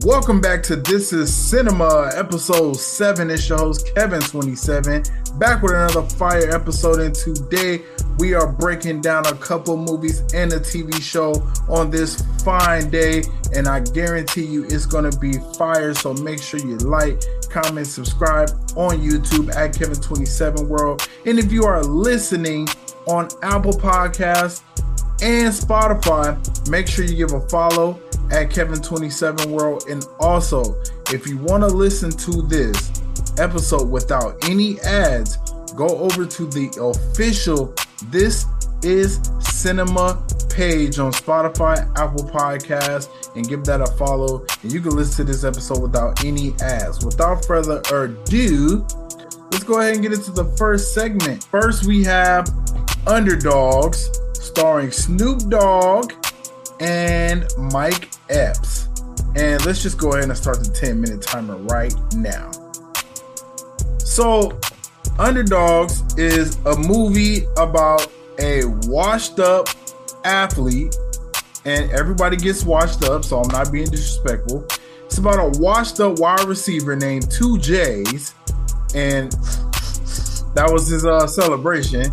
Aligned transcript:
Welcome 0.00 0.40
back 0.40 0.62
to 0.64 0.76
This 0.76 1.12
is 1.12 1.32
Cinema, 1.32 2.10
episode 2.14 2.76
7. 2.76 3.30
It's 3.30 3.46
your 3.46 3.58
host, 3.58 3.88
Kevin27, 3.94 5.38
back 5.38 5.62
with 5.62 5.72
another 5.72 6.02
fire 6.16 6.50
episode. 6.50 7.00
And 7.00 7.14
today 7.14 7.82
we 8.18 8.32
are 8.32 8.50
breaking 8.50 9.02
down 9.02 9.26
a 9.26 9.34
couple 9.34 9.76
movies 9.76 10.20
and 10.32 10.50
a 10.54 10.60
TV 10.60 10.98
show 11.02 11.34
on 11.68 11.90
this 11.90 12.22
fine 12.42 12.88
day. 12.88 13.22
And 13.54 13.68
I 13.68 13.80
guarantee 13.80 14.46
you 14.46 14.64
it's 14.64 14.86
going 14.86 15.10
to 15.10 15.18
be 15.18 15.34
fire. 15.58 15.92
So 15.92 16.14
make 16.14 16.40
sure 16.40 16.58
you 16.58 16.78
like, 16.78 17.22
comment, 17.50 17.86
subscribe 17.86 18.48
on 18.76 18.98
YouTube 18.98 19.54
at 19.54 19.74
Kevin27 19.74 20.68
World. 20.68 21.06
And 21.26 21.38
if 21.38 21.52
you 21.52 21.64
are 21.64 21.82
listening 21.82 22.66
on 23.06 23.28
Apple 23.42 23.74
Podcasts 23.74 24.62
and 25.20 25.52
Spotify, 25.52 26.70
make 26.70 26.88
sure 26.88 27.04
you 27.04 27.14
give 27.14 27.34
a 27.34 27.46
follow 27.50 28.00
at 28.32 28.48
Kevin27 28.48 29.46
World. 29.46 29.84
And 29.88 30.04
also, 30.18 30.80
if 31.10 31.26
you 31.26 31.36
want 31.38 31.62
to 31.62 31.68
listen 31.68 32.10
to 32.10 32.42
this 32.42 33.02
episode 33.38 33.88
without 33.88 34.48
any 34.48 34.80
ads, 34.80 35.36
go 35.76 35.86
over 35.86 36.24
to 36.26 36.46
the 36.46 36.70
official 36.80 37.74
This 38.10 38.46
is 38.82 39.20
Cinema 39.40 40.26
page 40.50 40.98
on 40.98 41.12
Spotify, 41.12 41.78
Apple 41.96 42.24
Podcasts, 42.24 43.08
and 43.36 43.48
give 43.48 43.64
that 43.64 43.80
a 43.80 43.86
follow. 43.92 44.44
And 44.62 44.72
you 44.72 44.80
can 44.80 44.96
listen 44.96 45.24
to 45.24 45.32
this 45.32 45.44
episode 45.44 45.80
without 45.80 46.24
any 46.24 46.54
ads. 46.62 47.04
Without 47.04 47.44
further 47.44 47.80
ado, 47.92 48.86
let's 49.50 49.64
go 49.64 49.80
ahead 49.80 49.94
and 49.94 50.02
get 50.02 50.12
into 50.12 50.30
the 50.30 50.44
first 50.56 50.94
segment. 50.94 51.44
First, 51.44 51.86
we 51.86 52.02
have 52.04 52.46
Underdoggs, 53.06 54.14
starring 54.36 54.90
Snoop 54.90 55.48
Dogg 55.48 56.12
and 56.82 57.46
Mike 57.56 58.10
Epps. 58.28 58.88
And 59.36 59.64
let's 59.64 59.82
just 59.82 59.98
go 59.98 60.12
ahead 60.12 60.24
and 60.24 60.36
start 60.36 60.62
the 60.62 60.70
10 60.70 61.00
minute 61.00 61.22
timer 61.22 61.56
right 61.56 61.94
now. 62.14 62.50
So, 63.98 64.50
Underdoggs 65.16 66.18
is 66.18 66.56
a 66.66 66.76
movie 66.76 67.46
about 67.56 68.06
a 68.38 68.64
washed 68.86 69.38
up 69.38 69.68
athlete, 70.24 70.94
and 71.64 71.90
everybody 71.92 72.36
gets 72.36 72.64
washed 72.64 73.04
up, 73.04 73.24
so 73.24 73.40
I'm 73.40 73.48
not 73.48 73.72
being 73.72 73.88
disrespectful. 73.88 74.66
It's 75.04 75.18
about 75.18 75.38
a 75.38 75.58
washed 75.60 76.00
up 76.00 76.18
wide 76.18 76.46
receiver 76.46 76.96
named 76.96 77.26
2J's, 77.26 78.34
and 78.94 79.32
that 80.54 80.68
was 80.70 80.88
his 80.88 81.06
uh, 81.06 81.26
celebration. 81.26 82.12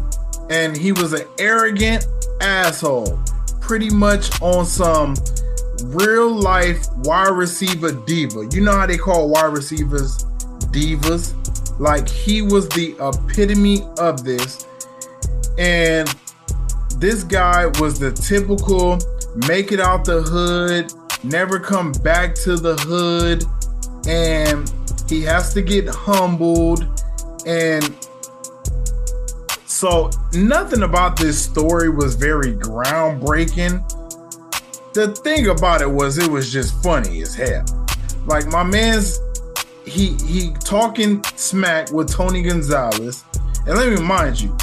And 0.49 0.75
he 0.75 0.91
was 0.91 1.13
an 1.13 1.27
arrogant 1.37 2.07
asshole 2.41 3.19
pretty 3.69 3.91
much 3.91 4.41
on 4.41 4.65
some 4.65 5.13
real 5.83 6.27
life 6.31 6.87
wide 7.03 7.29
receiver 7.29 7.91
diva. 7.91 8.47
You 8.51 8.61
know 8.61 8.71
how 8.71 8.87
they 8.87 8.97
call 8.97 9.29
wide 9.29 9.53
receivers 9.53 10.17
divas? 10.73 11.35
Like 11.79 12.09
he 12.09 12.41
was 12.41 12.67
the 12.69 12.95
epitome 12.99 13.83
of 13.99 14.23
this. 14.23 14.65
And 15.59 16.07
this 16.97 17.23
guy 17.23 17.67
was 17.79 17.99
the 17.99 18.11
typical 18.11 18.97
make 19.47 19.71
it 19.71 19.79
out 19.79 20.03
the 20.03 20.23
hood, 20.23 20.91
never 21.23 21.59
come 21.59 21.91
back 22.03 22.33
to 22.45 22.55
the 22.55 22.75
hood, 22.75 23.45
and 24.07 24.73
he 25.07 25.21
has 25.21 25.53
to 25.53 25.61
get 25.61 25.87
humbled. 25.87 26.87
And 27.45 27.95
so 29.79 30.09
nothing 30.33 30.83
about 30.83 31.15
this 31.15 31.41
story 31.41 31.87
was 31.87 32.15
very 32.15 32.51
groundbreaking. 32.51 33.81
The 34.93 35.15
thing 35.23 35.47
about 35.47 35.81
it 35.81 35.89
was 35.89 36.17
it 36.17 36.29
was 36.29 36.51
just 36.51 36.83
funny 36.83 37.21
as 37.21 37.33
hell. 37.33 37.63
Like 38.25 38.47
my 38.47 38.61
man's 38.61 39.21
he 39.85 40.17
he 40.25 40.51
talking 40.65 41.23
smack 41.37 41.93
with 41.93 42.11
Tony 42.11 42.43
Gonzalez. 42.43 43.23
And 43.67 43.77
let 43.77 43.87
me 43.87 43.95
remind 43.95 44.41
you, 44.41 44.53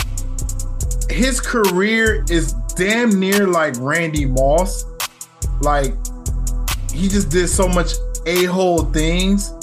his 1.09 1.41
career 1.41 2.23
is 2.29 2.53
damn 2.77 3.19
near 3.19 3.47
like 3.47 3.75
Randy 3.79 4.27
Moss. 4.27 4.85
Like 5.63 5.95
he 6.93 7.09
just 7.09 7.31
did 7.31 7.49
so 7.49 7.67
much 7.67 7.93
a-hole 8.27 8.85
things. 8.93 9.55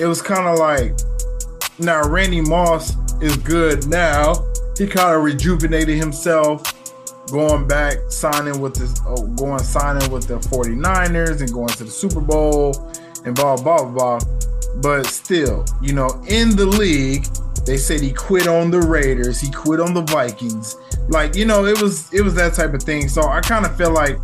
It 0.00 0.06
was 0.06 0.20
kind 0.20 0.48
of 0.48 0.58
like 0.58 0.98
now 1.78 2.08
Randy 2.08 2.40
Moss 2.40 2.96
is 3.22 3.36
good 3.36 3.86
now 3.86 4.44
he 4.78 4.86
kind 4.86 5.16
of 5.16 5.22
rejuvenated 5.22 5.96
himself 5.96 6.72
going 7.30 7.66
back 7.66 7.96
signing 8.08 8.60
with 8.60 8.74
this 8.74 8.94
oh, 9.06 9.26
going 9.28 9.58
signing 9.58 10.10
with 10.10 10.28
the 10.28 10.36
49ers 10.36 11.40
and 11.40 11.52
going 11.52 11.68
to 11.68 11.84
the 11.84 11.90
Super 11.90 12.20
Bowl 12.20 12.92
and 13.24 13.34
blah 13.34 13.56
blah 13.56 13.84
blah 13.84 14.20
but 14.76 15.06
still 15.06 15.64
you 15.82 15.92
know 15.92 16.08
in 16.28 16.54
the 16.54 16.66
league 16.66 17.26
they 17.66 17.76
said 17.76 18.00
he 18.00 18.12
quit 18.12 18.46
on 18.46 18.70
the 18.70 18.80
Raiders 18.80 19.40
he 19.40 19.50
quit 19.50 19.80
on 19.80 19.92
the 19.92 20.02
Vikings. 20.02 20.76
Like 21.08 21.34
you 21.34 21.44
know 21.44 21.66
it 21.66 21.80
was 21.82 22.12
it 22.14 22.22
was 22.22 22.34
that 22.36 22.54
type 22.54 22.72
of 22.74 22.82
thing. 22.82 23.08
So 23.08 23.22
I 23.22 23.40
kind 23.40 23.66
of 23.66 23.76
feel 23.76 23.92
like 23.92 24.18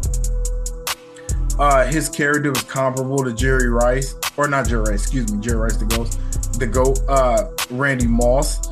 uh 1.58 1.86
his 1.86 2.08
character 2.08 2.50
was 2.50 2.62
comparable 2.62 3.24
to 3.24 3.32
Jerry 3.32 3.68
Rice 3.68 4.14
or 4.36 4.46
not 4.46 4.68
Jerry 4.68 4.90
Rice 4.90 5.02
excuse 5.02 5.32
me 5.32 5.40
Jerry 5.40 5.56
Rice 5.56 5.76
the 5.76 5.86
ghost 5.86 6.20
the 6.58 6.66
goat 6.66 7.00
uh 7.08 7.50
Randy 7.70 8.06
Moss. 8.06 8.68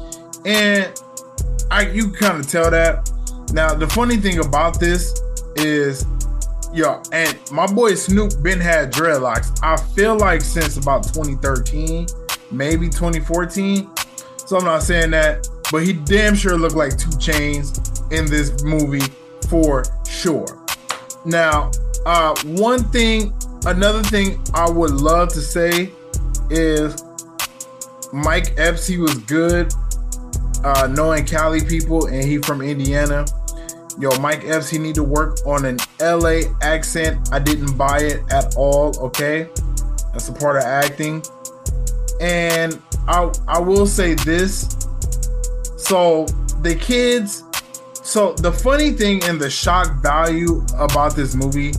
And 0.47 0.95
I 1.71 1.89
you 1.89 2.11
kind 2.11 2.41
of 2.41 2.49
tell 2.49 2.71
that. 2.71 3.11
Now 3.53 3.75
the 3.75 3.87
funny 3.89 4.17
thing 4.17 4.39
about 4.39 4.81
this 4.81 5.21
is, 5.57 6.05
yo, 6.73 7.03
and 7.13 7.39
my 7.53 7.67
boy 7.67 7.95
Snoop 7.95 8.43
been 8.43 8.61
had 8.61 8.93
dreadlocks. 8.93 9.59
I 9.63 9.77
feel 9.95 10.17
like 10.17 10.41
since 10.41 10.77
about 10.77 11.05
2013, 11.05 12.07
maybe 12.51 12.89
2014. 12.89 13.89
So 14.37 14.59
I'm 14.59 14.65
not 14.65 14.83
saying 14.83 15.11
that, 15.13 15.49
but 15.71 15.85
he 15.85 15.93
damn 15.93 16.35
sure 16.35 16.57
looked 16.59 16.77
like 16.77 16.97
2 16.99 17.09
Chainz 17.11 18.13
in 18.13 18.27
this 18.27 18.65
movie 18.65 19.07
for 19.49 19.85
sure. 20.09 20.47
Now, 21.25 21.71
uh, 22.05 22.35
one 22.45 22.83
thing, 22.91 23.33
another 23.67 24.03
thing 24.03 24.41
I 24.55 24.69
would 24.69 24.91
love 24.91 25.29
to 25.31 25.41
say 25.41 25.93
is 26.51 27.05
Mike 28.13 28.55
Epps, 28.59 28.87
he 28.87 28.99
was 28.99 29.15
good 29.19 29.73
uh, 30.65 30.87
knowing 30.87 31.25
Cali 31.25 31.65
people 31.65 32.07
and 32.07 32.25
he 32.25 32.39
from 32.39 32.63
Indiana. 32.63 33.25
Yo, 33.99 34.11
Mike 34.19 34.45
Epps, 34.45 34.69
he 34.71 34.79
need 34.79 34.95
to 34.95 35.03
work 35.03 35.39
on 35.45 35.65
an 35.65 35.79
LA 36.01 36.41
accent. 36.63 37.29
I 37.33 37.39
didn't 37.39 37.77
buy 37.77 37.99
it 37.99 38.23
at 38.31 38.55
all. 38.57 38.97
Okay, 38.99 39.49
that's 40.13 40.29
a 40.29 40.33
part 40.33 40.57
of 40.57 40.63
acting. 40.63 41.23
And 42.21 42.81
I 43.09 43.33
I 43.49 43.59
will 43.59 43.87
say 43.87 44.15
this. 44.15 44.69
So 45.77 46.27
the 46.63 46.75
kids. 46.75 47.45
So 48.03 48.33
the 48.35 48.53
funny 48.53 48.93
thing 48.93 49.23
and 49.25 49.41
the 49.41 49.51
shock 49.51 50.03
value 50.03 50.65
about 50.79 51.15
this 51.15 51.35
movie 51.35 51.73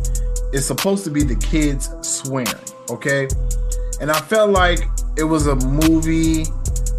is 0.54 0.66
supposed 0.66 1.04
to 1.06 1.10
be 1.10 1.24
the 1.24 1.36
kids 1.36 1.90
swearing. 2.02 2.48
Okay, 2.90 3.28
and 4.00 4.12
I 4.12 4.20
felt 4.20 4.52
like 4.52 4.80
it 5.18 5.24
was 5.24 5.48
a 5.48 5.56
movie 5.56 6.46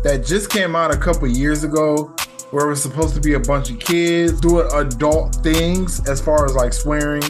that 0.02 0.24
just 0.26 0.50
came 0.50 0.74
out 0.74 0.92
a 0.92 0.96
couple 0.96 1.28
years 1.28 1.64
ago 1.64 2.14
where 2.50 2.66
it 2.66 2.68
was 2.68 2.82
supposed 2.82 3.14
to 3.14 3.20
be 3.20 3.34
a 3.34 3.40
bunch 3.40 3.70
of 3.70 3.78
kids 3.78 4.40
doing 4.40 4.68
adult 4.74 5.34
things 5.36 6.06
as 6.08 6.20
far 6.20 6.44
as 6.44 6.54
like 6.54 6.72
swearing. 6.72 7.22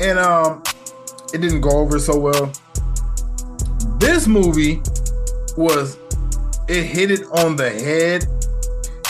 And 0.00 0.18
um 0.18 0.62
it 1.32 1.40
didn't 1.40 1.60
go 1.60 1.70
over 1.70 1.98
so 1.98 2.18
well. 2.18 2.52
This 3.98 4.26
movie 4.26 4.82
was 5.56 5.98
it 6.68 6.84
hit 6.84 7.10
it 7.10 7.24
on 7.32 7.56
the 7.56 7.70
head. 7.70 8.26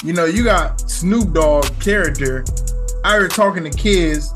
You 0.04 0.12
know, 0.12 0.26
you 0.26 0.44
got 0.44 0.80
Snoop 0.88 1.32
Dogg 1.32 1.66
character 1.80 2.44
out 3.04 3.18
here 3.18 3.28
talking 3.28 3.64
to 3.64 3.70
kids 3.70 4.32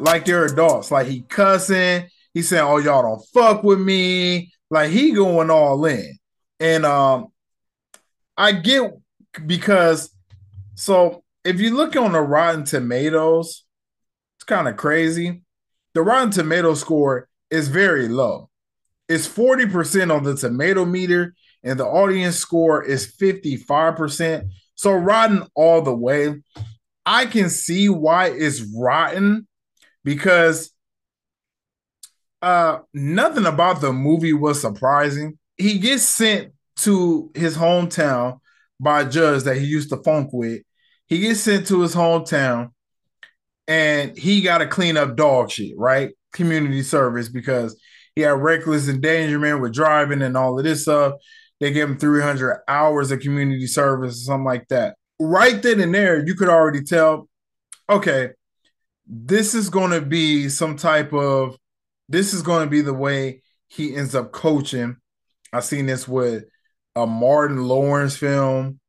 like 0.00 0.24
they're 0.24 0.46
adults. 0.46 0.90
Like 0.90 1.06
he 1.06 1.22
cussing, 1.22 2.08
he 2.34 2.42
saying, 2.42 2.64
Oh, 2.64 2.78
y'all 2.78 3.02
don't 3.02 3.24
fuck 3.32 3.62
with 3.62 3.80
me. 3.80 4.52
Like 4.70 4.90
he 4.90 5.12
going 5.12 5.50
all 5.50 5.84
in. 5.84 6.18
And 6.58 6.84
um 6.84 7.28
I 8.36 8.52
get 8.52 8.92
because 9.46 10.10
so 10.74 11.24
if 11.44 11.60
you 11.60 11.74
look 11.74 11.96
on 11.96 12.12
the 12.12 12.20
Rotten 12.20 12.64
Tomatoes, 12.64 13.64
it's 14.36 14.44
kind 14.44 14.68
of 14.68 14.76
crazy. 14.76 15.42
The 15.94 16.02
Rotten 16.02 16.30
Tomato 16.30 16.74
score 16.74 17.28
is 17.50 17.68
very 17.68 18.08
low. 18.08 18.50
It's 19.08 19.28
40% 19.28 20.14
on 20.14 20.24
the 20.24 20.36
tomato 20.36 20.84
meter, 20.84 21.34
and 21.62 21.78
the 21.78 21.86
audience 21.86 22.36
score 22.36 22.82
is 22.82 23.14
55%. 23.16 24.50
So 24.74 24.92
rotten 24.92 25.44
all 25.54 25.80
the 25.82 25.94
way. 25.94 26.42
I 27.06 27.26
can 27.26 27.48
see 27.48 27.88
why 27.88 28.30
it's 28.30 28.62
rotten 28.76 29.46
because 30.04 30.72
uh 32.42 32.80
nothing 32.92 33.46
about 33.46 33.80
the 33.80 33.92
movie 33.92 34.32
was 34.32 34.60
surprising. 34.60 35.38
He 35.56 35.78
gets 35.78 36.02
sent 36.02 36.52
to 36.76 37.30
his 37.34 37.56
hometown 37.56 38.38
by 38.78 39.02
a 39.02 39.08
judge 39.08 39.44
that 39.44 39.56
he 39.56 39.64
used 39.64 39.90
to 39.90 39.96
funk 40.02 40.30
with. 40.32 40.62
He 41.06 41.20
gets 41.20 41.40
sent 41.40 41.66
to 41.68 41.80
his 41.80 41.94
hometown 41.94 42.70
and 43.68 44.16
he 44.16 44.42
got 44.42 44.58
to 44.58 44.66
clean 44.66 44.96
up 44.96 45.16
dog 45.16 45.50
shit, 45.50 45.74
right? 45.76 46.10
Community 46.32 46.82
service 46.82 47.28
because 47.28 47.78
He 48.16 48.22
had 48.22 48.30
reckless 48.30 48.88
endangerment 48.88 49.60
with 49.60 49.74
driving 49.74 50.22
and 50.22 50.36
all 50.36 50.58
of 50.58 50.64
this 50.64 50.82
stuff. 50.82 51.14
They 51.60 51.70
gave 51.70 51.88
him 51.88 51.98
300 51.98 52.62
hours 52.66 53.10
of 53.10 53.20
community 53.20 53.66
service 53.66 54.14
or 54.14 54.24
something 54.24 54.44
like 54.44 54.66
that. 54.68 54.96
Right 55.20 55.62
then 55.62 55.80
and 55.80 55.94
there, 55.94 56.26
you 56.26 56.34
could 56.34 56.48
already 56.48 56.82
tell, 56.82 57.28
okay, 57.88 58.30
this 59.06 59.54
is 59.54 59.68
going 59.68 59.90
to 59.90 60.00
be 60.00 60.48
some 60.48 60.76
type 60.76 61.12
of, 61.12 61.56
this 62.08 62.34
is 62.34 62.42
going 62.42 62.64
to 62.64 62.70
be 62.70 62.80
the 62.80 62.94
way 62.94 63.42
he 63.68 63.94
ends 63.94 64.14
up 64.14 64.32
coaching. 64.32 64.96
I've 65.52 65.64
seen 65.64 65.86
this 65.86 66.08
with 66.08 66.44
a 66.96 67.06
Martin 67.06 67.68
Lawrence 67.68 68.16
film. 68.16 68.80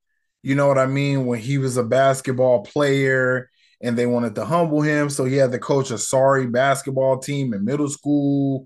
You 0.43 0.55
know 0.55 0.67
what 0.67 0.79
I 0.79 0.87
mean? 0.87 1.25
When 1.27 1.39
he 1.39 1.59
was 1.59 1.77
a 1.77 1.83
basketball 1.83 2.63
player 2.63 3.49
and 3.81 3.97
they 3.97 4.07
wanted 4.07 4.35
to 4.35 4.45
humble 4.45 4.81
him. 4.81 5.09
So 5.09 5.25
he 5.25 5.35
had 5.35 5.51
to 5.51 5.59
coach 5.59 5.91
a 5.91 5.97
sorry 5.99 6.47
basketball 6.47 7.19
team 7.19 7.53
in 7.53 7.65
middle 7.65 7.89
school. 7.89 8.65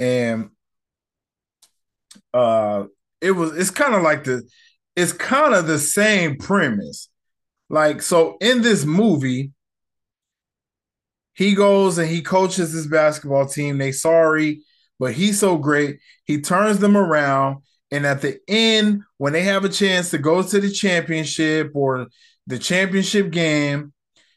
And 0.00 0.50
uh 2.32 2.84
it 3.20 3.32
was 3.32 3.56
it's 3.56 3.70
kind 3.70 3.94
of 3.94 4.02
like 4.02 4.24
the 4.24 4.42
it's 4.96 5.12
kind 5.12 5.54
of 5.54 5.66
the 5.66 5.78
same 5.78 6.38
premise. 6.38 7.08
Like, 7.68 8.02
so 8.02 8.38
in 8.40 8.62
this 8.62 8.84
movie, 8.84 9.52
he 11.34 11.54
goes 11.54 11.98
and 11.98 12.08
he 12.08 12.22
coaches 12.22 12.72
his 12.72 12.86
basketball 12.86 13.46
team. 13.46 13.78
They 13.78 13.92
sorry, 13.92 14.62
but 14.98 15.12
he's 15.12 15.38
so 15.38 15.58
great. 15.58 15.98
He 16.24 16.40
turns 16.40 16.78
them 16.78 16.96
around. 16.96 17.58
And 17.90 18.04
at 18.04 18.20
the 18.20 18.40
end, 18.48 19.02
when 19.18 19.32
they 19.32 19.42
have 19.42 19.64
a 19.64 19.68
chance 19.68 20.10
to 20.10 20.18
go 20.18 20.42
to 20.42 20.60
the 20.60 20.70
championship 20.70 21.70
or 21.74 22.08
the 22.46 22.58
championship 22.58 23.30
game, 23.30 23.92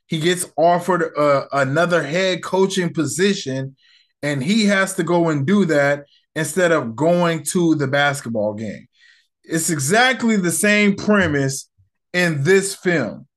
he 0.07 0.19
gets 0.19 0.45
offered 0.57 1.01
a, 1.01 1.47
another 1.53 2.03
head 2.03 2.43
coaching 2.43 2.93
position 2.93 3.75
and 4.21 4.43
he 4.43 4.65
has 4.65 4.95
to 4.95 5.03
go 5.03 5.29
and 5.29 5.45
do 5.45 5.65
that 5.65 6.05
instead 6.35 6.71
of 6.71 6.95
going 6.95 7.43
to 7.43 7.75
the 7.75 7.87
basketball 7.87 8.53
game. 8.53 8.87
It's 9.43 9.69
exactly 9.69 10.35
the 10.35 10.51
same 10.51 10.95
premise 10.95 11.69
in 12.13 12.43
this 12.43 12.75
film. 12.75 13.27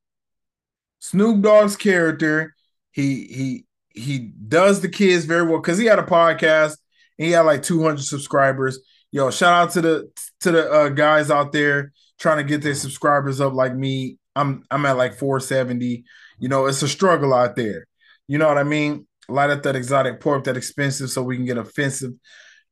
Snoop 0.98 1.42
Dogg's 1.42 1.76
character, 1.76 2.54
he 2.90 3.24
he 3.24 3.66
he 3.94 4.18
does 4.48 4.80
the 4.80 4.88
kids 4.88 5.24
very 5.24 5.42
well 5.42 5.60
because 5.60 5.78
he 5.78 5.86
had 5.86 5.98
a 5.98 6.04
podcast 6.04 6.76
and 7.18 7.26
he 7.26 7.32
had 7.32 7.40
like 7.40 7.62
200 7.62 8.02
subscribers. 8.02 8.78
Yo, 9.12 9.30
shout 9.30 9.52
out 9.52 9.70
to 9.72 9.80
the 9.82 10.10
to 10.40 10.50
the 10.50 10.70
uh, 10.70 10.88
guys 10.88 11.30
out 11.30 11.52
there 11.52 11.92
trying 12.18 12.38
to 12.38 12.44
get 12.44 12.62
their 12.62 12.74
subscribers 12.74 13.40
up 13.40 13.52
like 13.52 13.74
me. 13.74 14.18
I'm 14.34 14.64
I'm 14.70 14.86
at 14.86 14.96
like 14.96 15.14
470. 15.14 16.04
You 16.38 16.48
know, 16.48 16.66
it's 16.66 16.82
a 16.82 16.88
struggle 16.88 17.34
out 17.34 17.54
there. 17.54 17.86
You 18.26 18.38
know 18.38 18.48
what 18.48 18.56
I 18.58 18.64
mean? 18.64 19.06
Light 19.28 19.50
up 19.50 19.62
that 19.64 19.76
exotic 19.76 20.20
pork, 20.20 20.44
that 20.44 20.56
expensive, 20.56 21.10
so 21.10 21.22
we 21.22 21.36
can 21.36 21.44
get 21.44 21.58
offensive. 21.58 22.12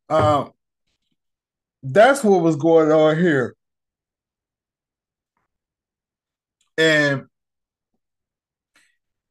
Uh, 0.09 0.47
that's 1.83 2.25
what 2.25 2.43
was 2.43 2.57
going 2.57 2.91
on 2.91 3.19
here. 3.19 3.55
And 6.79 7.27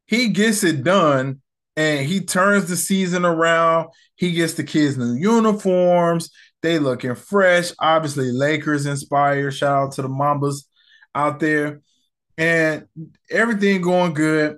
he 0.06 0.30
gets 0.30 0.64
it 0.64 0.84
done 0.84 1.42
and 1.76 2.06
he 2.06 2.22
turns 2.22 2.68
the 2.68 2.76
season 2.76 3.26
around. 3.26 3.90
He 4.16 4.32
gets 4.34 4.54
the 4.54 4.64
kids 4.64 4.98
new 4.98 5.14
uniforms. 5.14 6.30
They 6.62 6.80
looking 6.80 7.16
fresh. 7.16 7.72
Obviously, 7.80 8.32
Lakers 8.32 8.86
inspired. 8.86 9.52
Shout 9.52 9.84
out 9.88 9.92
to 9.94 10.02
the 10.02 10.10
Mambas 10.10 10.66
out 11.16 11.40
there. 11.40 11.82
And 12.38 12.86
everything 13.30 13.82
going 13.82 14.14
good. 14.14 14.58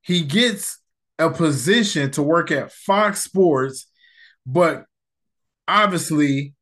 He 0.00 0.22
gets 0.22 0.78
a 1.18 1.30
position 1.30 2.10
to 2.12 2.22
work 2.22 2.50
at 2.50 2.72
Fox 2.72 3.22
Sports, 3.22 3.86
but 4.44 4.84
obviously 5.68 6.54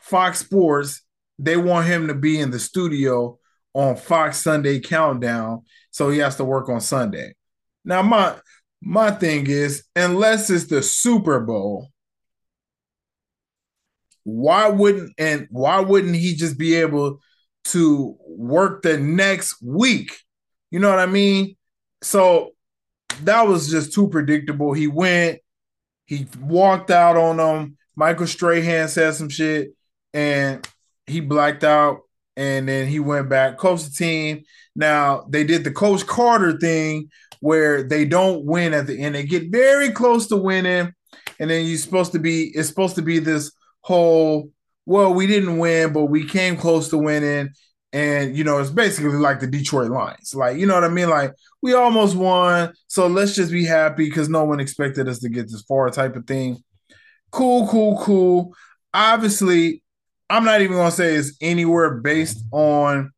Fox 0.00 0.38
Sports, 0.38 1.02
they 1.38 1.56
want 1.56 1.86
him 1.86 2.08
to 2.08 2.14
be 2.14 2.38
in 2.38 2.50
the 2.50 2.58
studio 2.58 3.38
on 3.72 3.96
Fox 3.96 4.38
Sunday 4.38 4.78
Countdown, 4.78 5.62
so 5.90 6.10
he 6.10 6.18
has 6.18 6.36
to 6.36 6.44
work 6.44 6.68
on 6.68 6.80
Sunday. 6.80 7.34
Now 7.84 8.02
my 8.02 8.36
my 8.80 9.10
thing 9.10 9.46
is, 9.48 9.84
unless 9.96 10.50
it's 10.50 10.66
the 10.66 10.82
Super 10.82 11.40
Bowl, 11.40 11.88
why 14.24 14.68
wouldn't 14.68 15.12
and 15.18 15.46
why 15.50 15.80
wouldn't 15.80 16.16
he 16.16 16.34
just 16.34 16.58
be 16.58 16.74
able 16.74 17.20
to 17.66 18.16
work 18.26 18.82
the 18.82 18.98
next 18.98 19.62
week? 19.62 20.12
You 20.70 20.80
know 20.80 20.90
what 20.90 20.98
I 20.98 21.06
mean? 21.06 21.56
So 22.02 22.50
that 23.22 23.46
was 23.46 23.70
just 23.70 23.94
too 23.94 24.08
predictable. 24.08 24.72
He 24.72 24.88
went, 24.88 25.38
he 26.06 26.26
walked 26.40 26.90
out 26.90 27.16
on 27.16 27.36
them. 27.36 27.76
Michael 27.96 28.26
Strahan 28.26 28.88
said 28.88 29.14
some 29.14 29.28
shit 29.28 29.74
and 30.12 30.66
he 31.06 31.20
blacked 31.20 31.64
out 31.64 32.00
and 32.36 32.68
then 32.68 32.88
he 32.88 32.98
went 32.98 33.28
back, 33.28 33.58
coached 33.58 33.84
the 33.86 33.90
team. 33.92 34.42
Now 34.74 35.26
they 35.28 35.44
did 35.44 35.64
the 35.64 35.70
Coach 35.70 36.06
Carter 36.06 36.58
thing 36.58 37.10
where 37.40 37.82
they 37.82 38.04
don't 38.04 38.44
win 38.44 38.74
at 38.74 38.86
the 38.86 39.00
end. 39.00 39.14
They 39.14 39.24
get 39.24 39.52
very 39.52 39.90
close 39.90 40.26
to 40.28 40.36
winning, 40.36 40.92
and 41.38 41.50
then 41.50 41.66
you're 41.66 41.78
supposed 41.78 42.12
to 42.12 42.18
be 42.18 42.50
it's 42.54 42.68
supposed 42.68 42.96
to 42.96 43.02
be 43.02 43.18
this 43.18 43.52
whole 43.84 44.50
well, 44.86 45.14
we 45.14 45.26
didn't 45.26 45.58
win, 45.58 45.92
but 45.92 46.06
we 46.06 46.26
came 46.26 46.56
close 46.56 46.88
to 46.88 46.98
winning. 46.98 47.50
And 47.92 48.36
you 48.36 48.42
know, 48.42 48.58
it's 48.58 48.70
basically 48.70 49.12
like 49.12 49.40
the 49.40 49.46
Detroit 49.46 49.90
Lions. 49.90 50.34
Like, 50.34 50.58
you 50.58 50.66
know 50.66 50.74
what 50.74 50.84
I 50.84 50.88
mean? 50.88 51.08
Like, 51.08 51.32
we 51.62 51.74
almost 51.74 52.16
won. 52.16 52.72
So 52.88 53.06
let's 53.06 53.34
just 53.34 53.52
be 53.52 53.64
happy 53.64 54.06
because 54.06 54.28
no 54.28 54.44
one 54.44 54.60
expected 54.60 55.08
us 55.08 55.20
to 55.20 55.28
get 55.28 55.48
this 55.48 55.62
far, 55.62 55.90
type 55.90 56.16
of 56.16 56.26
thing. 56.26 56.62
Cool, 57.30 57.68
cool, 57.68 57.98
cool. 58.02 58.54
Obviously, 58.92 59.82
I'm 60.28 60.44
not 60.44 60.60
even 60.60 60.76
gonna 60.76 60.90
say 60.90 61.14
it's 61.14 61.36
anywhere 61.40 62.00
based 62.00 62.44
on 62.50 63.12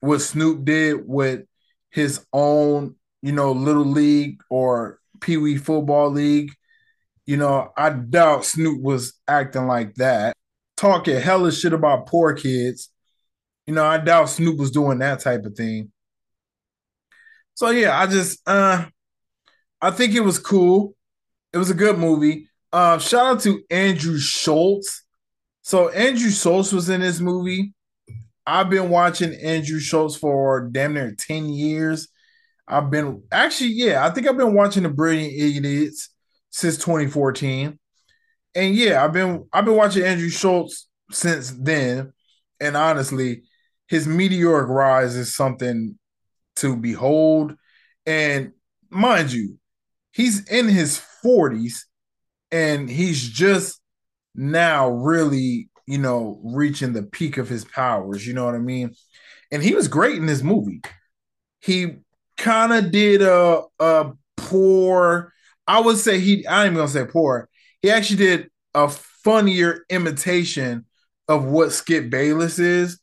what 0.00 0.20
Snoop 0.20 0.64
did 0.64 1.06
with 1.06 1.44
his 1.90 2.24
own, 2.32 2.96
you 3.22 3.32
know, 3.32 3.52
little 3.52 3.84
league 3.84 4.42
or 4.50 4.98
Pee 5.20 5.36
Wee 5.36 5.56
football 5.56 6.10
league. 6.10 6.52
You 7.26 7.36
know, 7.36 7.72
I 7.76 7.90
doubt 7.90 8.44
Snoop 8.44 8.82
was 8.82 9.14
acting 9.28 9.66
like 9.66 9.94
that, 9.96 10.36
talking 10.76 11.20
hella 11.20 11.52
shit 11.52 11.72
about 11.72 12.06
poor 12.06 12.34
kids. 12.34 12.88
You 13.66 13.74
know, 13.74 13.84
I 13.84 13.98
doubt 13.98 14.30
Snoop 14.30 14.58
was 14.58 14.70
doing 14.70 14.98
that 14.98 15.20
type 15.20 15.44
of 15.44 15.54
thing. 15.54 15.92
So 17.54 17.70
yeah, 17.70 17.98
I 17.98 18.06
just 18.06 18.40
uh 18.46 18.86
I 19.80 19.90
think 19.90 20.14
it 20.14 20.20
was 20.20 20.38
cool. 20.38 20.94
It 21.52 21.58
was 21.58 21.70
a 21.70 21.74
good 21.74 21.98
movie. 21.98 22.48
Uh, 22.72 22.98
shout 22.98 23.26
out 23.26 23.40
to 23.40 23.62
Andrew 23.70 24.18
Schulz. 24.18 25.02
so 25.62 25.88
Andrew 25.88 26.30
Schulz 26.30 26.72
was 26.72 26.88
in 26.88 27.00
this 27.00 27.20
movie. 27.20 27.74
I've 28.46 28.70
been 28.70 28.90
watching 28.90 29.34
Andrew 29.34 29.80
Schulz 29.80 30.16
for 30.16 30.68
damn 30.70 30.94
near 30.94 31.14
10 31.16 31.48
years. 31.48 32.08
I've 32.68 32.90
been 32.90 33.22
actually, 33.32 33.70
yeah, 33.70 34.06
I 34.06 34.10
think 34.10 34.28
I've 34.28 34.36
been 34.36 34.54
watching 34.54 34.84
the 34.84 34.88
Brilliant 34.88 35.32
Idiots 35.34 36.10
since 36.50 36.76
2014. 36.76 37.78
And 38.54 38.74
yeah, 38.74 39.04
I've 39.04 39.12
been 39.12 39.46
I've 39.52 39.64
been 39.64 39.76
watching 39.76 40.04
Andrew 40.04 40.28
Schulz 40.28 40.88
since 41.10 41.50
then. 41.50 42.12
And 42.60 42.76
honestly, 42.76 43.44
his 43.88 44.06
meteoric 44.06 44.68
rise 44.68 45.16
is 45.16 45.34
something 45.34 45.98
to 46.56 46.76
behold. 46.76 47.54
And 48.06 48.52
mind 48.90 49.32
you, 49.32 49.58
he's 50.12 50.48
in 50.48 50.68
his 50.68 51.02
40s 51.24 51.84
and 52.50 52.88
he's 52.88 53.28
just 53.28 53.80
now 54.34 54.88
really, 54.88 55.68
you 55.86 55.98
know, 55.98 56.40
reaching 56.44 56.92
the 56.92 57.02
peak 57.02 57.38
of 57.38 57.48
his 57.48 57.64
powers. 57.64 58.26
You 58.26 58.34
know 58.34 58.44
what 58.44 58.54
I 58.54 58.58
mean? 58.58 58.94
And 59.50 59.62
he 59.62 59.74
was 59.74 59.88
great 59.88 60.16
in 60.16 60.26
this 60.26 60.42
movie. 60.42 60.82
He 61.60 61.96
kind 62.36 62.72
of 62.72 62.90
did 62.90 63.22
a 63.22 63.62
a 63.78 64.12
poor. 64.36 65.32
I 65.70 65.78
would 65.78 65.98
say 65.98 66.18
he. 66.18 66.44
I 66.48 66.66
ain't 66.66 66.74
gonna 66.74 66.88
say 66.88 67.04
poor. 67.04 67.48
He 67.80 67.92
actually 67.92 68.16
did 68.16 68.50
a 68.74 68.88
funnier 68.88 69.84
imitation 69.88 70.84
of 71.28 71.44
what 71.44 71.70
Skip 71.70 72.10
Bayless 72.10 72.58
is. 72.58 72.98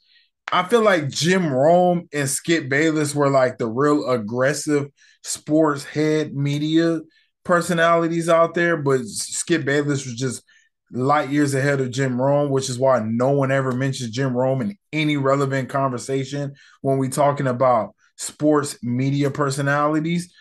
I 0.51 0.63
feel 0.63 0.81
like 0.81 1.07
Jim 1.07 1.53
Rome 1.53 2.09
and 2.11 2.29
Skip 2.29 2.67
Bayless 2.67 3.15
were 3.15 3.29
like 3.29 3.57
the 3.57 3.67
real 3.67 4.09
aggressive 4.09 4.87
sports 5.23 5.85
head 5.85 6.35
media 6.35 6.99
personalities 7.45 8.27
out 8.27 8.53
there, 8.53 8.75
but 8.75 9.05
Skip 9.05 9.63
Bayless 9.63 10.05
was 10.05 10.15
just 10.15 10.43
light 10.91 11.29
years 11.29 11.53
ahead 11.53 11.79
of 11.79 11.91
Jim 11.91 12.21
Rome, 12.21 12.49
which 12.49 12.69
is 12.69 12.77
why 12.77 12.99
no 12.99 13.29
one 13.29 13.49
ever 13.49 13.71
mentions 13.71 14.11
Jim 14.11 14.35
Rome 14.35 14.59
in 14.59 14.77
any 14.91 15.15
relevant 15.15 15.69
conversation 15.69 16.53
when 16.81 16.97
we're 16.97 17.11
talking 17.11 17.47
about 17.47 17.95
sports 18.17 18.77
media 18.83 19.31
personalities. 19.31 20.33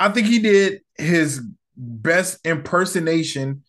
I 0.00 0.10
think 0.10 0.26
he 0.26 0.38
did 0.38 0.82
his 0.96 1.42
best 1.76 2.38
impersonation 2.44 3.62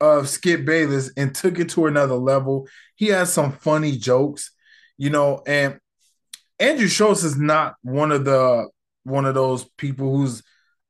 of 0.00 0.28
Skip 0.28 0.64
Bayless 0.64 1.10
and 1.16 1.34
took 1.34 1.58
it 1.58 1.70
to 1.70 1.86
another 1.86 2.16
level. 2.16 2.68
He 2.96 3.06
has 3.08 3.32
some 3.32 3.52
funny 3.52 3.96
jokes, 3.96 4.52
you 4.98 5.10
know, 5.10 5.42
and 5.46 5.78
Andrew 6.58 6.88
Schulz 6.88 7.24
is 7.24 7.36
not 7.36 7.76
one 7.82 8.12
of 8.12 8.24
the 8.24 8.68
one 9.04 9.24
of 9.24 9.34
those 9.34 9.64
people 9.76 10.16
who's 10.16 10.42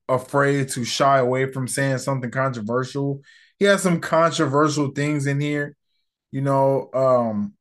afraid 0.08 0.68
to 0.70 0.84
shy 0.84 1.18
away 1.18 1.52
from 1.52 1.66
saying 1.66 1.98
something 1.98 2.30
controversial 2.30 3.20
he 3.58 3.64
has 3.64 3.82
some 3.82 4.00
controversial 4.00 4.90
things 4.90 5.26
in 5.26 5.40
here. 5.40 5.76
You 6.30 6.42
know, 6.42 6.90
um 6.92 7.54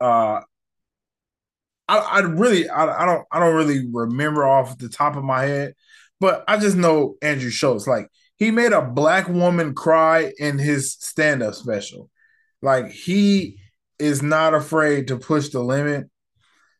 uh 0.00 0.42
I, 1.88 1.98
I 1.98 2.18
really 2.20 2.68
I, 2.68 3.02
I 3.02 3.06
don't 3.06 3.24
I 3.30 3.40
don't 3.40 3.54
really 3.54 3.86
remember 3.92 4.46
off 4.46 4.78
the 4.78 4.88
top 4.88 5.16
of 5.16 5.24
my 5.24 5.42
head, 5.42 5.74
but 6.20 6.44
I 6.48 6.58
just 6.58 6.76
know 6.76 7.16
Andrew 7.22 7.50
Schulz. 7.50 7.86
Like 7.86 8.08
he 8.36 8.50
made 8.50 8.72
a 8.72 8.82
black 8.82 9.28
woman 9.28 9.74
cry 9.74 10.32
in 10.38 10.58
his 10.58 10.92
stand-up 10.92 11.54
special. 11.54 12.10
Like 12.62 12.90
he 12.90 13.58
is 13.98 14.22
not 14.22 14.54
afraid 14.54 15.08
to 15.08 15.18
push 15.18 15.48
the 15.50 15.60
limit. 15.60 16.06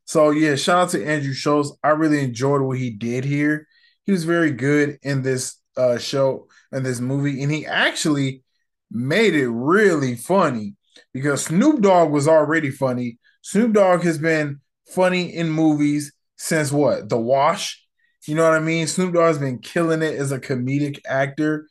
So 0.05 0.31
yeah, 0.31 0.55
shout 0.55 0.85
out 0.85 0.91
to 0.91 1.07
Andrew 1.07 1.33
Schulz. 1.33 1.77
I 1.83 1.91
really 1.91 2.23
enjoyed 2.23 2.61
what 2.61 2.79
he 2.79 2.91
did 2.91 3.25
here. 3.25 3.67
He 4.05 4.13
was 4.13 4.25
very 4.25 4.53
good 4.53 4.99
in 5.03 5.23
this 5.23 5.57
uh, 5.77 5.99
show 5.99 6.49
in 6.73 6.83
this 6.83 7.01
movie, 7.01 7.43
and 7.43 7.51
he 7.51 7.67
actually 7.67 8.43
made 8.91 9.35
it 9.35 9.49
really 9.49 10.15
funny 10.15 10.75
because 11.13 11.47
Snoop 11.47 11.81
Dogg 11.81 12.11
was 12.11 12.29
already 12.29 12.71
funny. 12.71 13.19
Snoop 13.43 13.73
Dogg 13.73 14.03
has 14.03 14.19
been 14.19 14.61
funny 14.89 15.35
in 15.35 15.51
movies 15.51 16.13
since 16.37 16.73
what? 16.73 17.09
The 17.09 17.19
Wash. 17.19 17.83
You 18.27 18.35
know 18.35 18.45
what 18.45 18.55
I 18.55 18.61
mean? 18.61 18.87
Snoop 18.87 19.15
Dogg 19.15 19.29
has 19.29 19.39
been 19.39 19.59
killing 19.59 20.03
it 20.03 20.15
as 20.17 20.33
a 20.33 20.41
comedic 20.41 21.01
actor. 21.07 21.69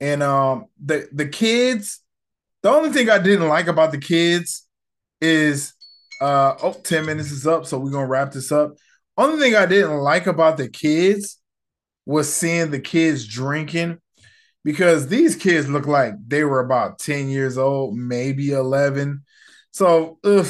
And 0.00 0.22
um 0.22 0.66
the 0.82 1.08
the 1.12 1.28
kids, 1.28 2.00
the 2.62 2.70
only 2.70 2.90
thing 2.90 3.08
I 3.10 3.18
didn't 3.18 3.48
like 3.48 3.68
about 3.68 3.92
the 3.92 3.98
kids 3.98 4.66
is 5.20 5.74
uh 6.20 6.54
oh 6.62 6.72
10 6.72 7.06
minutes 7.06 7.30
is 7.30 7.46
up, 7.46 7.66
so 7.66 7.78
we're 7.78 7.90
gonna 7.90 8.06
wrap 8.06 8.32
this 8.32 8.52
up. 8.52 8.74
Only 9.16 9.38
thing 9.40 9.54
I 9.56 9.66
didn't 9.66 9.98
like 9.98 10.26
about 10.26 10.56
the 10.56 10.68
kids 10.68 11.38
was 12.06 12.32
seeing 12.32 12.70
the 12.70 12.80
kids 12.80 13.26
drinking 13.26 13.98
because 14.64 15.08
these 15.08 15.36
kids 15.36 15.68
look 15.68 15.86
like 15.86 16.14
they 16.26 16.44
were 16.44 16.60
about 16.60 16.98
10 16.98 17.28
years 17.28 17.58
old, 17.58 17.96
maybe 17.96 18.52
11. 18.52 19.22
So, 19.72 20.18
ugh, 20.24 20.46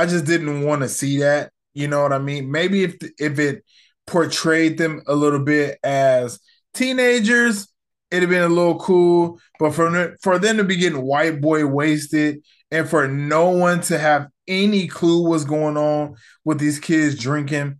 I 0.00 0.06
just 0.06 0.24
didn't 0.24 0.62
want 0.62 0.80
to 0.80 0.88
see 0.88 1.18
that. 1.18 1.52
You 1.74 1.86
know 1.86 2.00
what 2.00 2.14
I 2.14 2.18
mean? 2.18 2.50
Maybe 2.50 2.84
if 2.84 2.96
if 3.18 3.38
it 3.38 3.62
portrayed 4.06 4.78
them 4.78 5.02
a 5.06 5.14
little 5.14 5.44
bit 5.44 5.78
as 5.84 6.40
teenagers, 6.72 7.68
it'd 8.10 8.22
have 8.22 8.30
been 8.30 8.50
a 8.50 8.54
little 8.54 8.78
cool. 8.78 9.38
But 9.58 9.74
for 9.74 10.16
for 10.22 10.38
them 10.38 10.56
to 10.56 10.64
be 10.64 10.76
getting 10.76 11.02
white 11.02 11.42
boy 11.42 11.66
wasted 11.66 12.42
and 12.70 12.88
for 12.88 13.08
no 13.08 13.50
one 13.50 13.82
to 13.82 13.98
have 13.98 14.28
any 14.48 14.88
clue 14.88 15.28
what's 15.28 15.44
going 15.44 15.76
on 15.76 16.16
with 16.46 16.58
these 16.58 16.78
kids 16.78 17.18
drinking, 17.18 17.78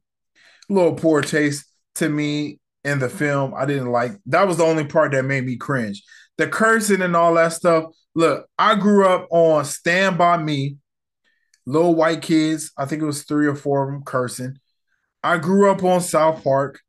a 0.68 0.72
little 0.72 0.96
poor 0.96 1.22
taste 1.22 1.64
to 1.94 2.10
me 2.10 2.60
in 2.84 2.98
the 2.98 3.08
film. 3.08 3.54
I 3.56 3.64
didn't 3.64 3.92
like 3.92 4.12
that 4.26 4.46
was 4.46 4.58
the 4.58 4.64
only 4.64 4.84
part 4.84 5.12
that 5.12 5.24
made 5.24 5.46
me 5.46 5.56
cringe. 5.56 6.02
The 6.36 6.48
cursing 6.48 7.00
and 7.00 7.16
all 7.16 7.32
that 7.36 7.54
stuff. 7.54 7.84
Look, 8.14 8.46
I 8.58 8.74
grew 8.74 9.08
up 9.08 9.26
on 9.30 9.64
Stand 9.64 10.18
By 10.18 10.36
Me 10.36 10.76
little 11.70 11.94
white 11.94 12.22
kids. 12.22 12.72
I 12.76 12.84
think 12.84 13.02
it 13.02 13.06
was 13.06 13.22
three 13.22 13.46
or 13.46 13.54
four 13.54 13.84
of 13.84 13.92
them 13.92 14.02
cursing. 14.04 14.58
I 15.22 15.38
grew 15.38 15.70
up 15.70 15.82
on 15.84 16.00
South 16.00 16.42
Park. 16.42 16.80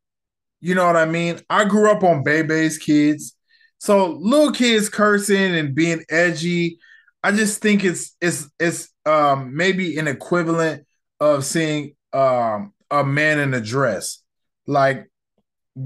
You 0.59 0.75
know 0.75 0.85
what 0.85 0.95
I 0.95 1.05
mean? 1.05 1.39
I 1.49 1.65
grew 1.65 1.91
up 1.91 2.03
on 2.03 2.23
Bebe's 2.23 2.77
kids. 2.77 3.35
So 3.77 4.11
little 4.11 4.51
kids 4.51 4.89
cursing 4.89 5.55
and 5.55 5.75
being 5.75 6.03
edgy. 6.09 6.79
I 7.23 7.31
just 7.31 7.61
think 7.61 7.83
it's 7.83 8.15
it's 8.21 8.47
it's 8.59 8.89
um 9.05 9.55
maybe 9.55 9.97
an 9.97 10.07
equivalent 10.07 10.85
of 11.19 11.45
seeing 11.45 11.95
um 12.13 12.73
a 12.89 13.03
man 13.03 13.39
in 13.39 13.53
a 13.53 13.61
dress. 13.61 14.23
Like 14.67 15.09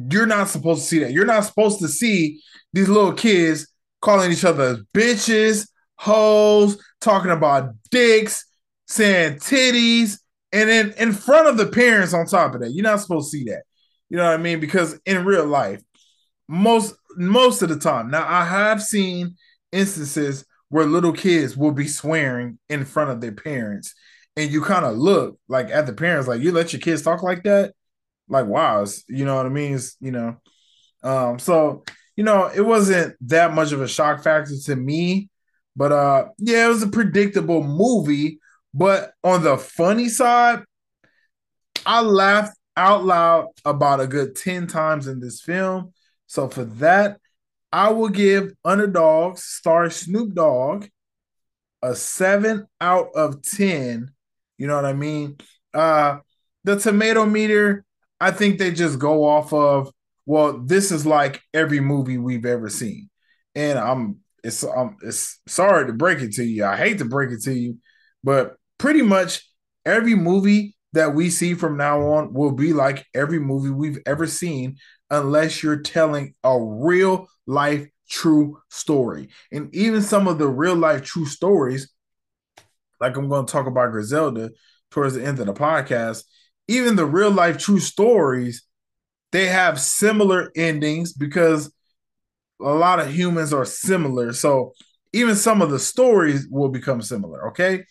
you're 0.10 0.26
not 0.26 0.50
supposed 0.50 0.82
to 0.82 0.88
see 0.88 1.00
that. 1.00 1.12
You're 1.12 1.26
not 1.26 1.46
supposed 1.46 1.80
to 1.80 1.88
see 1.88 2.42
these 2.74 2.90
little 2.90 3.14
kids 3.14 3.68
calling 4.02 4.32
each 4.32 4.46
other 4.46 4.84
bitches, 4.94 5.68
hoes, 5.96 6.82
talking 7.02 7.32
about 7.32 7.74
dicks, 7.92 8.46
saying 8.88 9.36
titties, 9.36 10.20
and 10.52 10.70
then 10.70 10.94
in 10.98 11.12
front 11.12 11.48
of 11.48 11.58
the 11.58 11.68
parents 11.68 12.14
on 12.14 12.26
top 12.26 12.56
of 12.56 12.62
that. 12.62 12.72
You're 12.72 12.84
not 12.84 13.02
supposed 13.02 13.32
to 13.32 13.38
see 13.38 13.44
that. 13.46 13.64
You 14.10 14.18
know 14.18 14.26
what 14.26 14.40
I 14.40 14.42
mean? 14.42 14.60
Because 14.60 15.00
in 15.06 15.26
real 15.26 15.46
life, 15.46 15.82
most 16.48 16.96
most 17.18 17.62
of 17.62 17.70
the 17.70 17.80
time, 17.80 18.10
now 18.10 18.26
I 18.28 18.46
have 18.46 18.82
seen 18.82 19.36
instances 19.72 20.46
where 20.70 20.86
little 20.86 21.14
kids 21.14 21.56
will 21.56 21.72
be 21.72 21.88
swearing 21.88 22.60
in 22.70 22.86
front 22.86 23.10
of 23.10 23.22
their 23.22 23.32
parents, 23.32 23.94
and 24.36 24.52
you 24.52 24.62
kind 24.62 24.86
of 24.86 24.98
look 24.98 25.40
like 25.48 25.70
at 25.70 25.86
the 25.86 25.94
parents, 25.94 26.28
like 26.28 26.42
you 26.42 26.52
let 26.52 26.74
your 26.74 26.80
kids 26.80 27.02
talk 27.02 27.24
like 27.24 27.44
that, 27.44 27.74
like 28.30 28.46
wow, 28.46 28.86
you 29.08 29.26
know 29.26 29.36
what 29.36 29.46
I 29.46 29.50
mean? 29.50 29.76
It's, 29.76 29.98
you 30.00 30.12
know, 30.12 30.38
um, 31.04 31.40
so 31.40 31.84
you 32.16 32.24
know, 32.24 32.50
it 32.54 32.62
wasn't 32.62 33.16
that 33.28 33.54
much 33.54 33.72
of 33.72 33.82
a 33.82 33.88
shock 33.88 34.24
factor 34.24 34.54
to 34.66 34.76
me, 34.76 35.30
but 35.76 35.92
uh, 35.92 36.26
yeah, 36.38 36.66
it 36.66 36.70
was 36.70 36.84
a 36.84 36.88
predictable 36.88 37.64
movie 37.64 38.40
but 38.76 39.14
on 39.24 39.42
the 39.42 39.58
funny 39.58 40.10
side, 40.10 40.64
I 41.86 42.02
laughed 42.02 42.58
out 42.76 43.06
loud 43.06 43.48
about 43.64 44.02
a 44.02 44.08
good 44.08 44.36
10 44.36 44.68
times 44.68 45.08
in 45.08 45.22
this 45.22 45.42
film. 45.42 45.94
So 46.28 46.50
for 46.50 46.66
that, 46.66 47.20
I 47.72 47.92
will 47.92 48.10
give 48.10 48.52
Underdoggs 48.66 49.40
star 49.40 49.90
Snoop 49.90 50.36
Dogg 50.36 50.88
a 51.82 51.96
7 51.96 52.68
out 52.82 53.08
of 53.16 53.42
10. 53.44 54.12
You 54.58 54.68
know 54.68 54.76
what 54.76 54.86
I 54.86 54.94
mean? 54.94 55.38
Uh 55.74 56.18
the 56.66 56.78
tomato 56.78 57.26
meter, 57.26 57.86
I 58.20 58.32
think 58.32 58.60
they 58.60 58.72
just 58.72 59.00
go 59.00 59.24
off 59.24 59.54
of 59.54 59.90
well, 60.26 60.60
this 60.60 60.92
is 60.92 61.06
like 61.06 61.42
every 61.54 61.80
movie 61.80 62.18
we've 62.18 62.46
ever 62.46 62.70
seen. 62.70 63.10
And 63.54 63.80
I'm 63.80 64.18
it's 64.44 64.64
I'm 64.64 64.98
it's 65.02 65.40
sorry 65.48 65.88
to 65.88 65.94
break 65.94 66.20
it 66.20 66.34
to 66.34 66.44
you. 66.44 66.66
I 66.66 66.76
hate 66.76 66.98
to 66.98 67.06
break 67.06 67.32
it 67.32 67.44
to 67.44 67.54
you, 67.54 67.78
but 68.22 68.58
pretty 68.78 69.02
much 69.02 69.48
every 69.86 70.16
movie 70.16 70.76
that 70.94 71.14
we 71.14 71.30
see 71.30 71.54
from 71.54 71.78
now 71.78 72.02
on 72.02 72.34
will 72.34 72.52
be 72.52 72.74
like 72.74 73.06
every 73.14 73.40
movie 73.40 73.70
we've 73.70 74.00
ever 74.06 74.26
seen, 74.26 74.78
unless 75.10 75.62
you're 75.62 75.82
telling 75.82 76.34
a 76.44 76.58
real 76.60 77.28
life 77.46 77.88
true 78.10 78.60
story. 78.70 79.30
And 79.52 79.74
even 79.76 80.02
some 80.02 80.28
of 80.28 80.38
the 80.38 80.48
real 80.48 80.76
life 80.76 81.04
true 81.04 81.26
stories, 81.26 81.92
like 83.02 83.18
I'm 83.18 83.30
going 83.30 83.46
to 83.46 83.52
talk 83.52 83.68
about 83.68 83.92
Griselda 83.92 84.52
towards 84.92 85.16
the 85.16 85.24
end 85.24 85.40
of 85.40 85.48
the 85.48 85.54
podcast, 85.54 86.24
even 86.68 86.96
the 86.96 87.06
real 87.06 87.32
life 87.32 87.58
true 87.58 87.80
stories, 87.80 88.64
they 89.32 89.48
have 89.48 89.80
similar 89.80 90.52
endings 90.56 91.14
because 91.14 91.74
a 92.62 92.74
lot 92.74 93.00
of 93.00 93.14
humans 93.14 93.52
are 93.52 93.66
similar. 93.66 94.32
So 94.34 94.74
even 95.12 95.36
some 95.36 95.62
of 95.62 95.72
the 95.72 95.80
stories 95.80 96.48
will 96.50 96.70
become 96.70 97.02
similar. 97.02 97.50
Okay. 97.50 97.84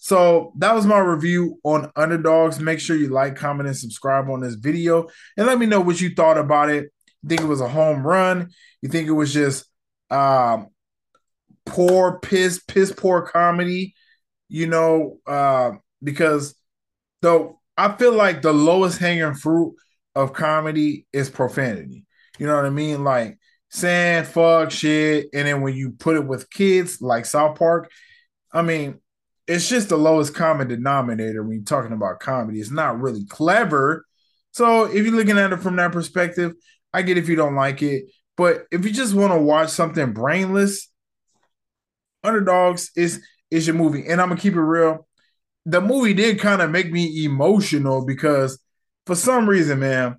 So 0.00 0.52
that 0.58 0.74
was 0.74 0.86
my 0.86 0.98
review 0.98 1.58
on 1.64 1.90
Underdoggs. 1.96 2.60
Make 2.60 2.80
sure 2.80 2.96
you 2.96 3.08
like, 3.08 3.36
comment, 3.36 3.66
and 3.66 3.76
subscribe 3.76 4.30
on 4.30 4.40
this 4.40 4.54
video. 4.54 5.08
And 5.36 5.46
let 5.46 5.58
me 5.58 5.66
know 5.66 5.80
what 5.80 6.00
you 6.00 6.14
thought 6.14 6.38
about 6.38 6.70
it. 6.70 6.90
You 7.22 7.28
think 7.28 7.40
it 7.40 7.46
was 7.46 7.60
a 7.60 7.68
home 7.68 8.06
run? 8.06 8.50
You 8.80 8.88
think 8.88 9.08
it 9.08 9.12
was 9.12 9.32
just 9.32 9.64
um, 10.10 10.68
poor, 11.66 12.20
piss, 12.20 12.62
piss 12.66 12.92
poor 12.92 13.22
comedy? 13.22 13.94
You 14.48 14.68
know, 14.68 15.18
uh, 15.26 15.72
because 16.02 16.54
though 17.20 17.60
I 17.76 17.92
feel 17.96 18.12
like 18.12 18.40
the 18.40 18.52
lowest 18.52 18.98
hanging 18.98 19.34
fruit 19.34 19.74
of 20.14 20.32
comedy 20.32 21.06
is 21.12 21.28
profanity. 21.28 22.06
You 22.38 22.46
know 22.46 22.56
what 22.56 22.66
I 22.66 22.70
mean? 22.70 23.04
Like 23.04 23.38
saying 23.70 24.24
fuck 24.24 24.70
shit. 24.70 25.26
And 25.34 25.46
then 25.46 25.60
when 25.60 25.74
you 25.74 25.90
put 25.90 26.16
it 26.16 26.26
with 26.26 26.50
kids 26.50 27.00
like 27.00 27.26
South 27.26 27.58
Park, 27.58 27.90
I 28.52 28.62
mean, 28.62 29.00
it's 29.48 29.68
just 29.68 29.88
the 29.88 29.96
lowest 29.96 30.34
common 30.34 30.68
denominator 30.68 31.42
when 31.42 31.56
you're 31.56 31.64
talking 31.64 31.92
about 31.92 32.20
comedy. 32.20 32.60
It's 32.60 32.70
not 32.70 33.00
really 33.00 33.24
clever. 33.26 34.06
So 34.52 34.84
if 34.84 35.06
you're 35.06 35.14
looking 35.14 35.38
at 35.38 35.52
it 35.52 35.60
from 35.60 35.76
that 35.76 35.92
perspective, 35.92 36.52
I 36.92 37.02
get 37.02 37.18
if 37.18 37.28
you 37.28 37.36
don't 37.36 37.56
like 37.56 37.82
it. 37.82 38.04
But 38.36 38.66
if 38.70 38.84
you 38.84 38.92
just 38.92 39.14
want 39.14 39.32
to 39.32 39.38
watch 39.38 39.70
something 39.70 40.12
brainless, 40.12 40.88
Underdoggs 42.24 42.90
is 42.96 43.22
is 43.50 43.66
your 43.66 43.76
movie. 43.76 44.06
And 44.06 44.20
I'm 44.20 44.28
gonna 44.28 44.40
keep 44.40 44.54
it 44.54 44.60
real. 44.60 45.06
The 45.66 45.80
movie 45.80 46.14
did 46.14 46.40
kind 46.40 46.62
of 46.62 46.70
make 46.70 46.90
me 46.90 47.24
emotional 47.24 48.04
because 48.04 48.58
for 49.06 49.14
some 49.14 49.48
reason, 49.48 49.80
man, 49.80 50.16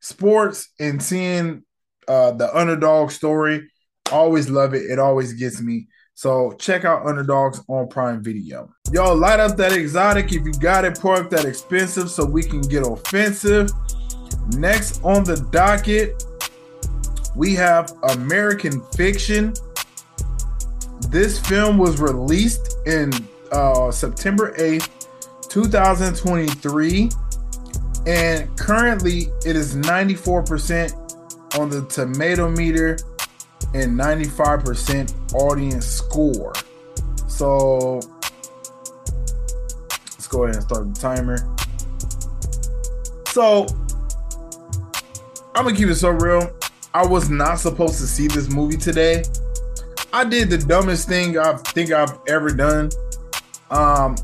sports 0.00 0.68
and 0.80 1.02
seeing 1.02 1.64
uh 2.08 2.32
the 2.32 2.54
underdog 2.56 3.10
story, 3.10 3.70
always 4.10 4.50
love 4.50 4.74
it. 4.74 4.90
It 4.90 4.98
always 4.98 5.34
gets 5.34 5.60
me. 5.60 5.88
So 6.16 6.52
check 6.52 6.84
out 6.84 7.04
Underdoggs 7.04 7.64
on 7.68 7.88
Prime 7.88 8.22
Video. 8.22 8.72
Yo, 8.92 9.12
light 9.14 9.40
up 9.40 9.56
that 9.56 9.72
exotic 9.72 10.26
if 10.26 10.44
you 10.44 10.52
got 10.52 10.84
it. 10.84 10.98
Pour 10.98 11.16
up 11.16 11.28
that 11.30 11.44
expensive 11.44 12.08
so 12.08 12.24
we 12.24 12.42
can 12.42 12.60
get 12.60 12.86
offensive. 12.86 13.70
Next 14.56 15.02
on 15.04 15.24
the 15.24 15.36
docket, 15.50 16.24
we 17.34 17.54
have 17.54 17.92
American 18.10 18.80
Fiction. 18.96 19.54
This 21.08 21.38
film 21.38 21.78
was 21.78 22.00
released 22.00 22.78
in 22.86 23.12
uh, 23.50 23.90
September 23.90 24.54
8th, 24.56 24.88
2023. 25.48 27.10
And 28.06 28.56
currently 28.56 29.28
it 29.44 29.56
is 29.56 29.74
94% 29.74 31.58
on 31.58 31.70
the 31.70 31.84
tomato 31.86 32.48
meter 32.48 32.98
and 33.74 33.98
95% 33.98 35.34
audience 35.34 35.86
score. 35.86 36.52
So 37.26 38.00
let's 40.12 40.26
go 40.28 40.44
ahead 40.44 40.56
and 40.56 40.64
start 40.64 40.94
the 40.94 41.00
timer. 41.00 41.38
So 43.28 43.66
I'm 45.54 45.64
gonna 45.64 45.76
keep 45.76 45.88
it 45.88 45.96
so 45.96 46.10
real. 46.10 46.50
I 46.94 47.04
was 47.04 47.28
not 47.28 47.58
supposed 47.58 47.98
to 47.98 48.06
see 48.06 48.28
this 48.28 48.48
movie 48.48 48.76
today. 48.76 49.24
I 50.12 50.24
did 50.24 50.48
the 50.48 50.58
dumbest 50.58 51.08
thing 51.08 51.36
I 51.36 51.56
think 51.56 51.90
I've 51.90 52.16
ever 52.28 52.50
done. 52.50 52.90
Um, 53.70 54.16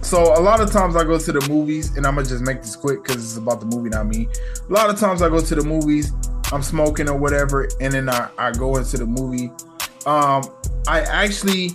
so 0.00 0.38
a 0.38 0.40
lot 0.40 0.60
of 0.60 0.70
times 0.70 0.94
I 0.94 1.02
go 1.02 1.18
to 1.18 1.32
the 1.32 1.44
movies, 1.48 1.96
and 1.96 2.06
I'm 2.06 2.14
gonna 2.14 2.28
just 2.28 2.44
make 2.44 2.62
this 2.62 2.76
quick 2.76 3.02
because 3.02 3.16
it's 3.16 3.36
about 3.36 3.58
the 3.58 3.66
movie, 3.66 3.88
not 3.88 4.06
me. 4.06 4.28
A 4.68 4.72
lot 4.72 4.88
of 4.88 5.00
times 5.00 5.20
I 5.20 5.28
go 5.28 5.40
to 5.40 5.54
the 5.56 5.64
movies, 5.64 6.12
I'm 6.52 6.62
smoking 6.62 7.08
or 7.08 7.16
whatever, 7.16 7.68
and 7.80 7.92
then 7.92 8.08
I, 8.08 8.30
I 8.38 8.52
go 8.52 8.76
into 8.76 8.96
the 8.96 9.06
movie. 9.06 9.50
Um, 10.06 10.44
I 10.86 11.00
actually 11.00 11.70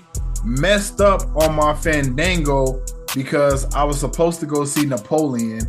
messed 0.46 1.02
up 1.02 1.24
on 1.36 1.56
my 1.56 1.74
Fandango 1.74 2.82
because 3.14 3.66
I 3.76 3.84
was 3.84 4.00
supposed 4.00 4.40
to 4.40 4.46
go 4.46 4.64
see 4.64 4.86
Napoleon, 4.86 5.62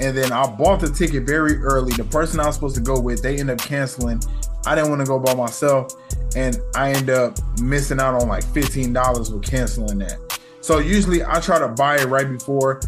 and 0.00 0.16
then 0.16 0.32
I 0.32 0.46
bought 0.56 0.80
the 0.80 0.90
ticket 0.90 1.22
very 1.22 1.56
early. 1.58 1.92
The 1.92 2.04
person 2.04 2.40
I 2.40 2.46
was 2.46 2.56
supposed 2.56 2.74
to 2.74 2.80
go 2.80 2.98
with, 3.00 3.22
they 3.22 3.38
ended 3.38 3.60
up 3.60 3.66
canceling. 3.66 4.20
I 4.66 4.74
didn't 4.74 4.90
want 4.90 5.00
to 5.00 5.06
go 5.06 5.18
by 5.18 5.34
myself, 5.34 5.92
and 6.34 6.60
I 6.74 6.90
end 6.90 7.08
up 7.08 7.38
missing 7.60 8.00
out 8.00 8.20
on 8.20 8.28
like 8.28 8.44
fifteen 8.44 8.92
dollars 8.92 9.30
with 9.30 9.44
canceling 9.44 9.98
that. 9.98 10.18
So 10.60 10.78
usually 10.78 11.24
I 11.24 11.40
try 11.40 11.58
to 11.58 11.68
buy 11.68 11.98
it 11.98 12.06
right 12.06 12.28
before. 12.28 12.80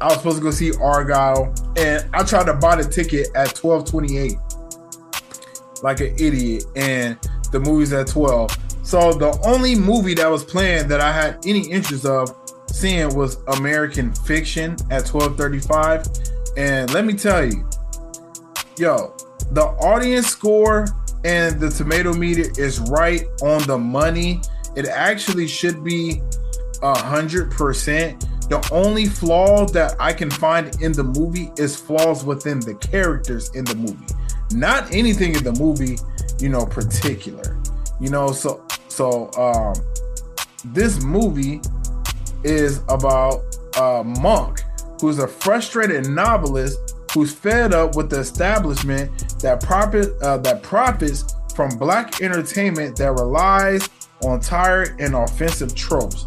I 0.00 0.06
was 0.06 0.16
supposed 0.16 0.38
to 0.38 0.42
go 0.42 0.50
see 0.50 0.70
Argylle, 0.70 1.78
and 1.78 2.08
I 2.14 2.22
tried 2.22 2.44
to 2.44 2.54
buy 2.54 2.76
the 2.80 2.88
ticket 2.88 3.28
at 3.34 3.54
twelve 3.54 3.84
twenty 3.84 4.16
eight, 4.16 4.36
like 5.82 6.00
an 6.00 6.14
idiot, 6.18 6.64
and 6.76 7.18
the 7.52 7.60
movie's 7.60 7.92
at 7.92 8.06
twelve. 8.06 8.56
So 8.82 9.12
the 9.12 9.38
only 9.44 9.74
movie 9.74 10.14
that 10.14 10.30
was 10.30 10.44
playing 10.44 10.88
that 10.88 11.00
I 11.00 11.12
had 11.12 11.44
any 11.46 11.68
interest 11.70 12.04
of 12.04 12.34
seeing 12.66 13.14
was 13.14 13.38
American 13.48 14.12
Fiction 14.12 14.76
at 14.90 15.06
twelve 15.06 15.36
thirty 15.36 15.60
five, 15.60 16.06
and 16.56 16.92
let 16.92 17.04
me 17.04 17.14
tell 17.14 17.44
you, 17.44 17.68
yo, 18.76 19.14
the 19.52 19.62
audience 19.62 20.26
score 20.26 20.86
and 21.24 21.58
the 21.58 21.70
tomato 21.70 22.12
meter 22.12 22.50
is 22.58 22.80
right 22.80 23.24
on 23.42 23.62
the 23.62 23.78
money. 23.78 24.42
It 24.76 24.86
actually 24.86 25.46
should 25.46 25.82
be 25.84 26.20
a 26.82 26.98
hundred 26.98 27.50
percent. 27.50 28.26
The 28.50 28.68
only 28.70 29.06
flaw 29.06 29.64
that 29.68 29.96
I 29.98 30.12
can 30.12 30.30
find 30.30 30.82
in 30.82 30.92
the 30.92 31.04
movie 31.04 31.50
is 31.56 31.76
flaws 31.76 32.24
within 32.24 32.60
the 32.60 32.74
characters 32.74 33.50
in 33.54 33.64
the 33.64 33.74
movie, 33.74 34.04
not 34.52 34.92
anything 34.92 35.34
in 35.34 35.44
the 35.44 35.52
movie, 35.52 35.96
you 36.38 36.48
know, 36.48 36.66
particular. 36.66 37.60
You 38.00 38.10
know, 38.10 38.32
so 38.32 38.64
so 38.88 39.30
um, 39.38 39.74
this 40.72 41.02
movie 41.02 41.60
is 42.42 42.82
about 42.88 43.42
a 43.78 44.04
monk 44.04 44.62
who's 45.00 45.18
a 45.18 45.28
frustrated 45.28 46.08
novelist 46.08 46.94
who's 47.12 47.32
fed 47.32 47.72
up 47.72 47.96
with 47.96 48.10
the 48.10 48.18
establishment 48.18 49.10
that 49.40 49.62
profit 49.62 50.20
uh, 50.22 50.36
that 50.38 50.62
profits 50.62 51.34
from 51.54 51.70
black 51.78 52.20
entertainment 52.20 52.96
that 52.96 53.12
relies 53.12 53.88
on 54.24 54.40
tired 54.40 54.96
and 54.98 55.14
offensive 55.14 55.74
tropes. 55.74 56.24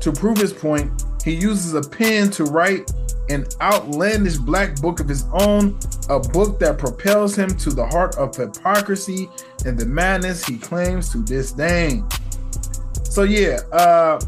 To 0.00 0.12
prove 0.12 0.38
his 0.38 0.52
point, 0.52 1.04
he 1.24 1.34
uses 1.34 1.74
a 1.74 1.82
pen 1.82 2.30
to 2.32 2.44
write 2.44 2.90
an 3.30 3.46
outlandish 3.60 4.36
black 4.36 4.80
book 4.80 5.00
of 5.00 5.08
his 5.08 5.24
own, 5.32 5.78
a 6.08 6.18
book 6.18 6.58
that 6.58 6.78
propels 6.78 7.36
him 7.36 7.48
to 7.48 7.70
the 7.70 7.86
heart 7.86 8.16
of 8.16 8.34
hypocrisy 8.36 9.28
and 9.64 9.78
the 9.78 9.86
madness 9.86 10.44
he 10.44 10.58
claims 10.58 11.10
to 11.10 11.22
disdain. 11.24 12.06
So 13.04 13.22
yeah, 13.22 13.60
uh 13.72 14.20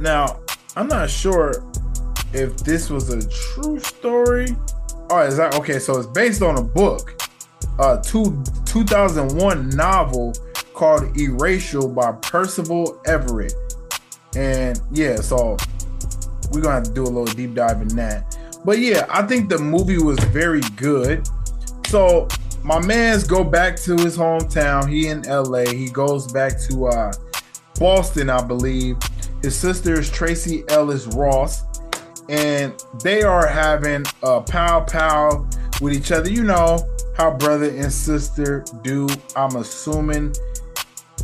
now 0.00 0.40
I'm 0.76 0.88
not 0.88 1.10
sure 1.10 1.64
if 2.32 2.56
this 2.58 2.90
was 2.90 3.10
a 3.10 3.28
true 3.28 3.78
story. 3.78 4.48
Oh, 5.10 5.20
is 5.20 5.36
that 5.36 5.54
okay? 5.54 5.78
So 5.78 5.98
it's 5.98 6.06
based 6.06 6.42
on 6.42 6.58
a 6.58 6.62
book, 6.62 7.20
a 7.78 8.00
two 8.02 8.42
2001 8.66 9.70
novel 9.70 10.32
called 10.74 11.16
Erasure 11.18 11.88
by 11.88 12.12
Percival 12.12 13.00
Everett. 13.06 13.54
And 14.36 14.80
yeah, 14.92 15.16
so 15.16 15.56
we're 16.50 16.60
gonna 16.60 16.76
have 16.76 16.84
to 16.84 16.92
do 16.92 17.02
a 17.02 17.04
little 17.04 17.24
deep 17.24 17.54
dive 17.54 17.82
in 17.82 17.88
that. 17.96 18.37
But 18.64 18.78
yeah, 18.78 19.06
I 19.08 19.22
think 19.22 19.48
the 19.48 19.58
movie 19.58 19.98
was 19.98 20.18
very 20.26 20.60
good. 20.76 21.28
So 21.86 22.28
my 22.62 22.84
man's 22.84 23.24
go 23.24 23.44
back 23.44 23.76
to 23.80 23.96
his 23.96 24.16
hometown. 24.16 24.88
He 24.88 25.08
in 25.08 25.22
LA. 25.22 25.66
He 25.70 25.88
goes 25.88 26.30
back 26.30 26.60
to 26.68 26.86
uh 26.86 27.12
Boston, 27.78 28.28
I 28.28 28.42
believe. 28.42 28.96
His 29.42 29.56
sister 29.56 29.98
is 29.98 30.10
Tracee 30.10 30.64
Ellis 30.68 31.06
Ross, 31.08 31.62
and 32.28 32.72
they 33.02 33.22
are 33.22 33.46
having 33.46 34.04
a 34.22 34.40
pow 34.40 34.80
pow 34.80 35.48
with 35.80 35.92
each 35.92 36.10
other. 36.10 36.28
You 36.28 36.44
know 36.44 36.78
how 37.16 37.32
brother 37.36 37.70
and 37.70 37.92
sister 37.92 38.64
do. 38.82 39.08
I'm 39.36 39.56
assuming 39.56 40.34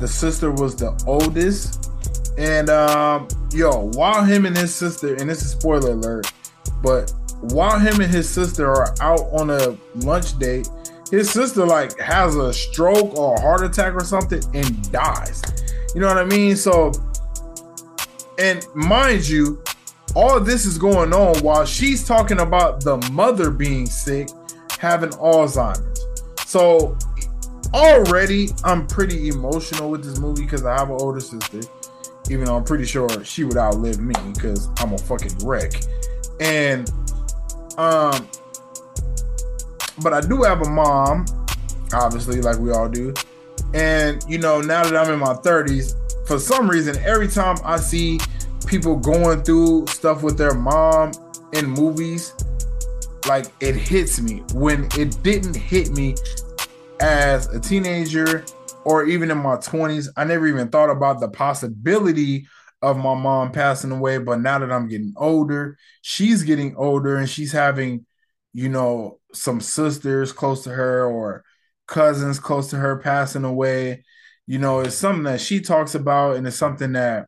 the 0.00 0.08
sister 0.08 0.50
was 0.50 0.76
the 0.76 0.92
oldest. 1.06 1.90
And 2.36 2.68
um, 2.68 3.28
yo, 3.52 3.90
while 3.94 4.24
him 4.24 4.46
and 4.46 4.56
his 4.56 4.74
sister, 4.74 5.14
and 5.14 5.28
this 5.30 5.42
is 5.42 5.52
spoiler 5.52 5.90
alert, 5.92 6.32
but 6.82 7.12
while 7.52 7.78
him 7.78 8.00
and 8.00 8.10
his 8.10 8.28
sister 8.28 8.68
are 8.68 8.94
out 9.00 9.20
on 9.32 9.50
a 9.50 9.76
lunch 9.96 10.38
date, 10.38 10.68
his 11.10 11.30
sister 11.30 11.64
like 11.64 11.98
has 11.98 12.34
a 12.36 12.52
stroke 12.52 13.14
or 13.16 13.34
a 13.36 13.40
heart 13.40 13.62
attack 13.62 13.94
or 13.94 14.04
something 14.04 14.42
and 14.54 14.90
dies. 14.90 15.42
You 15.94 16.00
know 16.00 16.08
what 16.08 16.18
I 16.18 16.24
mean? 16.24 16.56
So, 16.56 16.92
and 18.38 18.66
mind 18.74 19.28
you, 19.28 19.62
all 20.14 20.40
this 20.40 20.64
is 20.64 20.78
going 20.78 21.12
on 21.12 21.38
while 21.40 21.64
she's 21.64 22.06
talking 22.06 22.40
about 22.40 22.82
the 22.82 22.96
mother 23.12 23.50
being 23.50 23.86
sick, 23.86 24.28
having 24.78 25.10
Alzheimer's. 25.10 26.04
So 26.46 26.96
already 27.72 28.48
I'm 28.64 28.86
pretty 28.86 29.28
emotional 29.28 29.90
with 29.90 30.04
this 30.04 30.18
movie 30.18 30.42
because 30.42 30.64
I 30.64 30.74
have 30.78 30.90
an 30.90 30.96
older 31.00 31.20
sister, 31.20 31.60
even 32.30 32.46
though 32.46 32.56
I'm 32.56 32.64
pretty 32.64 32.84
sure 32.84 33.08
she 33.24 33.44
would 33.44 33.56
outlive 33.56 34.00
me 34.00 34.14
because 34.32 34.68
I'm 34.78 34.92
a 34.92 34.98
fucking 34.98 35.38
wreck. 35.44 35.72
And 36.40 36.90
um 37.78 38.28
but 40.02 40.12
I 40.12 40.20
do 40.20 40.42
have 40.42 40.62
a 40.62 40.68
mom, 40.68 41.24
obviously, 41.92 42.40
like 42.40 42.58
we 42.58 42.72
all 42.72 42.88
do. 42.88 43.14
And 43.72 44.22
you 44.28 44.38
know, 44.38 44.60
now 44.60 44.84
that 44.84 44.96
I'm 44.96 45.12
in 45.12 45.20
my 45.20 45.34
30s, 45.34 45.94
for 46.26 46.38
some 46.38 46.68
reason, 46.68 46.96
every 47.04 47.28
time 47.28 47.56
I 47.64 47.76
see 47.76 48.18
people 48.66 48.96
going 48.96 49.42
through 49.42 49.86
stuff 49.88 50.22
with 50.22 50.38
their 50.38 50.54
mom 50.54 51.12
in 51.52 51.66
movies, 51.66 52.34
like 53.28 53.46
it 53.60 53.74
hits 53.74 54.20
me 54.20 54.42
when 54.54 54.88
it 54.96 55.22
didn't 55.22 55.56
hit 55.56 55.90
me 55.90 56.14
as 57.00 57.46
a 57.48 57.60
teenager 57.60 58.44
or 58.84 59.04
even 59.04 59.30
in 59.30 59.38
my 59.38 59.56
20s. 59.56 60.08
I 60.16 60.24
never 60.24 60.46
even 60.46 60.68
thought 60.68 60.90
about 60.90 61.20
the 61.20 61.28
possibility 61.28 62.46
of 62.84 62.96
my 62.96 63.14
mom 63.14 63.52
passing 63.52 63.90
away. 63.90 64.18
But 64.18 64.40
now 64.40 64.58
that 64.58 64.72
I'm 64.72 64.88
getting 64.88 65.14
older, 65.16 65.76
she's 66.02 66.42
getting 66.42 66.76
older 66.76 67.16
and 67.16 67.28
she's 67.28 67.52
having, 67.52 68.06
you 68.52 68.68
know, 68.68 69.18
some 69.32 69.60
sisters 69.60 70.32
close 70.32 70.64
to 70.64 70.70
her 70.70 71.06
or 71.06 71.44
cousins 71.86 72.38
close 72.38 72.70
to 72.70 72.76
her 72.76 72.98
passing 72.98 73.44
away. 73.44 74.04
You 74.46 74.58
know, 74.58 74.80
it's 74.80 74.96
something 74.96 75.24
that 75.24 75.40
she 75.40 75.60
talks 75.60 75.94
about 75.94 76.36
and 76.36 76.46
it's 76.46 76.56
something 76.56 76.92
that, 76.92 77.26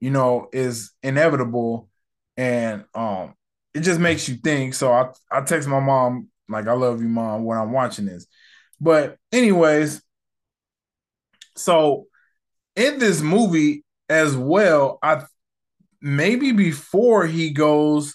you 0.00 0.10
know, 0.10 0.48
is 0.52 0.92
inevitable. 1.02 1.88
And 2.36 2.84
um, 2.94 3.34
it 3.74 3.80
just 3.80 4.00
makes 4.00 4.28
you 4.28 4.36
think. 4.36 4.74
So 4.74 4.92
I, 4.92 5.10
I 5.30 5.42
text 5.42 5.68
my 5.68 5.80
mom, 5.80 6.28
like, 6.48 6.66
I 6.66 6.72
love 6.72 7.00
you, 7.00 7.08
mom, 7.08 7.44
when 7.44 7.58
I'm 7.58 7.72
watching 7.72 8.06
this. 8.06 8.26
But 8.80 9.16
anyways, 9.30 10.02
so 11.56 12.06
in 12.76 12.98
this 12.98 13.20
movie 13.20 13.81
as 14.12 14.36
well, 14.36 14.98
I 15.02 15.24
maybe 16.02 16.52
before 16.52 17.26
he 17.26 17.50
goes 17.50 18.14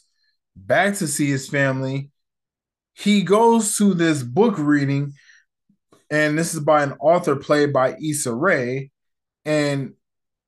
back 0.55 0.95
to 0.97 1.07
see 1.07 1.27
his 1.27 1.49
family, 1.49 2.11
he 2.93 3.23
goes 3.23 3.75
to 3.77 3.95
this 3.95 4.21
book 4.21 4.55
reading, 4.59 5.13
and 6.11 6.37
this 6.37 6.53
is 6.53 6.59
by 6.59 6.83
an 6.83 6.93
author 6.99 7.35
played 7.35 7.73
by 7.73 7.95
Issa 7.99 8.31
Rae, 8.31 8.91
and 9.43 9.93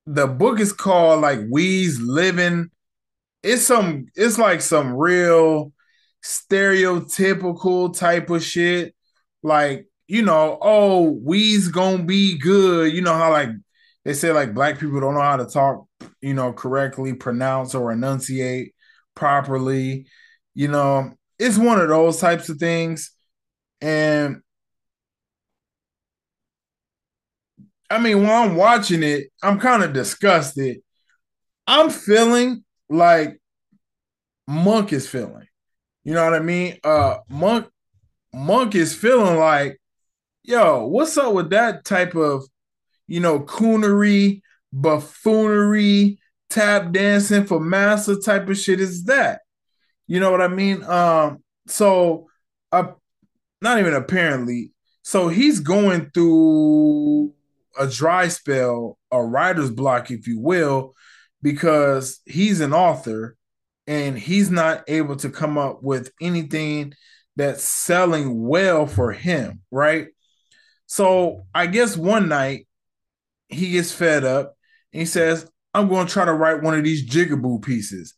the 0.05 0.27
book 0.27 0.59
is 0.59 0.71
called 0.71 1.21
like 1.21 1.39
We's 1.49 1.99
Living. 1.99 2.69
It's 3.41 3.63
some, 3.63 4.05
it's 4.15 4.37
like 4.37 4.61
some 4.61 4.93
real 4.93 5.73
stereotypical 6.23 7.97
type 7.97 8.29
of 8.29 8.43
shit. 8.43 8.93
Like 9.41 9.87
you 10.07 10.21
know, 10.21 10.59
oh, 10.61 11.19
we's 11.23 11.69
gonna 11.69 12.03
be 12.03 12.37
good. 12.37 12.93
You 12.93 13.01
know 13.01 13.13
how 13.13 13.31
like 13.31 13.49
they 14.05 14.13
say 14.13 14.31
like 14.31 14.53
black 14.53 14.79
people 14.79 14.99
don't 14.99 15.13
know 15.13 15.21
how 15.21 15.37
to 15.37 15.45
talk, 15.45 15.85
you 16.21 16.33
know, 16.33 16.53
correctly, 16.53 17.13
pronounce 17.13 17.75
or 17.75 17.91
enunciate 17.91 18.73
properly. 19.15 20.07
You 20.55 20.69
know, 20.69 21.13
it's 21.37 21.57
one 21.57 21.79
of 21.79 21.89
those 21.89 22.19
types 22.19 22.49
of 22.49 22.57
things. 22.57 23.11
And 23.81 24.41
I 27.89 27.99
mean, 27.99 28.23
while 28.23 28.43
I'm 28.43 28.55
watching 28.55 29.03
it, 29.03 29.27
I'm 29.41 29.59
kind 29.59 29.83
of 29.83 29.93
disgusted. 29.93 30.77
I'm 31.67 31.89
feeling 31.89 32.63
like 32.89 33.39
Monk 34.47 34.93
is 34.93 35.07
feeling. 35.07 35.47
You 36.03 36.13
know 36.13 36.23
what 36.23 36.33
I 36.33 36.39
mean? 36.39 36.77
Uh 36.83 37.17
Monk 37.29 37.67
Monk 38.33 38.75
is 38.75 38.95
feeling 38.95 39.37
like, 39.37 39.79
yo, 40.43 40.85
what's 40.87 41.17
up 41.17 41.33
with 41.33 41.51
that 41.51 41.85
type 41.85 42.15
of, 42.15 42.45
you 43.09 43.19
know, 43.19 43.39
coonery, 43.41 44.41
buffoonery, 44.71 46.19
tap 46.49 46.91
dancing 46.91 47.45
for 47.45 47.59
massa 47.59 48.19
type 48.19 48.47
of 48.47 48.57
shit 48.57 48.79
is 48.79 49.05
that? 49.05 49.41
You 50.07 50.19
know 50.19 50.31
what 50.31 50.41
I 50.41 50.47
mean? 50.47 50.83
Um, 50.83 51.43
so 51.67 52.27
uh 52.71 52.91
not 53.61 53.79
even 53.79 53.93
apparently, 53.93 54.71
so 55.03 55.27
he's 55.27 55.59
going 55.59 56.11
through 56.13 57.33
a 57.77 57.87
dry 57.87 58.27
spell, 58.29 58.97
a 59.11 59.21
writer's 59.21 59.71
block, 59.71 60.11
if 60.11 60.27
you 60.27 60.39
will, 60.39 60.93
because 61.41 62.21
he's 62.25 62.61
an 62.61 62.73
author 62.73 63.35
and 63.87 64.17
he's 64.17 64.49
not 64.49 64.83
able 64.87 65.15
to 65.17 65.29
come 65.29 65.57
up 65.57 65.83
with 65.83 66.11
anything 66.21 66.93
that's 67.35 67.63
selling 67.63 68.47
well 68.47 68.85
for 68.85 69.11
him, 69.11 69.61
right? 69.71 70.07
So 70.85 71.45
I 71.53 71.67
guess 71.67 71.97
one 71.97 72.29
night 72.29 72.67
he 73.49 73.71
gets 73.71 73.91
fed 73.91 74.23
up 74.23 74.55
and 74.93 75.01
he 75.01 75.05
says, 75.05 75.49
I'm 75.73 75.89
going 75.89 76.07
to 76.07 76.13
try 76.13 76.25
to 76.25 76.33
write 76.33 76.63
one 76.63 76.77
of 76.77 76.83
these 76.83 77.07
jigaboo 77.07 77.61
pieces. 77.61 78.13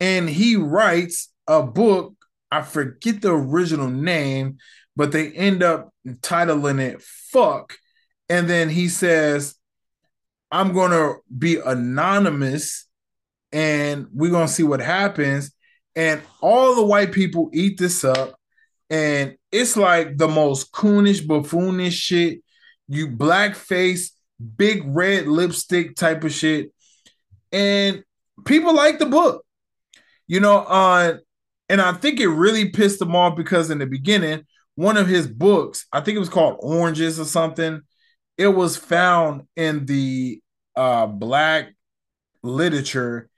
And 0.00 0.28
he 0.28 0.56
writes 0.56 1.32
a 1.46 1.62
book. 1.62 2.14
I 2.50 2.62
forget 2.62 3.20
the 3.20 3.32
original 3.32 3.88
name, 3.88 4.58
but 4.94 5.10
they 5.10 5.32
end 5.32 5.62
up 5.62 5.92
titling 6.06 6.80
it 6.80 7.02
Fuck. 7.02 7.78
And 8.28 8.48
then 8.48 8.68
he 8.68 8.88
says, 8.88 9.56
I'm 10.50 10.72
going 10.72 10.92
to 10.92 11.16
be 11.36 11.58
anonymous 11.58 12.86
and 13.52 14.06
we're 14.12 14.30
going 14.30 14.46
to 14.46 14.52
see 14.52 14.62
what 14.62 14.80
happens. 14.80 15.52
And 15.96 16.22
all 16.40 16.74
the 16.74 16.84
white 16.84 17.12
people 17.12 17.50
eat 17.52 17.78
this 17.78 18.04
up. 18.04 18.38
And 18.88 19.36
it's 19.50 19.76
like 19.76 20.16
the 20.16 20.28
most 20.28 20.72
coonish, 20.72 21.26
buffoonish 21.26 21.94
shit. 21.94 22.40
You 22.86 23.08
blackface, 23.08 24.10
big 24.56 24.82
red 24.86 25.26
lipstick 25.26 25.96
type 25.96 26.24
of 26.24 26.32
shit. 26.32 26.72
And 27.52 28.04
people 28.44 28.74
like 28.74 28.98
the 28.98 29.06
book. 29.06 29.44
You 30.26 30.40
know, 30.40 30.58
uh, 30.58 31.18
and 31.68 31.80
I 31.80 31.92
think 31.92 32.18
it 32.18 32.28
really 32.28 32.70
pissed 32.70 32.98
them 32.98 33.14
off 33.14 33.36
because 33.36 33.70
in 33.70 33.78
the 33.78 33.86
beginning, 33.86 34.44
one 34.74 34.96
of 34.96 35.06
his 35.06 35.26
books, 35.26 35.86
I 35.92 36.00
think 36.00 36.16
it 36.16 36.20
was 36.20 36.30
called 36.30 36.56
Oranges 36.60 37.20
or 37.20 37.24
something, 37.24 37.82
it 38.38 38.48
was 38.48 38.76
found 38.76 39.42
in 39.54 39.84
the 39.86 40.40
uh, 40.76 41.06
black 41.06 41.74
literature 42.42 43.28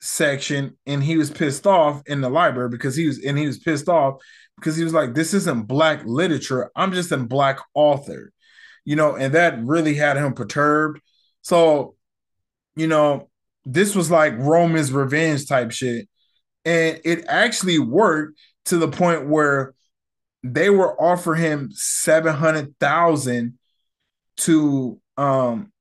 section 0.00 0.76
and 0.86 1.02
he 1.02 1.16
was 1.16 1.30
pissed 1.30 1.66
off 1.66 2.02
in 2.06 2.20
the 2.20 2.28
library 2.28 2.68
because 2.68 2.94
he 2.94 3.06
was 3.06 3.24
and 3.24 3.38
he 3.38 3.46
was 3.46 3.58
pissed 3.58 3.88
off 3.88 4.20
because 4.56 4.76
he 4.76 4.84
was 4.84 4.92
like 4.92 5.14
this 5.14 5.32
isn't 5.32 5.66
black 5.66 6.02
literature 6.04 6.70
i'm 6.76 6.92
just 6.92 7.10
a 7.10 7.16
black 7.16 7.58
author 7.72 8.30
you 8.84 8.96
know 8.96 9.16
and 9.16 9.34
that 9.34 9.62
really 9.62 9.94
had 9.94 10.16
him 10.16 10.32
perturbed. 10.34 11.00
So 11.42 11.96
you 12.76 12.86
know 12.86 13.28
this 13.64 13.94
was 13.94 14.10
like 14.10 14.36
roman's 14.38 14.92
revenge 14.92 15.46
type 15.46 15.72
shit. 15.72 16.08
And 16.64 17.00
it 17.04 17.24
actually 17.28 17.78
worked 17.78 18.38
to 18.66 18.78
the 18.78 18.88
point 18.88 19.28
where 19.28 19.74
they 20.42 20.70
were 20.70 21.00
offering 21.00 21.40
him 21.42 21.70
700,000 21.72 23.58
to 24.36 25.00
um 25.16 25.72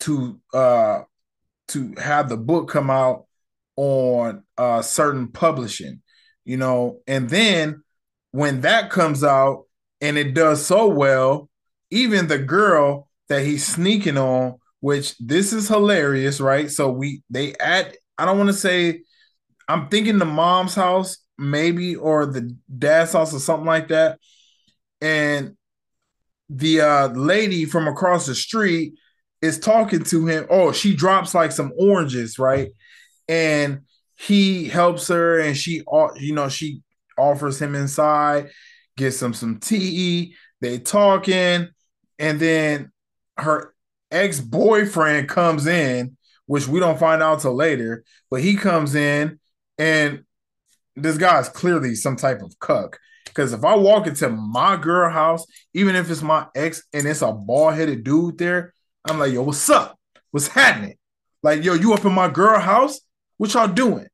to 0.00 0.40
uh 0.52 1.02
to 1.68 1.94
have 1.98 2.28
the 2.28 2.36
book 2.36 2.68
come 2.68 2.90
out 2.90 3.26
on 3.76 4.42
uh 4.58 4.82
certain 4.82 5.28
publishing 5.28 6.02
you 6.44 6.56
know? 6.56 7.00
And 7.06 7.28
then 7.28 7.82
when 8.30 8.62
that 8.62 8.90
comes 8.90 9.24
out 9.24 9.64
and 10.00 10.18
it 10.18 10.34
does 10.34 10.64
so 10.64 10.88
well 10.88 11.48
even 11.94 12.26
the 12.26 12.38
girl 12.38 13.08
that 13.28 13.44
he's 13.44 13.66
sneaking 13.66 14.18
on 14.18 14.56
which 14.80 15.16
this 15.18 15.52
is 15.52 15.68
hilarious 15.68 16.40
right 16.40 16.70
so 16.70 16.90
we 16.90 17.22
they 17.30 17.54
at 17.54 17.96
i 18.18 18.24
don't 18.24 18.38
want 18.38 18.48
to 18.48 18.54
say 18.54 19.00
i'm 19.68 19.88
thinking 19.88 20.18
the 20.18 20.24
mom's 20.24 20.74
house 20.74 21.18
maybe 21.38 21.96
or 21.96 22.26
the 22.26 22.54
dad's 22.78 23.12
house 23.12 23.34
or 23.34 23.38
something 23.40 23.66
like 23.66 23.88
that 23.88 24.18
and 25.00 25.56
the 26.50 26.80
uh 26.80 27.08
lady 27.08 27.64
from 27.64 27.88
across 27.88 28.26
the 28.26 28.34
street 28.34 28.94
is 29.44 29.58
talking 29.58 30.02
to 30.02 30.26
him. 30.26 30.46
Oh, 30.48 30.72
she 30.72 30.96
drops 30.96 31.34
like 31.34 31.52
some 31.52 31.72
oranges, 31.78 32.38
right? 32.38 32.70
And 33.28 33.82
he 34.16 34.68
helps 34.68 35.08
her, 35.08 35.38
and 35.38 35.56
she, 35.56 35.82
you 36.16 36.34
know, 36.34 36.48
she 36.48 36.80
offers 37.18 37.60
him 37.60 37.74
inside, 37.74 38.50
gets 38.96 39.20
him 39.20 39.34
some 39.34 39.60
tea. 39.60 40.34
They 40.60 40.78
talking, 40.78 41.68
and 42.18 42.38
then 42.40 42.92
her 43.36 43.74
ex 44.10 44.40
boyfriend 44.40 45.28
comes 45.28 45.66
in, 45.66 46.16
which 46.46 46.68
we 46.68 46.80
don't 46.80 46.98
find 46.98 47.22
out 47.22 47.40
till 47.40 47.54
later. 47.54 48.04
But 48.30 48.40
he 48.42 48.56
comes 48.56 48.94
in, 48.94 49.38
and 49.78 50.24
this 50.96 51.18
guy's 51.18 51.48
clearly 51.48 51.94
some 51.94 52.16
type 52.16 52.40
of 52.42 52.58
cuck. 52.58 52.98
Because 53.24 53.52
if 53.52 53.64
I 53.64 53.74
walk 53.74 54.06
into 54.06 54.28
my 54.28 54.76
girl 54.76 55.10
house, 55.10 55.44
even 55.72 55.96
if 55.96 56.10
it's 56.10 56.22
my 56.22 56.46
ex 56.54 56.84
and 56.92 57.06
it's 57.06 57.22
a 57.22 57.32
bald 57.32 57.74
headed 57.74 58.04
dude 58.04 58.38
there, 58.38 58.72
I'm 59.08 59.18
like, 59.18 59.32
yo, 59.32 59.42
what's 59.42 59.68
up? 59.68 59.98
What's 60.30 60.48
happening? 60.48 60.96
Like, 61.42 61.64
yo, 61.64 61.74
you 61.74 61.92
up 61.92 62.04
in 62.04 62.12
my 62.12 62.28
girl 62.28 62.58
house? 62.60 63.00
What 63.36 63.52
y'all 63.54 63.68
doing? 63.68 64.06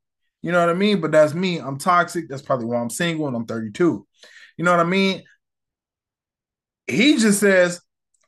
You 0.42 0.52
know 0.52 0.60
what 0.60 0.70
I 0.70 0.74
mean? 0.74 1.00
But 1.00 1.12
that's 1.12 1.34
me. 1.34 1.58
I'm 1.58 1.78
toxic. 1.78 2.28
That's 2.28 2.42
probably 2.42 2.66
why 2.66 2.78
I'm 2.78 2.90
single 2.90 3.26
and 3.26 3.36
I'm 3.36 3.44
32. 3.44 4.06
You 4.56 4.64
know 4.64 4.70
what 4.70 4.80
I 4.80 4.84
mean? 4.84 5.22
He 6.86 7.18
just 7.18 7.40
says, 7.40 7.80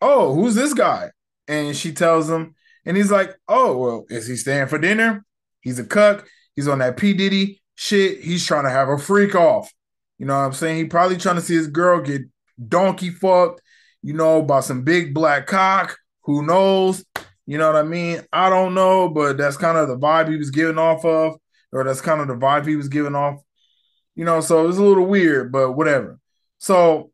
Oh, 0.02 0.34
who's 0.34 0.54
this 0.54 0.74
guy? 0.74 1.10
And 1.48 1.74
she 1.74 1.92
tells 1.92 2.28
him, 2.28 2.54
and 2.84 2.96
he's 2.96 3.10
like, 3.10 3.34
Oh, 3.48 3.76
well, 3.78 4.04
is 4.10 4.26
he 4.26 4.36
staying 4.36 4.66
for 4.66 4.78
dinner? 4.78 5.24
He's 5.62 5.78
a 5.78 5.84
cuck. 5.84 6.26
He's 6.54 6.68
on 6.68 6.80
that 6.80 6.98
P. 6.98 7.14
Diddy 7.14 7.62
shit. 7.74 8.20
He's 8.20 8.46
trying 8.46 8.64
to 8.64 8.70
have 8.70 8.88
a 8.88 8.98
freak 8.98 9.34
off. 9.34 9.72
You 10.18 10.26
know 10.26 10.36
what 10.36 10.44
I'm 10.44 10.52
saying? 10.52 10.76
He 10.76 10.84
probably 10.84 11.16
trying 11.16 11.36
to 11.36 11.42
see 11.42 11.54
his 11.54 11.68
girl 11.68 12.00
get 12.00 12.22
donkey 12.68 13.10
fucked, 13.10 13.62
you 14.02 14.12
know, 14.12 14.42
by 14.42 14.60
some 14.60 14.82
big 14.82 15.14
black 15.14 15.46
cock 15.46 15.96
who 16.22 16.44
knows? 16.44 17.04
You 17.46 17.58
know 17.58 17.66
what 17.66 17.76
I 17.76 17.82
mean? 17.82 18.22
I 18.32 18.48
don't 18.48 18.74
know, 18.74 19.08
but 19.08 19.36
that's 19.36 19.56
kind 19.56 19.76
of 19.76 19.88
the 19.88 19.98
vibe 19.98 20.30
he 20.30 20.36
was 20.36 20.50
giving 20.50 20.78
off 20.78 21.04
of, 21.04 21.34
or 21.72 21.84
that's 21.84 22.00
kind 22.00 22.20
of 22.20 22.28
the 22.28 22.34
vibe 22.34 22.66
he 22.66 22.76
was 22.76 22.88
giving 22.88 23.14
off. 23.14 23.40
You 24.14 24.24
know, 24.24 24.40
so 24.40 24.68
it's 24.68 24.78
a 24.78 24.82
little 24.82 25.06
weird, 25.06 25.50
but 25.50 25.72
whatever. 25.72 26.18
So 26.58 27.10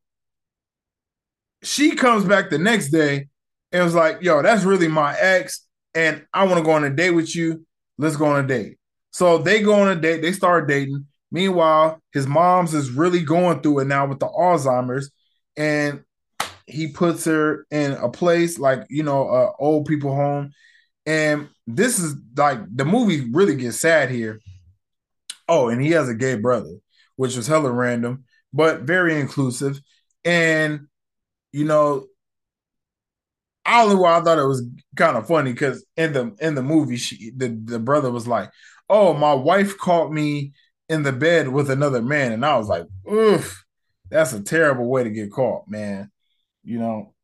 she 1.62 1.94
comes 1.94 2.24
back 2.24 2.50
the 2.50 2.58
next 2.58 2.90
day 2.90 3.28
and 3.72 3.84
was 3.84 3.94
like, 3.94 4.22
yo, 4.22 4.42
that's 4.42 4.64
really 4.64 4.88
my 4.88 5.16
ex, 5.18 5.66
and 5.94 6.24
I 6.32 6.44
want 6.44 6.58
to 6.58 6.64
go 6.64 6.72
on 6.72 6.84
a 6.84 6.90
date 6.90 7.10
with 7.10 7.34
you. 7.34 7.66
Let's 7.98 8.16
go 8.16 8.26
on 8.26 8.44
a 8.44 8.46
date. 8.46 8.78
So 9.10 9.38
they 9.38 9.62
go 9.62 9.74
on 9.74 9.88
a 9.88 9.96
date, 9.96 10.22
they 10.22 10.32
start 10.32 10.68
dating. 10.68 11.06
Meanwhile, 11.30 12.00
his 12.12 12.26
mom's 12.26 12.74
is 12.74 12.90
really 12.90 13.22
going 13.22 13.60
through 13.60 13.80
it 13.80 13.86
now 13.86 14.06
with 14.06 14.18
the 14.18 14.28
Alzheimer's, 14.28 15.10
and 15.56 16.02
he 16.68 16.88
puts 16.88 17.24
her 17.24 17.66
in 17.70 17.92
a 17.92 18.08
place 18.08 18.58
like 18.58 18.86
you 18.90 19.02
know 19.02 19.28
uh, 19.28 19.50
old 19.58 19.86
people 19.86 20.14
home 20.14 20.52
and 21.06 21.48
this 21.66 21.98
is 21.98 22.14
like 22.36 22.58
the 22.74 22.84
movie 22.84 23.28
really 23.32 23.56
gets 23.56 23.80
sad 23.80 24.10
here 24.10 24.40
oh 25.48 25.68
and 25.68 25.80
he 25.80 25.90
has 25.90 26.08
a 26.08 26.14
gay 26.14 26.34
brother 26.34 26.76
which 27.16 27.36
was 27.36 27.46
hella 27.46 27.70
random 27.70 28.24
but 28.52 28.82
very 28.82 29.18
inclusive 29.18 29.80
and 30.24 30.86
you 31.52 31.64
know 31.64 32.06
I 33.64 33.82
only 33.82 33.96
why 33.96 34.18
I 34.18 34.22
thought 34.22 34.38
it 34.38 34.46
was 34.46 34.66
kind 34.96 35.16
of 35.16 35.26
funny 35.26 35.52
because 35.52 35.84
in 35.96 36.12
the 36.12 36.34
in 36.40 36.54
the 36.54 36.62
movie 36.62 36.96
she 36.96 37.30
the, 37.36 37.48
the 37.48 37.78
brother 37.78 38.10
was 38.10 38.26
like, 38.26 38.50
Oh, 38.88 39.12
my 39.12 39.34
wife 39.34 39.76
caught 39.76 40.10
me 40.10 40.52
in 40.88 41.02
the 41.02 41.12
bed 41.12 41.48
with 41.48 41.70
another 41.70 42.00
man. 42.00 42.32
And 42.32 42.46
I 42.46 42.56
was 42.56 42.68
like, 42.68 42.86
oof, 43.12 43.62
that's 44.10 44.32
a 44.32 44.42
terrible 44.42 44.88
way 44.88 45.04
to 45.04 45.10
get 45.10 45.30
caught, 45.30 45.68
man 45.68 46.10
you 46.68 46.78
know, 46.78 47.14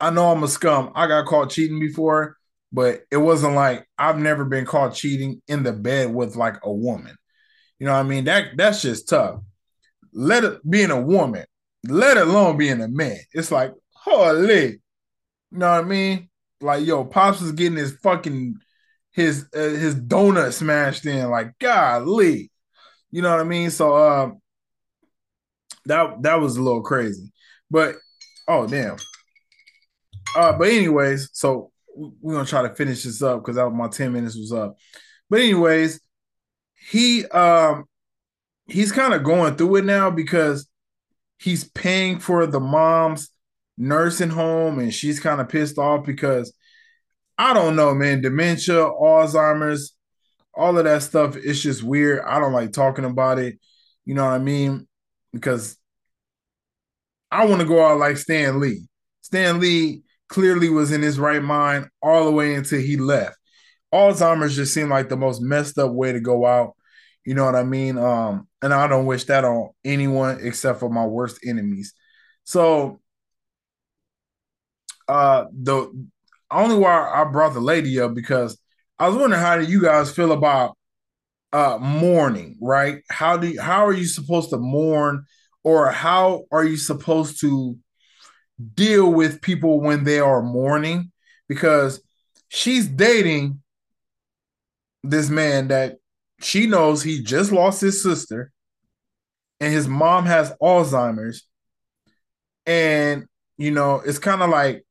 I 0.00 0.10
know 0.10 0.30
I'm 0.30 0.42
a 0.44 0.48
scum. 0.48 0.92
I 0.94 1.06
got 1.08 1.26
caught 1.26 1.50
cheating 1.50 1.80
before, 1.80 2.36
but 2.72 3.02
it 3.10 3.16
wasn't 3.16 3.54
like 3.54 3.86
I've 3.98 4.18
never 4.18 4.44
been 4.44 4.64
caught 4.64 4.94
cheating 4.94 5.42
in 5.48 5.64
the 5.64 5.72
bed 5.72 6.14
with 6.14 6.36
like 6.36 6.56
a 6.62 6.72
woman. 6.72 7.16
You 7.78 7.86
know 7.86 7.94
what 7.94 8.00
I 8.00 8.04
mean? 8.04 8.24
That 8.24 8.56
that's 8.56 8.82
just 8.82 9.08
tough. 9.08 9.40
Let 10.12 10.44
it 10.44 10.70
being 10.70 10.90
a 10.90 11.00
woman, 11.00 11.44
let 11.84 12.16
alone 12.16 12.56
being 12.56 12.80
a 12.80 12.88
man. 12.88 13.18
It's 13.32 13.50
like, 13.50 13.72
holy, 13.92 14.64
you 14.64 15.58
know 15.58 15.70
what 15.70 15.84
I 15.84 15.88
mean? 15.88 16.28
Like, 16.60 16.86
yo, 16.86 17.04
Pops 17.04 17.40
is 17.40 17.52
getting 17.52 17.78
his 17.78 17.92
fucking 18.02 18.56
his 19.10 19.46
uh, 19.54 19.58
his 19.58 19.94
donut 19.94 20.52
smashed 20.52 21.06
in. 21.06 21.28
Like, 21.30 21.58
golly, 21.58 22.50
you 23.10 23.22
know 23.22 23.30
what 23.30 23.40
I 23.40 23.44
mean? 23.44 23.70
So, 23.70 23.94
uh, 23.94 24.30
that 25.86 26.22
that 26.22 26.40
was 26.40 26.56
a 26.56 26.62
little 26.62 26.82
crazy. 26.82 27.32
But 27.70 27.96
oh 28.48 28.66
damn. 28.66 28.96
Uh, 30.36 30.52
but 30.52 30.68
anyways, 30.68 31.30
so 31.32 31.70
we're 31.94 32.34
gonna 32.34 32.46
try 32.46 32.62
to 32.62 32.74
finish 32.74 33.02
this 33.02 33.22
up 33.22 33.40
because 33.40 33.56
that 33.56 33.68
my 33.70 33.88
10 33.88 34.12
minutes 34.12 34.36
was 34.36 34.52
up. 34.52 34.76
But 35.28 35.40
anyways, 35.40 36.00
he 36.90 37.24
um 37.26 37.84
he's 38.72 38.90
kind 38.90 39.12
of 39.12 39.22
going 39.22 39.56
through 39.56 39.76
it 39.76 39.84
now 39.84 40.10
because 40.10 40.66
he's 41.38 41.64
paying 41.64 42.18
for 42.18 42.46
the 42.46 42.60
mom's 42.60 43.30
nursing 43.76 44.30
home 44.30 44.78
and 44.78 44.94
she's 44.94 45.20
kind 45.20 45.40
of 45.40 45.48
pissed 45.48 45.78
off 45.78 46.06
because 46.06 46.52
I 47.36 47.54
don't 47.54 47.76
know, 47.76 47.94
man, 47.94 48.22
dementia, 48.22 48.74
Alzheimer's, 48.74 49.94
all 50.54 50.76
of 50.78 50.84
that 50.84 51.02
stuff, 51.02 51.36
it's 51.36 51.60
just 51.60 51.82
weird. 51.82 52.22
I 52.26 52.38
don't 52.38 52.52
like 52.52 52.72
talking 52.72 53.04
about 53.04 53.38
it. 53.38 53.58
You 54.04 54.14
know 54.14 54.24
what 54.24 54.32
I 54.32 54.38
mean? 54.38 54.86
Because 55.32 55.76
I 57.30 57.46
want 57.46 57.60
to 57.60 57.66
go 57.66 57.84
out 57.84 57.98
like 57.98 58.16
Stan 58.16 58.60
Lee. 58.60 58.86
Stan 59.22 59.60
Lee 59.60 60.02
clearly 60.28 60.68
was 60.68 60.92
in 60.92 61.02
his 61.02 61.18
right 61.18 61.42
mind 61.42 61.88
all 62.02 62.24
the 62.24 62.30
way 62.30 62.54
until 62.54 62.80
he 62.80 62.96
left. 62.96 63.36
Alzheimer's 63.92 64.56
just 64.56 64.72
seemed 64.72 64.90
like 64.90 65.08
the 65.08 65.16
most 65.16 65.42
messed 65.42 65.78
up 65.78 65.92
way 65.92 66.12
to 66.12 66.20
go 66.20 66.46
out. 66.46 66.74
You 67.24 67.34
know 67.34 67.44
what 67.44 67.54
I 67.54 67.62
mean? 67.62 67.98
Um, 67.98 68.48
and 68.62 68.74
I 68.74 68.86
don't 68.86 69.06
wish 69.06 69.24
that 69.24 69.44
on 69.44 69.70
anyone 69.84 70.38
except 70.42 70.80
for 70.80 70.90
my 70.90 71.06
worst 71.06 71.38
enemies. 71.46 71.94
So 72.44 73.00
uh 75.08 75.44
the 75.52 75.90
only 76.50 76.76
why 76.76 77.10
I 77.10 77.24
brought 77.24 77.54
the 77.54 77.60
lady 77.60 77.98
up 78.00 78.14
because 78.14 78.58
I 78.98 79.08
was 79.08 79.16
wondering 79.16 79.42
how 79.42 79.58
do 79.58 79.64
you 79.64 79.82
guys 79.82 80.14
feel 80.14 80.32
about 80.32 80.76
uh 81.52 81.78
mourning, 81.80 82.56
right? 82.60 83.02
How 83.10 83.36
do 83.36 83.48
you, 83.48 83.60
how 83.60 83.86
are 83.86 83.92
you 83.92 84.06
supposed 84.06 84.50
to 84.50 84.58
mourn 84.58 85.24
or 85.64 85.90
how 85.90 86.44
are 86.50 86.64
you 86.64 86.76
supposed 86.76 87.40
to 87.40 87.76
deal 88.74 89.12
with 89.12 89.42
people 89.42 89.80
when 89.80 90.04
they 90.04 90.20
are 90.20 90.42
mourning 90.42 91.10
because 91.48 92.02
she's 92.48 92.86
dating 92.86 93.60
this 95.02 95.28
man 95.28 95.68
that 95.68 95.96
she 96.42 96.66
knows 96.66 97.02
he 97.02 97.22
just 97.22 97.52
lost 97.52 97.80
his 97.80 98.02
sister 98.02 98.52
and 99.60 99.72
his 99.72 99.86
mom 99.88 100.26
has 100.26 100.52
Alzheimer's. 100.62 101.46
And 102.66 103.26
you 103.58 103.70
know 103.70 104.00
it's 104.04 104.18
kind 104.18 104.42
of 104.42 104.50
like 104.50 104.84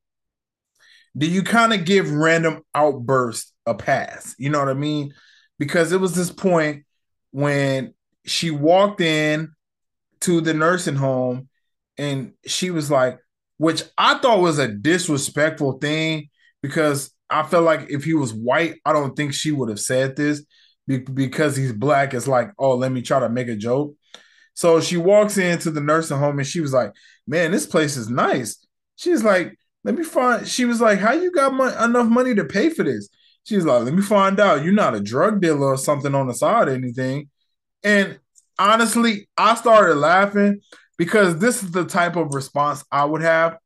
do 1.18 1.26
you 1.28 1.44
kind 1.44 1.74
of 1.74 1.84
give 1.84 2.12
random 2.12 2.62
outbursts 2.74 3.54
a 3.66 3.74
pass? 3.74 4.36
You 4.38 4.50
know 4.50 4.60
what 4.60 4.70
i 4.70 4.74
mean? 4.74 5.14
Because 5.60 5.92
it 5.92 6.00
was 6.00 6.16
this 6.16 6.32
point 6.32 6.84
when 7.32 7.94
she 8.26 8.52
walked 8.52 9.02
in 9.02 9.54
to 10.22 10.42
the 10.42 10.54
nursing 10.54 10.96
home 10.96 11.50
and 11.98 12.34
she 12.46 12.72
was 12.72 12.92
like 12.92 13.20
which 13.58 13.84
I 13.96 14.18
thought 14.18 14.40
was 14.40 14.58
a 14.58 14.68
disrespectful 14.68 15.74
thing 15.74 16.30
because 16.64 17.12
I 17.30 17.44
felt 17.44 17.64
like 17.64 17.92
if 17.92 18.04
he 18.04 18.16
was 18.16 18.34
white, 18.34 18.76
I 18.84 18.92
don't 18.92 19.16
think 19.16 19.36
she 19.36 19.52
would 19.52 19.70
have 19.70 19.80
said 19.80 20.16
this 20.16 20.44
because 21.00 21.56
he's 21.56 21.74
black. 21.74 22.14
It's 22.14 22.28
like, 22.28 22.52
oh, 22.58 22.76
let 22.76 22.92
me 22.92 23.02
try 23.02 23.20
to 23.20 23.30
make 23.30 23.48
a 23.48 23.56
joke. 23.56 23.96
So 24.54 24.82
she 24.82 24.98
walks 24.98 25.38
into 25.38 25.72
the 25.72 25.82
nursing 25.82 26.18
home 26.18 26.40
and 26.40 26.48
she 26.48 26.60
was 26.60 26.74
like, 26.74 26.92
man, 27.28 27.52
this 27.52 27.66
place 27.66 27.98
is 27.98 28.10
nice. 28.10 28.66
She's 28.96 29.24
like, 29.24 29.58
let 29.84 29.96
me 29.96 30.04
find. 30.04 30.48
She 30.48 30.66
was 30.66 30.82
like, 30.82 31.00
how 31.00 31.14
you 31.14 31.32
got 31.32 31.54
my, 31.54 31.84
enough 31.84 32.08
money 32.08 32.36
to 32.36 32.46
pay 32.46 32.70
for 32.70 32.84
this? 32.84 33.10
She's 33.44 33.66
like, 33.66 33.84
let 33.84 33.94
me 33.94 34.02
find 34.02 34.40
out. 34.40 34.64
You're 34.64 34.74
not 34.74 34.96
a 34.96 35.00
drug 35.00 35.42
dealer 35.42 35.74
or 35.74 35.78
something 35.78 36.14
on 36.14 36.28
the 36.28 36.34
side 36.34 36.68
or 36.68 36.74
anything. 36.74 37.30
And 37.84 38.20
honestly, 38.60 39.28
I 39.38 39.56
started 39.56 39.96
laughing 39.96 40.62
because 40.98 41.40
this 41.40 41.64
is 41.64 41.72
the 41.72 41.86
type 41.86 42.16
of 42.16 42.34
response 42.36 42.84
I 42.92 43.06
would 43.06 43.24
have. 43.24 43.58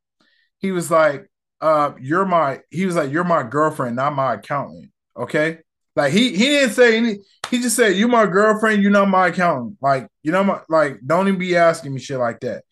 He 0.59 0.71
was 0.71 0.89
like, 0.89 1.29
uh, 1.61 1.93
you're 1.99 2.25
my 2.25 2.59
he 2.69 2.85
was 2.85 2.95
like, 2.95 3.11
You're 3.11 3.23
my 3.23 3.43
girlfriend, 3.43 3.95
not 3.95 4.13
my 4.13 4.35
accountant. 4.35 4.91
Okay. 5.17 5.59
Like 5.95 6.11
he 6.11 6.31
he 6.31 6.45
didn't 6.45 6.73
say 6.73 6.97
any, 6.97 7.19
he 7.49 7.61
just 7.61 7.75
said, 7.75 7.95
You're 7.95 8.09
my 8.09 8.25
girlfriend, 8.25 8.81
you're 8.81 8.91
not 8.91 9.07
my 9.07 9.27
accountant. 9.27 9.77
Like, 9.81 10.07
you 10.23 10.31
know, 10.31 10.43
my 10.43 10.59
like, 10.69 10.99
don't 11.05 11.27
even 11.27 11.39
be 11.39 11.55
asking 11.55 11.93
me 11.93 11.99
shit 11.99 12.19
like 12.19 12.41
that. 12.41 12.63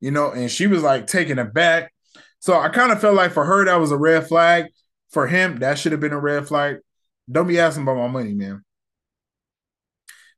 You 0.00 0.10
know, 0.10 0.32
and 0.32 0.50
she 0.50 0.66
was 0.66 0.82
like 0.82 1.06
taking 1.06 1.38
it 1.38 1.54
back. 1.54 1.92
So 2.40 2.58
I 2.58 2.70
kind 2.70 2.90
of 2.90 3.00
felt 3.00 3.14
like 3.14 3.32
for 3.32 3.44
her, 3.44 3.64
that 3.64 3.76
was 3.76 3.92
a 3.92 3.96
red 3.96 4.26
flag. 4.26 4.66
For 5.10 5.26
him, 5.26 5.58
that 5.58 5.78
should 5.78 5.92
have 5.92 6.00
been 6.00 6.12
a 6.12 6.18
red 6.18 6.48
flag. 6.48 6.78
Don't 7.30 7.46
be 7.46 7.60
asking 7.60 7.84
about 7.84 7.98
my 7.98 8.08
money, 8.08 8.32
man. 8.34 8.64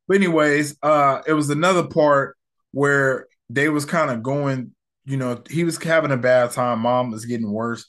But 0.06 0.16
anyways, 0.16 0.76
uh, 0.82 1.22
it 1.26 1.32
was 1.32 1.48
another 1.48 1.86
part 1.86 2.36
where 2.72 3.26
they 3.48 3.68
was 3.68 3.84
kind 3.84 4.10
of 4.10 4.22
going, 4.22 4.72
you 5.04 5.16
know, 5.16 5.42
he 5.48 5.64
was 5.64 5.82
having 5.82 6.10
a 6.10 6.16
bad 6.16 6.50
time. 6.50 6.80
Mom 6.80 7.10
was 7.10 7.24
getting 7.24 7.50
worse. 7.50 7.86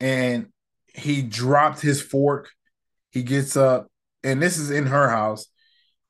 And 0.00 0.48
he 0.94 1.22
dropped 1.22 1.80
his 1.80 2.02
fork. 2.02 2.50
He 3.14 3.22
gets 3.22 3.56
up, 3.56 3.86
and 4.24 4.42
this 4.42 4.58
is 4.58 4.72
in 4.72 4.86
her 4.86 5.08
house, 5.08 5.46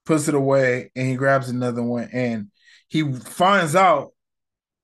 puts 0.07 0.27
it 0.27 0.35
away, 0.35 0.91
and 0.97 1.07
he 1.07 1.17
grabs 1.17 1.51
another 1.51 1.83
one. 1.83 2.09
And 2.15 2.51
he 2.89 3.13
finds 3.13 3.77
out 3.77 4.13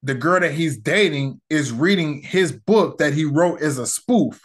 the 0.02 0.14
girl 0.14 0.38
that 0.40 0.52
he's 0.52 0.76
dating 0.76 1.40
is 1.48 1.72
reading 1.72 2.20
his 2.20 2.52
book 2.52 2.98
that 2.98 3.14
he 3.14 3.24
wrote 3.24 3.62
as 3.62 3.78
a 3.78 3.86
spoof. 3.86 4.38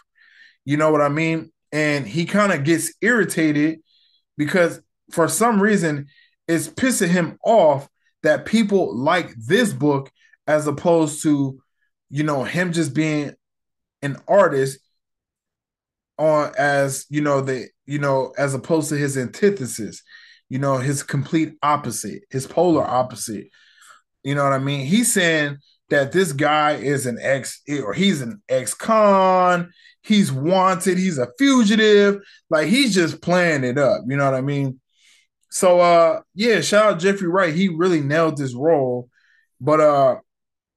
You 0.64 0.78
know 0.78 0.90
what 0.90 1.02
I 1.02 1.10
mean? 1.10 1.52
And 1.70 2.08
he 2.08 2.24
kind 2.24 2.50
of 2.50 2.64
gets 2.64 2.94
irritated 3.02 3.80
because 4.38 4.80
for 5.10 5.28
some 5.28 5.60
reason 5.60 6.06
it's 6.48 6.68
pissing 6.68 7.08
him 7.08 7.38
off 7.44 7.88
that 8.22 8.46
people 8.46 8.96
like 8.96 9.34
this 9.36 9.70
book 9.70 10.10
as 10.46 10.66
opposed 10.66 11.22
to 11.24 11.60
you 12.08 12.22
know 12.22 12.44
him 12.44 12.72
just 12.72 12.94
being 12.94 13.32
an 14.02 14.16
artist 14.26 14.78
on 16.18 16.52
as 16.58 17.06
you 17.08 17.20
know 17.20 17.40
the 17.40 17.66
you 17.86 17.98
know 17.98 18.32
as 18.38 18.54
opposed 18.54 18.88
to 18.88 18.96
his 18.96 19.16
antithesis 19.16 20.02
you 20.48 20.58
know 20.58 20.78
his 20.78 21.02
complete 21.02 21.54
opposite 21.62 22.22
his 22.30 22.46
polar 22.46 22.84
opposite 22.84 23.48
you 24.22 24.34
know 24.34 24.44
what 24.44 24.52
i 24.52 24.58
mean 24.58 24.86
he's 24.86 25.12
saying 25.12 25.56
that 25.90 26.12
this 26.12 26.32
guy 26.32 26.72
is 26.72 27.06
an 27.06 27.18
ex 27.20 27.60
or 27.82 27.92
he's 27.92 28.22
an 28.22 28.40
ex-con 28.48 29.70
he's 30.02 30.32
wanted 30.32 30.98
he's 30.98 31.18
a 31.18 31.28
fugitive 31.38 32.20
like 32.50 32.68
he's 32.68 32.94
just 32.94 33.20
playing 33.20 33.62
it 33.62 33.76
up 33.76 34.02
you 34.06 34.16
know 34.16 34.24
what 34.24 34.34
i 34.34 34.40
mean 34.40 34.80
so 35.56 35.80
uh 35.80 36.20
yeah, 36.34 36.60
shout 36.60 36.86
out 36.92 37.00
Jeffrey 37.00 37.28
Wright. 37.28 37.54
He 37.54 37.68
really 37.68 38.00
nailed 38.00 38.36
this 38.36 38.54
role. 38.54 39.08
But 39.58 39.80
uh, 39.80 40.16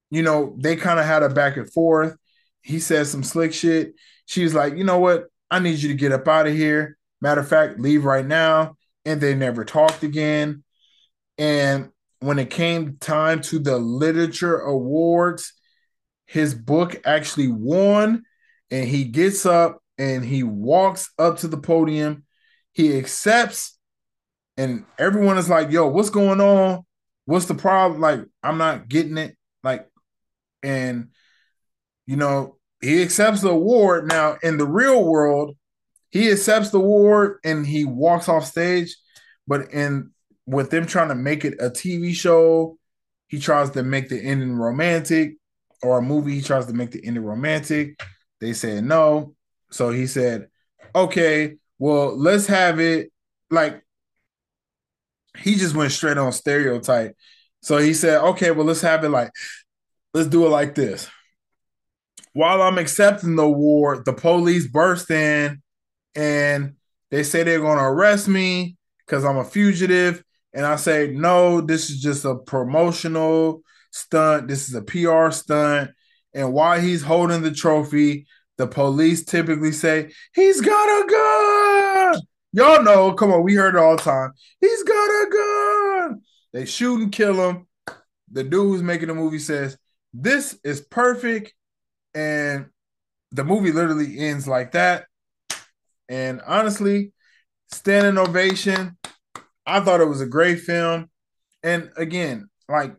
you 0.09 0.21
know, 0.21 0.55
they 0.57 0.77
kind 0.77 0.99
of 0.99 1.05
had 1.05 1.21
a 1.21 1.29
back 1.29 1.57
and 1.57 1.71
forth. 1.71 2.15
He 2.61 2.79
said 2.79 3.07
some 3.07 3.23
slick 3.23 3.53
shit. 3.53 3.93
She 4.29 4.43
was 4.43 4.53
like, 4.53 4.77
you 4.77 4.83
know 4.83 4.99
what? 4.99 5.25
I 5.49 5.57
need 5.57 5.79
you 5.79 5.89
to 5.89 5.95
get 5.95 6.11
up 6.11 6.27
out 6.27 6.45
of 6.45 6.53
here. 6.53 6.99
Matter 7.19 7.41
of 7.41 7.47
fact, 7.47 7.79
leave 7.79 8.05
right 8.05 8.25
now. 8.25 8.77
And 9.03 9.19
they 9.19 9.33
never 9.33 9.65
talked 9.65 10.03
again. 10.03 10.63
And 11.39 11.89
when 12.19 12.37
it 12.37 12.51
came 12.51 12.97
time 12.97 13.41
to 13.41 13.57
the 13.57 13.79
literature 13.79 14.59
awards, 14.59 15.53
his 16.27 16.53
book 16.53 17.01
actually 17.05 17.47
won. 17.47 18.21
And 18.69 18.87
he 18.87 19.05
gets 19.05 19.47
up 19.47 19.81
and 19.97 20.23
he 20.23 20.43
walks 20.43 21.09
up 21.17 21.39
to 21.39 21.47
the 21.47 21.57
podium. 21.57 22.23
He 22.71 22.99
accepts 22.99 23.79
and 24.57 24.85
everyone 24.99 25.39
is 25.39 25.49
like, 25.49 25.71
"Yo, 25.71 25.87
what's 25.87 26.11
going 26.11 26.39
on? 26.39 26.85
What's 27.25 27.45
the 27.45 27.55
problem?" 27.55 27.99
Like, 27.99 28.19
I'm 28.43 28.59
not 28.59 28.89
getting 28.89 29.17
it. 29.17 29.35
Like, 29.63 29.89
and 30.61 31.09
you 32.05 32.17
know, 32.17 32.58
he 32.81 33.01
accepts 33.01 33.41
the 33.41 33.49
award. 33.49 34.07
Now, 34.07 34.37
in 34.41 34.57
the 34.57 34.67
real 34.67 35.03
world, 35.03 35.55
he 36.09 36.31
accepts 36.31 36.69
the 36.69 36.79
award 36.79 37.39
and 37.43 37.65
he 37.65 37.85
walks 37.85 38.29
off 38.29 38.45
stage. 38.45 38.95
But 39.47 39.71
in 39.71 40.11
with 40.45 40.71
them 40.71 40.85
trying 40.85 41.09
to 41.09 41.15
make 41.15 41.45
it 41.45 41.55
a 41.59 41.69
TV 41.69 42.13
show, 42.13 42.77
he 43.27 43.39
tries 43.39 43.69
to 43.71 43.83
make 43.83 44.09
the 44.09 44.19
ending 44.19 44.53
romantic, 44.53 45.35
or 45.83 45.99
a 45.99 46.01
movie, 46.01 46.35
he 46.35 46.41
tries 46.41 46.65
to 46.65 46.73
make 46.73 46.91
the 46.91 47.05
ending 47.05 47.23
romantic. 47.23 48.01
They 48.41 48.53
said 48.53 48.83
no. 48.83 49.35
So 49.71 49.91
he 49.91 50.07
said, 50.07 50.47
okay, 50.95 51.55
well, 51.77 52.17
let's 52.17 52.47
have 52.47 52.79
it 52.79 53.11
like 53.51 53.83
he 55.37 55.55
just 55.55 55.75
went 55.75 55.91
straight 55.91 56.17
on 56.17 56.31
stereotype. 56.31 57.15
So 57.61 57.77
he 57.77 57.93
said, 57.93 58.21
okay, 58.21 58.51
well, 58.51 58.65
let's 58.65 58.81
have 58.81 59.03
it 59.03 59.09
like, 59.09 59.31
let's 60.13 60.27
do 60.27 60.45
it 60.45 60.49
like 60.49 60.75
this. 60.75 61.09
While 62.33 62.61
I'm 62.61 62.77
accepting 62.77 63.35
the 63.35 63.43
award, 63.43 64.05
the 64.05 64.13
police 64.13 64.67
burst 64.67 65.09
in 65.09 65.61
and 66.15 66.75
they 67.11 67.23
say 67.23 67.43
they're 67.43 67.59
going 67.59 67.77
to 67.77 67.83
arrest 67.83 68.27
me 68.27 68.77
because 69.05 69.25
I'm 69.25 69.37
a 69.37 69.43
fugitive. 69.43 70.23
And 70.53 70.65
I 70.65 70.75
say, 70.77 71.11
no, 71.11 71.61
this 71.61 71.89
is 71.89 72.01
just 72.01 72.25
a 72.25 72.35
promotional 72.35 73.61
stunt. 73.91 74.47
This 74.47 74.69
is 74.69 74.75
a 74.75 74.81
PR 74.81 75.31
stunt. 75.31 75.91
And 76.33 76.53
while 76.53 76.79
he's 76.79 77.03
holding 77.03 77.41
the 77.41 77.51
trophy, 77.51 78.27
the 78.57 78.67
police 78.67 79.23
typically 79.23 79.71
say, 79.71 80.11
he's 80.33 80.61
got 80.61 80.71
a 80.71 81.07
gun. 81.07 82.21
Y'all 82.51 82.83
know, 82.83 83.13
come 83.13 83.31
on, 83.31 83.43
we 83.43 83.53
heard 83.53 83.75
it 83.75 83.79
all 83.79 83.95
the 83.95 84.01
time. 84.01 84.31
He's 84.59 84.83
got 84.83 84.93
a 84.93 85.29
gun. 85.31 86.21
They 86.51 86.65
shoot 86.65 86.99
and 86.99 87.11
kill 87.11 87.49
him. 87.49 87.67
the 88.31 88.43
dude 88.43 88.53
who's 88.53 88.81
making 88.81 89.07
the 89.07 89.15
movie 89.15 89.39
says, 89.39 89.77
This 90.13 90.59
is 90.63 90.81
perfect. 90.81 91.53
And 92.13 92.67
the 93.31 93.43
movie 93.43 93.71
literally 93.71 94.17
ends 94.19 94.47
like 94.47 94.71
that. 94.71 95.05
And 96.07 96.41
honestly, 96.45 97.13
standing 97.71 98.17
ovation. 98.17 98.97
I 99.65 99.79
thought 99.81 100.01
it 100.01 100.05
was 100.05 100.21
a 100.21 100.25
great 100.25 100.61
film. 100.61 101.09
And 101.61 101.91
again, 101.95 102.49
like 102.67 102.95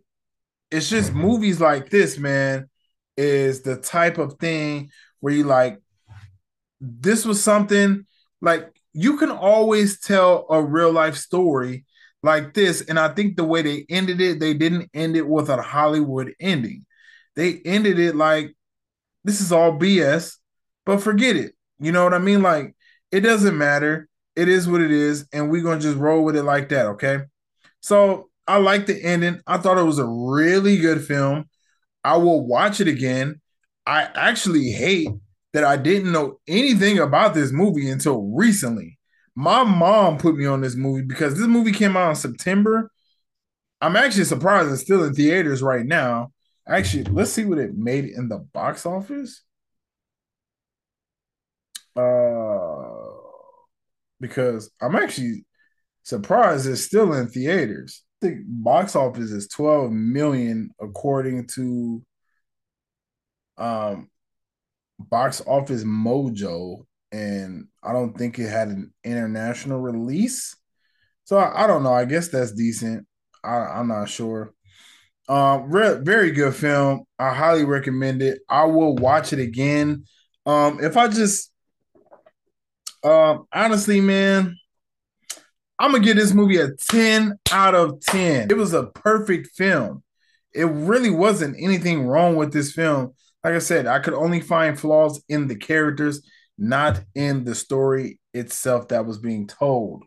it's 0.71 0.89
just 0.89 1.13
movies 1.13 1.61
like 1.61 1.91
this, 1.91 2.19
man, 2.19 2.69
is 3.17 3.63
the 3.63 3.77
type 3.77 4.19
of 4.19 4.35
thing 4.35 4.91
where 5.19 5.35
you 5.35 5.45
like 5.45 5.81
this 6.81 7.25
was 7.25 7.43
something 7.43 8.07
like 8.41 8.73
you 8.93 9.17
can 9.19 9.31
always 9.31 10.01
tell 10.01 10.47
a 10.51 10.63
real 10.63 10.93
life 10.93 11.17
story 11.17 11.85
like 12.23 12.55
this. 12.55 12.83
And 12.83 12.99
I 12.99 13.09
think 13.09 13.37
the 13.37 13.45
way 13.45 13.63
they 13.63 13.87
ended 13.89 14.21
it, 14.21 14.41
they 14.41 14.55
didn't 14.55 14.91
end 14.95 15.17
it 15.17 15.27
with 15.27 15.49
a 15.49 15.61
Hollywood 15.61 16.35
ending. 16.41 16.87
They 17.37 17.61
ended 17.65 17.99
it 17.99 18.17
like 18.17 18.55
this 19.25 19.41
is 19.41 19.53
all 19.53 19.79
BS, 19.79 20.37
but 20.87 21.03
forget 21.03 21.37
it. 21.37 21.55
You 21.79 21.93
know 21.93 22.05
what 22.05 22.15
I 22.15 22.19
mean? 22.19 22.43
Like 22.43 22.75
it 23.11 23.21
doesn't 23.21 23.57
matter. 23.57 24.09
It 24.37 24.49
is 24.49 24.69
what 24.69 24.81
it 24.81 24.91
is, 24.91 25.27
and 25.33 25.51
we're 25.51 25.63
gonna 25.63 25.81
just 25.81 25.99
roll 25.99 26.25
with 26.25 26.37
it 26.37 26.45
like 26.45 26.69
that, 26.71 26.87
okay? 26.87 27.21
So 27.81 28.31
I 28.47 28.59
like 28.59 28.87
the 28.87 29.03
ending. 29.03 29.41
I 29.47 29.59
thought 29.59 29.79
it 29.79 29.85
was 29.85 29.99
a 29.99 30.07
really 30.07 30.79
good 30.79 31.05
film. 31.05 31.49
I 32.05 32.17
will 32.17 32.47
watch 32.47 32.81
it 32.81 32.89
again. 32.89 33.41
I 33.87 34.09
actually 34.15 34.71
hate 34.71 35.11
that 35.53 35.65
I 35.65 35.77
didn't 35.77 36.13
know 36.13 36.39
anything 36.47 36.99
about 36.99 37.35
this 37.35 37.53
movie 37.53 37.91
until 37.91 38.23
recently. 38.23 38.99
My 39.35 39.65
mom 39.65 40.19
put 40.19 40.37
me 40.37 40.47
on 40.47 40.61
this 40.61 40.77
movie 40.77 41.03
because 41.03 41.35
this 41.37 41.47
movie 41.47 41.73
came 41.73 41.97
out 41.97 42.11
in 42.11 42.17
September. 42.17 42.91
I'm 43.81 43.97
actually 43.97 44.25
surprised 44.25 44.71
it's 44.71 44.83
still 44.83 45.05
in 45.05 45.15
theaters 45.15 45.63
right 45.63 45.85
now. 45.85 46.33
Actually, 46.71 47.05
let's 47.05 47.33
see 47.33 47.45
what 47.45 47.59
it 47.59 47.77
made 47.77 48.05
in 48.05 48.29
the 48.29 48.39
box 48.39 48.87
office. 48.87 49.43
Uh, 51.97 52.81
because 54.21 54.71
I'm 54.81 54.95
actually 54.95 55.45
surprised 56.05 56.69
it's 56.69 56.83
still 56.83 57.13
in 57.15 57.27
theaters. 57.29 58.03
I 58.23 58.27
think 58.27 58.43
box 58.47 58.95
office 58.95 59.33
is 59.33 59.49
12 59.49 59.91
million 59.91 60.71
according 60.81 61.49
to 61.55 62.03
um 63.59 64.09
box 64.99 65.43
office 65.47 65.85
mojo 65.85 66.85
and 67.13 67.67
I 67.83 67.93
don't 67.93 68.17
think 68.17 68.39
it 68.39 68.49
had 68.49 68.69
an 68.69 68.93
international 69.03 69.81
release. 69.81 70.55
So 71.25 71.39
I, 71.39 71.65
I 71.65 71.67
don't 71.67 71.83
know. 71.83 71.93
I 71.93 72.05
guess 72.05 72.29
that's 72.29 72.53
decent. 72.53 73.07
I, 73.43 73.81
am 73.81 73.89
not 73.89 74.09
sure. 74.09 74.55
Um, 75.31 75.71
re- 75.71 76.01
very 76.03 76.33
good 76.33 76.57
film. 76.57 77.05
I 77.17 77.33
highly 77.33 77.65
recommend 77.65 78.21
it. 78.21 78.41
I 78.49 78.65
will 78.65 78.97
watch 78.97 79.33
it 79.33 79.39
again. 79.39 80.05
Um, 80.45 80.83
if 80.83 80.97
I 80.97 81.07
just, 81.07 81.53
um, 83.05 83.47
honestly, 83.53 84.01
man, 84.01 84.57
I'm 85.79 85.93
gonna 85.93 86.05
give 86.05 86.17
this 86.17 86.35
movie 86.35 86.57
a 86.57 86.73
10 86.73 87.39
out 87.53 87.77
of 87.77 88.01
10. 88.01 88.51
It 88.51 88.57
was 88.57 88.75
a 88.75 88.87
perfect 88.89 89.51
film. 89.55 90.03
It 90.53 90.65
really 90.65 91.11
wasn't 91.11 91.57
anything 91.61 92.09
wrong 92.09 92.35
with 92.35 92.53
this 92.53 92.73
film. 92.73 93.15
Like 93.45 93.55
I 93.55 93.61
said, 93.61 93.87
I 93.87 94.01
could 94.01 94.15
only 94.15 94.41
find 94.41 94.79
flaws 94.79 95.23
in 95.29 95.47
the 95.47 95.55
characters 95.55 96.23
not 96.59 97.01
in 97.15 97.45
the 97.45 97.55
story 97.55 98.19
itself 98.35 98.89
that 98.89 99.07
was 99.07 99.19
being 99.19 99.47
told. 99.47 100.03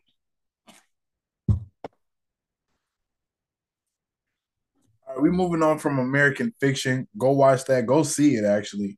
Right, 5.14 5.22
we 5.22 5.30
moving 5.30 5.64
on 5.64 5.80
from 5.80 6.00
American 6.00 6.54
fiction. 6.60 7.08
Go 7.18 7.32
watch 7.32 7.66
that. 7.66 7.86
Go 7.86 8.04
see 8.04 8.36
it. 8.36 8.46
Actually, 8.46 8.98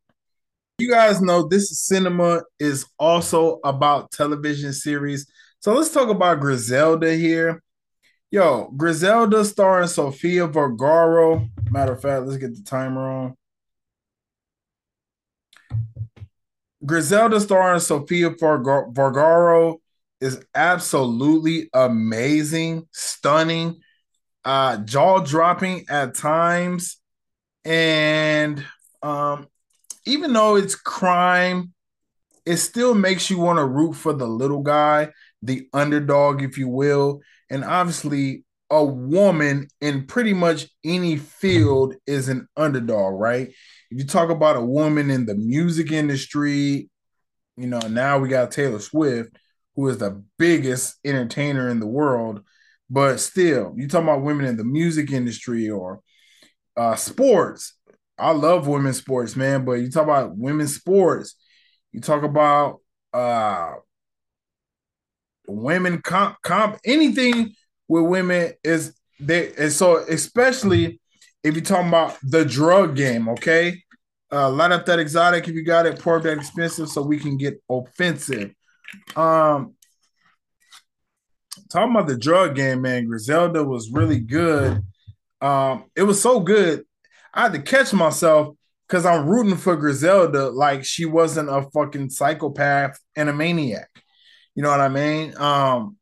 you 0.78 0.90
guys 0.90 1.22
know 1.22 1.48
this 1.48 1.80
cinema 1.80 2.44
is 2.60 2.86
also 3.00 3.60
about 3.64 4.12
television 4.12 4.74
series. 4.74 5.30
So 5.60 5.74
let's 5.74 5.92
talk 5.92 6.10
about 6.10 6.40
Griselda 6.40 7.16
here. 7.16 7.62
Yo, 8.32 8.72
Griselda 8.76 9.46
starring 9.46 9.88
Sofia 9.88 10.48
Vergara. 10.48 11.48
Matter 11.70 11.94
of 11.94 12.02
fact, 12.02 12.26
let's 12.26 12.38
get 12.38 12.56
the 12.56 12.64
timer 12.64 13.08
on. 13.08 13.36
Griselda 16.86 17.40
starring 17.40 17.80
Sofia 17.80 18.30
Vergara 18.30 19.74
is 20.22 20.44
absolutely 20.54 21.70
amazing, 21.74 22.88
stunning, 22.92 23.82
uh, 24.46 24.78
jaw 24.78 25.20
dropping 25.20 25.86
at 25.90 26.16
times. 26.16 26.98
And 27.66 28.64
um, 29.02 29.48
even 30.06 30.34
though 30.34 30.56
it's 30.56 30.76
crime, 30.76 31.74
it 32.46 32.58
still 32.58 32.94
makes 32.94 33.30
you 33.30 33.40
want 33.40 33.58
to 33.58 33.66
root 33.66 33.94
for 33.94 34.14
the 34.14 34.28
little 34.28 34.62
guy, 34.62 35.10
the 35.42 35.68
underdog, 35.74 36.44
if 36.44 36.58
you 36.58 36.68
will. 36.68 37.22
And 37.50 37.64
obviously, 37.64 38.46
a 38.70 38.84
woman 38.84 39.68
in 39.82 40.06
pretty 40.06 40.34
much 40.34 40.68
any 40.84 41.18
field 41.18 41.96
is 42.08 42.30
an 42.30 42.48
underdog, 42.56 43.20
right? 43.20 43.52
if 43.96 44.00
you 44.00 44.06
talk 44.06 44.30
about 44.30 44.56
a 44.56 44.62
woman 44.62 45.10
in 45.10 45.26
the 45.26 45.36
music 45.36 45.92
industry, 45.92 46.90
you 47.56 47.68
know, 47.68 47.80
now 47.80 48.18
we 48.18 48.28
got 48.28 48.52
Taylor 48.52 48.80
Swift, 48.80 49.38
who 49.76 49.88
is 49.88 50.00
the 50.00 50.22
biggest 50.38 50.98
entertainer 51.06 51.70
in 51.70 51.80
the 51.80 51.88
world. 51.88 52.42
But 52.90 53.20
still, 53.20 53.74
you 53.76 53.88
talk 53.88 54.04
about 54.04 54.22
women 54.22 54.46
in 54.46 54.58
the 54.58 54.64
music 54.64 55.12
industry 55.12 55.70
or 55.70 56.02
uh, 56.78 56.96
sports. 56.96 57.74
I 58.18 58.32
love 58.32 58.68
women's 58.68 58.98
sports, 58.98 59.36
man. 59.36 59.66
But 59.66 59.74
you 59.74 59.90
talk 59.90 60.04
about 60.04 60.38
women's 60.38 60.76
sports, 60.76 61.36
you 61.92 62.02
talk 62.02 62.24
about 62.24 62.82
uh, 63.14 63.74
women 65.48 66.02
comp, 66.02 66.38
comp 66.42 66.80
anything 66.86 67.54
with 67.88 68.04
women 68.04 68.52
is 68.64 68.96
they 69.20 69.54
and 69.56 69.72
so 69.72 69.98
especially 70.10 71.00
if 71.44 71.54
you're 71.54 71.64
talking 71.64 71.88
about 71.88 72.18
the 72.24 72.44
drug 72.44 72.96
game, 72.96 73.30
okay? 73.30 73.82
Uh, 74.32 74.50
light 74.50 74.72
up 74.72 74.86
that 74.88 74.98
exotic 74.98 75.48
if 75.48 75.54
you 75.54 75.64
got 75.64 75.86
it, 75.86 76.00
pour 76.00 76.20
that 76.20 76.38
expensive 76.38 76.90
so 76.90 77.02
we 77.04 77.20
can 77.20 77.38
get 77.38 77.62
offensive. 77.70 78.52
Um, 79.16 79.75
talking 81.76 81.96
about 81.96 82.08
the 82.08 82.18
drug 82.18 82.56
game, 82.56 82.82
man, 82.82 83.08
Griselda 83.08 83.64
was 83.64 83.92
really 83.92 84.20
good. 84.20 84.82
Um, 85.42 85.86
it 85.96 86.04
was 86.04 86.22
so 86.22 86.40
good. 86.40 86.84
I 87.34 87.44
had 87.44 87.54
to 87.54 87.62
catch 87.62 87.94
myself 87.94 88.56
because 88.88 89.06
I'm 89.06 89.28
rooting 89.28 89.58
for 89.58 89.76
Griselda 89.76 90.50
like 90.50 90.86
she 90.86 91.06
wasn't 91.06 91.50
a 91.50 91.68
fucking 91.74 92.10
psychopath 92.10 93.00
and 93.16 93.30
a 93.30 93.34
maniac. 93.34 93.90
You 94.56 94.64
know 94.64 94.70
what 94.70 94.80
I 94.80 94.90
mean? 94.90 95.36
Um, 95.38 95.98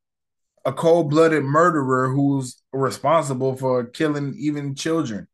a 0.66 0.72
cold-blooded 0.72 1.44
murderer 1.44 2.10
who's 2.10 2.62
responsible 2.72 3.56
for 3.56 3.86
killing 3.86 4.36
even 4.38 4.76
children 4.76 5.28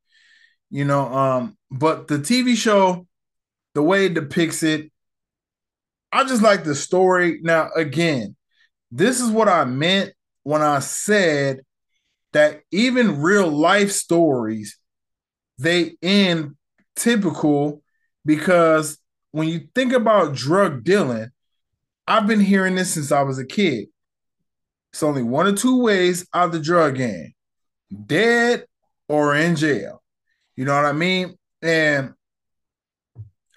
you 0.70 0.86
know. 0.86 1.08
Um, 1.14 1.58
but 1.72 2.08
the 2.08 2.18
TV 2.18 2.56
show, 2.56 3.08
the 3.74 3.84
way 3.84 4.06
it 4.06 4.14
depicts 4.14 4.64
it, 4.64 4.92
I 6.12 6.24
just 6.24 6.42
like 6.42 6.64
the 6.64 6.76
story. 6.76 7.40
Now, 7.42 7.70
again, 7.76 8.36
this 8.92 9.20
is 9.20 9.30
what 9.30 9.48
I 9.48 9.66
meant 9.66 10.14
when 10.44 10.62
I 10.62 10.80
said 10.80 11.62
that 12.34 12.62
even 12.72 13.22
real 13.22 13.50
life 13.50 13.92
stories 13.92 14.78
they 15.60 15.98
end 16.02 16.56
typical 16.96 17.84
because 18.26 18.98
when 19.32 19.48
you 19.50 19.68
think 19.76 19.94
about 19.94 20.34
drug 20.34 20.84
dealing, 20.84 21.30
I've 22.08 22.28
been 22.28 22.40
hearing 22.40 22.76
this 22.76 22.94
since 22.94 23.12
I 23.12 23.22
was 23.22 23.38
a 23.38 23.46
kid. 23.46 23.88
It's 24.94 25.04
only 25.04 25.22
one 25.22 25.48
or 25.48 25.52
two 25.52 25.82
ways 25.82 26.26
out 26.34 26.46
of 26.46 26.52
the 26.54 26.60
drug 26.60 26.96
game 26.96 27.34
dead 28.06 28.66
or 29.08 29.36
in 29.36 29.56
jail. 29.56 30.02
You 30.56 30.66
know 30.66 30.76
what 30.76 30.86
I 30.86 30.94
mean? 30.94 31.36
And 31.62 32.14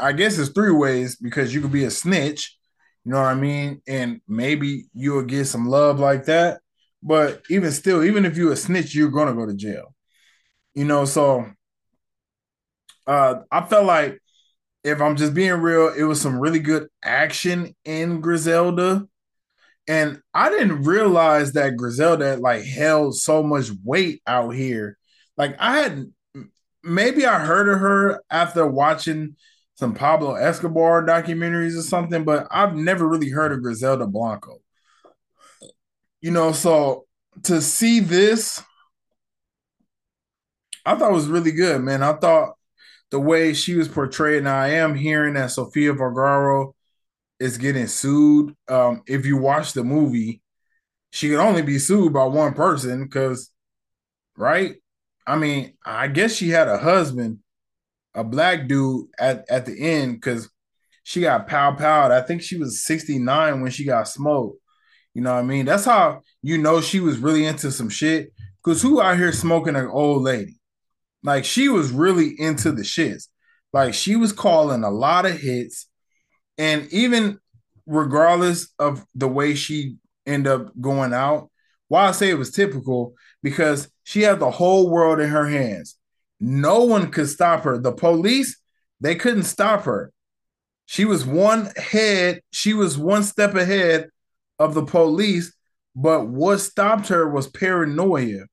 I 0.00 0.12
guess 0.12 0.38
it's 0.38 0.50
three 0.50 0.72
ways 0.72 1.16
because 1.16 1.54
you 1.54 1.60
could 1.60 1.72
be 1.72 1.84
a 1.84 1.90
snitch, 1.90 2.58
you 3.04 3.12
know 3.12 3.20
what 3.20 3.28
I 3.28 3.34
mean? 3.34 3.80
And 3.86 4.20
maybe 4.26 4.86
you'll 4.92 5.22
get 5.22 5.44
some 5.46 5.68
love 5.68 6.00
like 6.00 6.24
that. 6.24 6.60
But 7.02 7.42
even 7.50 7.72
still, 7.72 8.04
even 8.04 8.24
if 8.24 8.36
you're 8.36 8.52
a 8.52 8.56
snitch, 8.56 8.94
you're 8.94 9.10
gonna 9.10 9.34
go 9.34 9.46
to 9.46 9.54
jail. 9.54 9.94
You 10.74 10.84
know, 10.86 11.04
so 11.04 11.46
uh 13.06 13.36
I 13.50 13.62
felt 13.66 13.86
like 13.86 14.18
if 14.84 15.00
I'm 15.02 15.16
just 15.16 15.34
being 15.34 15.54
real, 15.54 15.92
it 15.96 16.04
was 16.04 16.20
some 16.20 16.40
really 16.40 16.60
good 16.60 16.88
action 17.04 17.74
in 17.84 18.20
Griselda. 18.20 19.06
And 19.88 20.20
I 20.34 20.50
didn't 20.50 20.84
realize 20.84 21.52
that 21.54 21.76
Griselda 21.76 22.36
like 22.38 22.64
held 22.64 23.16
so 23.16 23.42
much 23.42 23.70
weight 23.84 24.22
out 24.26 24.50
here. 24.50 24.98
Like 25.36 25.56
I 25.60 25.78
hadn't 25.80 26.14
maybe 26.84 27.26
I 27.26 27.40
heard 27.40 27.68
of 27.68 27.80
her 27.80 28.22
after 28.30 28.66
watching 28.66 29.36
some 29.76 29.94
Pablo 29.94 30.34
Escobar 30.36 31.04
documentaries 31.04 31.78
or 31.78 31.82
something, 31.82 32.24
but 32.24 32.48
I've 32.50 32.76
never 32.76 33.08
really 33.08 33.30
heard 33.30 33.52
of 33.52 33.62
Griselda 33.62 34.06
Blanco. 34.06 34.61
You 36.22 36.30
know, 36.30 36.52
so 36.52 37.06
to 37.44 37.60
see 37.60 38.00
this, 38.00 38.62
I 40.84 40.96
thought 40.96 41.10
it 41.10 41.14
was 41.14 41.28
really 41.28 41.52
good, 41.52 41.80
man. 41.82 42.02
I 42.02 42.14
thought 42.14 42.54
the 43.10 43.20
way 43.20 43.54
she 43.54 43.74
was 43.74 43.88
portrayed. 43.88 44.44
Now 44.44 44.58
I 44.58 44.68
am 44.70 44.94
hearing 44.94 45.34
that 45.34 45.50
Sofia 45.50 45.92
Vergara 45.92 46.66
is 47.40 47.58
getting 47.58 47.88
sued. 47.88 48.54
Um, 48.68 49.02
if 49.06 49.26
you 49.26 49.38
watch 49.38 49.72
the 49.72 49.84
movie, 49.84 50.42
she 51.12 51.30
could 51.30 51.40
only 51.40 51.62
be 51.62 51.78
sued 51.78 52.12
by 52.12 52.24
one 52.26 52.54
person 52.54 53.04
because, 53.04 53.50
right? 54.36 54.76
I 55.26 55.36
mean, 55.36 55.74
I 55.86 56.08
guess 56.08 56.34
she 56.34 56.50
had 56.50 56.68
a 56.68 56.78
husband, 56.78 57.40
a 58.14 58.24
black 58.24 58.68
dude 58.68 59.08
at 59.18 59.46
at 59.50 59.66
the 59.66 59.78
end 59.80 60.14
because 60.14 60.50
she 61.04 61.22
got 61.22 61.48
pow 61.48 61.74
powed. 61.74 62.12
I 62.12 62.22
think 62.22 62.42
she 62.42 62.58
was 62.58 62.84
69 62.84 63.62
when 63.62 63.72
she 63.72 63.84
got 63.86 64.08
smoked. 64.08 64.61
You 65.14 65.22
know 65.22 65.34
what 65.34 65.40
I 65.40 65.42
mean? 65.42 65.66
That's 65.66 65.84
how 65.84 66.22
you 66.42 66.58
know 66.58 66.80
she 66.80 67.00
was 67.00 67.18
really 67.18 67.44
into 67.44 67.70
some 67.70 67.88
shit. 67.88 68.32
Cause 68.62 68.80
who 68.80 69.00
out 69.00 69.18
here 69.18 69.32
smoking 69.32 69.76
an 69.76 69.88
old 69.88 70.22
lady? 70.22 70.60
Like 71.22 71.44
she 71.44 71.68
was 71.68 71.90
really 71.90 72.34
into 72.38 72.72
the 72.72 72.82
shits. 72.82 73.28
Like 73.72 73.94
she 73.94 74.16
was 74.16 74.32
calling 74.32 74.84
a 74.84 74.90
lot 74.90 75.26
of 75.26 75.38
hits. 75.38 75.88
And 76.58 76.86
even 76.92 77.38
regardless 77.86 78.68
of 78.78 79.04
the 79.14 79.28
way 79.28 79.54
she 79.54 79.96
ended 80.26 80.52
up 80.52 80.80
going 80.80 81.12
out, 81.12 81.50
why 81.88 82.08
I 82.08 82.12
say 82.12 82.30
it 82.30 82.38
was 82.38 82.50
typical, 82.50 83.14
because 83.42 83.90
she 84.04 84.22
had 84.22 84.40
the 84.40 84.50
whole 84.50 84.88
world 84.88 85.20
in 85.20 85.28
her 85.28 85.48
hands. 85.48 85.96
No 86.40 86.84
one 86.84 87.10
could 87.10 87.28
stop 87.28 87.64
her. 87.64 87.78
The 87.78 87.92
police, 87.92 88.58
they 89.00 89.14
couldn't 89.14 89.44
stop 89.44 89.84
her. 89.84 90.12
She 90.86 91.04
was 91.04 91.24
one 91.24 91.70
head, 91.76 92.40
she 92.50 92.74
was 92.74 92.98
one 92.98 93.22
step 93.22 93.54
ahead 93.54 94.08
of 94.62 94.74
the 94.74 94.84
police, 94.84 95.52
but 95.94 96.28
what 96.28 96.58
stopped 96.58 97.08
her 97.08 97.28
was 97.28 97.48
paranoia, 97.48 98.46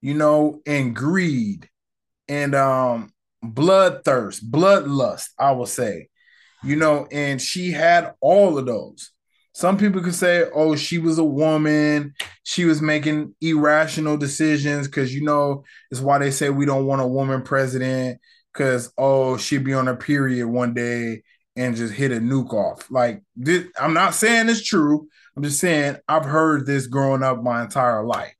you 0.00 0.14
know, 0.14 0.60
and 0.66 0.94
greed 0.94 1.68
and 2.28 2.54
um 2.54 3.12
bloodthirst, 3.44 4.42
bloodlust, 4.50 5.28
I 5.38 5.52
will 5.52 5.66
say, 5.66 6.08
you 6.64 6.76
know, 6.76 7.06
and 7.12 7.40
she 7.40 7.70
had 7.70 8.14
all 8.20 8.58
of 8.58 8.66
those. 8.66 9.10
Some 9.52 9.78
people 9.78 10.02
could 10.02 10.14
say, 10.14 10.44
oh, 10.54 10.76
she 10.76 10.98
was 10.98 11.18
a 11.18 11.24
woman. 11.24 12.14
She 12.42 12.66
was 12.66 12.82
making 12.82 13.34
irrational 13.40 14.18
decisions 14.18 14.86
because, 14.86 15.14
you 15.14 15.24
know, 15.24 15.64
it's 15.90 16.00
why 16.00 16.18
they 16.18 16.30
say 16.30 16.50
we 16.50 16.66
don't 16.66 16.84
want 16.84 17.00
a 17.00 17.06
woman 17.06 17.40
president 17.40 18.20
because, 18.52 18.92
oh, 18.98 19.38
she'd 19.38 19.64
be 19.64 19.72
on 19.72 19.86
her 19.86 19.96
period 19.96 20.46
one 20.46 20.74
day 20.74 21.22
and 21.56 21.76
just 21.76 21.94
hit 21.94 22.12
a 22.12 22.16
nuke 22.16 22.52
off. 22.52 22.90
Like, 22.90 23.22
this, 23.34 23.66
I'm 23.80 23.94
not 23.94 24.14
saying 24.14 24.48
it's 24.48 24.64
true. 24.64 25.08
I'm 25.36 25.42
just 25.42 25.60
saying 25.60 25.96
I've 26.08 26.24
heard 26.24 26.66
this 26.66 26.86
growing 26.86 27.22
up 27.22 27.42
my 27.42 27.62
entire 27.62 28.04
life. 28.04 28.34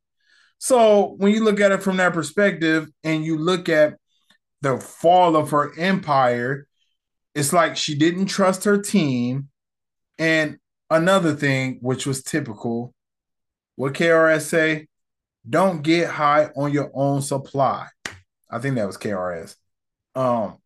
So 0.58 1.14
when 1.18 1.32
you 1.32 1.44
look 1.44 1.60
at 1.60 1.72
it 1.72 1.82
from 1.82 1.98
that 1.98 2.12
perspective 2.12 2.88
and 3.04 3.24
you 3.24 3.38
look 3.38 3.68
at 3.68 3.94
the 4.62 4.78
fall 4.78 5.36
of 5.36 5.50
her 5.50 5.78
empire, 5.78 6.66
it's 7.34 7.52
like 7.52 7.76
she 7.76 7.94
didn't 7.94 8.26
trust 8.26 8.64
her 8.64 8.78
team. 8.78 9.48
And 10.18 10.58
another 10.90 11.34
thing, 11.34 11.78
which 11.82 12.06
was 12.06 12.22
typical, 12.22 12.94
what 13.76 13.92
KRS 13.92 14.42
say? 14.42 14.88
Don't 15.48 15.82
get 15.82 16.08
high 16.08 16.50
on 16.56 16.72
your 16.72 16.90
own 16.94 17.22
supply. 17.22 17.86
I 18.50 18.58
think 18.58 18.76
that 18.76 18.86
was 18.86 18.96
KRS. 18.96 19.54
Um, 20.14 20.56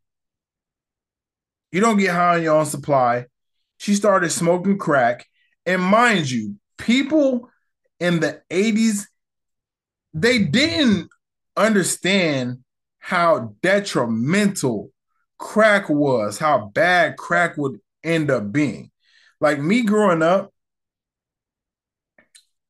you 1.73 1.81
don't 1.81 1.99
get 1.99 2.15
high 2.15 2.37
on 2.37 2.43
your 2.43 2.57
own 2.57 2.67
supply. 2.67 3.27
She 3.79 3.95
started 3.95 4.31
smoking 4.31 4.79
crack. 4.79 5.27
And 5.67 5.83
mind 5.83 6.31
you, 6.31 6.57
people 6.79 7.51
in 7.99 8.21
the 8.21 8.43
80s, 8.51 9.05
they 10.13 10.39
didn't 10.39 11.09
understand 11.57 12.59
how 12.99 13.55
detrimental 13.63 14.91
crack 15.39 15.89
was, 15.89 16.39
how 16.39 16.71
bad 16.75 17.17
crack 17.17 17.57
would 17.57 17.81
end 18.05 18.31
up 18.31 18.53
being. 18.53 18.91
Like 19.41 19.61
me 19.61 19.83
growing 19.83 20.23
up, 20.23 20.53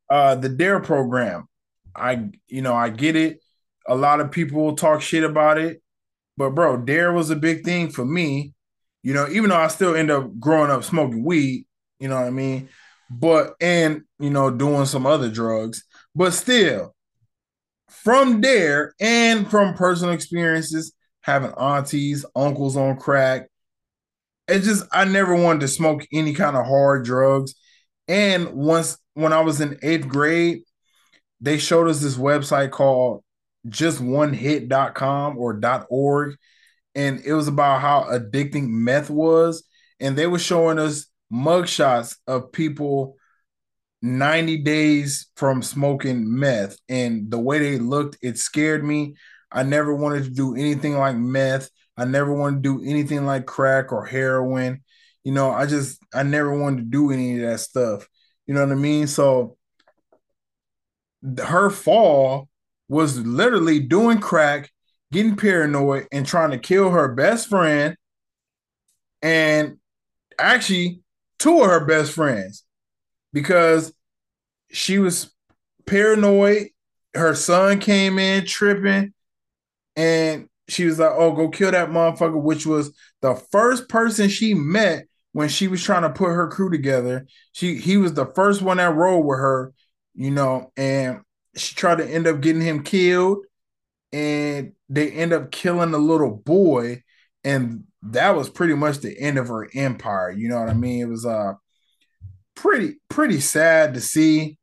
uh, 0.08 0.34
the 0.34 0.48
DARE 0.48 0.80
program, 0.80 1.48
I 1.94 2.30
you 2.48 2.62
know, 2.62 2.74
I 2.74 2.90
get 2.90 3.16
it. 3.16 3.40
A 3.86 3.94
lot 3.94 4.20
of 4.20 4.30
people 4.30 4.76
talk 4.76 5.02
shit 5.02 5.24
about 5.24 5.58
it, 5.58 5.82
but 6.36 6.50
bro, 6.50 6.76
DARE 6.76 7.12
was 7.12 7.30
a 7.30 7.36
big 7.36 7.64
thing 7.64 7.90
for 7.90 8.04
me. 8.04 8.54
You 9.02 9.14
know, 9.14 9.28
even 9.28 9.50
though 9.50 9.56
I 9.56 9.68
still 9.68 9.94
end 9.94 10.10
up 10.10 10.38
growing 10.38 10.70
up 10.70 10.84
smoking 10.84 11.24
weed, 11.24 11.66
you 11.98 12.08
know 12.08 12.16
what 12.16 12.26
I 12.26 12.30
mean? 12.30 12.68
But 13.10 13.54
and 13.60 14.02
you 14.18 14.30
know, 14.30 14.50
doing 14.50 14.86
some 14.86 15.06
other 15.06 15.30
drugs, 15.30 15.84
but 16.14 16.32
still, 16.32 16.94
from 17.88 18.40
there 18.40 18.94
and 19.00 19.50
from 19.50 19.74
personal 19.74 20.14
experiences, 20.14 20.92
having 21.22 21.52
aunties, 21.52 22.24
uncles 22.36 22.76
on 22.76 22.96
crack, 22.96 23.48
it 24.48 24.60
just 24.60 24.84
I 24.92 25.04
never 25.04 25.34
wanted 25.34 25.60
to 25.60 25.68
smoke 25.68 26.06
any 26.12 26.34
kind 26.34 26.56
of 26.56 26.66
hard 26.66 27.04
drugs. 27.04 27.54
And 28.08 28.52
once 28.52 28.98
when 29.14 29.32
I 29.32 29.40
was 29.40 29.60
in 29.60 29.78
eighth 29.82 30.08
grade, 30.08 30.62
they 31.40 31.58
showed 31.58 31.88
us 31.88 32.00
this 32.00 32.16
website 32.16 32.70
called 32.70 33.22
justonehit.com 33.68 35.38
or 35.38 35.60
.org. 35.88 36.36
And 36.94 37.20
it 37.24 37.32
was 37.32 37.48
about 37.48 37.80
how 37.80 38.06
addicting 38.10 38.68
meth 38.68 39.10
was. 39.10 39.64
And 40.00 40.16
they 40.16 40.26
were 40.26 40.38
showing 40.38 40.78
us 40.78 41.06
mugshots 41.32 42.16
of 42.26 42.52
people 42.52 43.16
90 44.02 44.58
days 44.58 45.28
from 45.36 45.62
smoking 45.62 46.38
meth. 46.38 46.76
And 46.88 47.30
the 47.30 47.38
way 47.38 47.58
they 47.58 47.78
looked, 47.78 48.18
it 48.22 48.38
scared 48.38 48.84
me. 48.84 49.14
I 49.52 49.62
never 49.62 49.94
wanted 49.94 50.24
to 50.24 50.30
do 50.30 50.54
anything 50.54 50.96
like 50.96 51.16
meth. 51.16 51.70
I 51.96 52.04
never 52.04 52.32
wanted 52.32 52.62
to 52.62 52.62
do 52.62 52.84
anything 52.84 53.26
like 53.26 53.46
crack 53.46 53.92
or 53.92 54.06
heroin. 54.06 54.82
You 55.24 55.32
know, 55.32 55.50
I 55.50 55.66
just 55.66 56.02
I 56.14 56.22
never 56.22 56.56
wanted 56.58 56.78
to 56.78 56.84
do 56.84 57.10
any 57.12 57.40
of 57.40 57.50
that 57.50 57.60
stuff. 57.60 58.08
You 58.46 58.54
know 58.54 58.64
what 58.64 58.72
I 58.72 58.76
mean? 58.76 59.06
So 59.06 59.58
her 61.38 61.70
fall 61.70 62.48
was 62.88 63.18
literally 63.18 63.80
doing 63.80 64.18
crack, 64.18 64.70
getting 65.12 65.36
paranoid, 65.36 66.06
and 66.12 66.26
trying 66.26 66.50
to 66.52 66.58
kill 66.58 66.90
her 66.90 67.08
best 67.08 67.48
friend, 67.48 67.96
and 69.22 69.78
actually 70.38 71.02
two 71.38 71.60
of 71.60 71.66
her 71.68 71.84
best 71.84 72.12
friends 72.12 72.64
because 73.32 73.92
she 74.70 74.98
was 74.98 75.32
paranoid. 75.86 76.68
Her 77.14 77.34
son 77.34 77.80
came 77.80 78.18
in 78.18 78.46
tripping, 78.46 79.12
and 79.96 80.48
she 80.68 80.84
was 80.84 80.98
like, 80.98 81.12
"Oh, 81.12 81.32
go 81.32 81.48
kill 81.48 81.72
that 81.72 81.90
motherfucker," 81.90 82.40
which 82.40 82.66
was 82.66 82.92
the 83.20 83.34
first 83.34 83.88
person 83.88 84.28
she 84.28 84.54
met 84.54 85.06
when 85.32 85.48
she 85.48 85.68
was 85.68 85.82
trying 85.82 86.02
to 86.02 86.10
put 86.10 86.28
her 86.30 86.48
crew 86.48 86.70
together. 86.70 87.26
She 87.52 87.76
he 87.76 87.96
was 87.96 88.14
the 88.14 88.26
first 88.26 88.62
one 88.62 88.76
that 88.78 88.94
rolled 88.94 89.26
with 89.26 89.38
her, 89.38 89.72
you 90.14 90.30
know, 90.30 90.72
and 90.76 91.20
she 91.56 91.74
tried 91.74 91.98
to 91.98 92.06
end 92.06 92.26
up 92.26 92.40
getting 92.40 92.62
him 92.62 92.82
killed, 92.84 93.44
and 94.12 94.72
they 94.88 95.10
end 95.10 95.32
up 95.32 95.50
killing 95.50 95.90
the 95.90 95.98
little 95.98 96.36
boy, 96.36 97.02
and 97.44 97.84
that 98.02 98.34
was 98.34 98.48
pretty 98.48 98.74
much 98.74 98.98
the 98.98 99.18
end 99.18 99.38
of 99.38 99.48
her 99.48 99.68
empire. 99.74 100.30
You 100.30 100.48
know 100.48 100.60
what 100.60 100.68
I 100.68 100.74
mean? 100.74 101.02
It 101.02 101.08
was 101.08 101.26
uh 101.26 101.54
pretty 102.54 102.96
pretty 103.08 103.40
sad 103.40 103.94
to 103.94 104.00
see. 104.00 104.58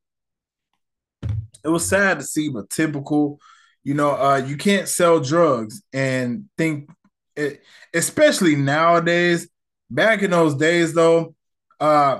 It 1.64 1.70
was 1.70 1.88
sad 1.88 2.20
to 2.20 2.26
see, 2.26 2.50
but 2.50 2.70
typical 2.70 3.40
you 3.88 3.94
know, 3.94 4.10
uh, 4.10 4.44
you 4.46 4.58
can't 4.58 4.90
sell 4.90 5.22
drugs 5.22 5.82
and 5.94 6.50
think, 6.58 6.90
it, 7.38 7.64
especially 7.94 8.54
nowadays. 8.58 9.48
Back 9.90 10.24
in 10.24 10.32
those 10.32 10.56
days, 10.56 10.94
though, 10.94 11.36
uh, 11.80 12.20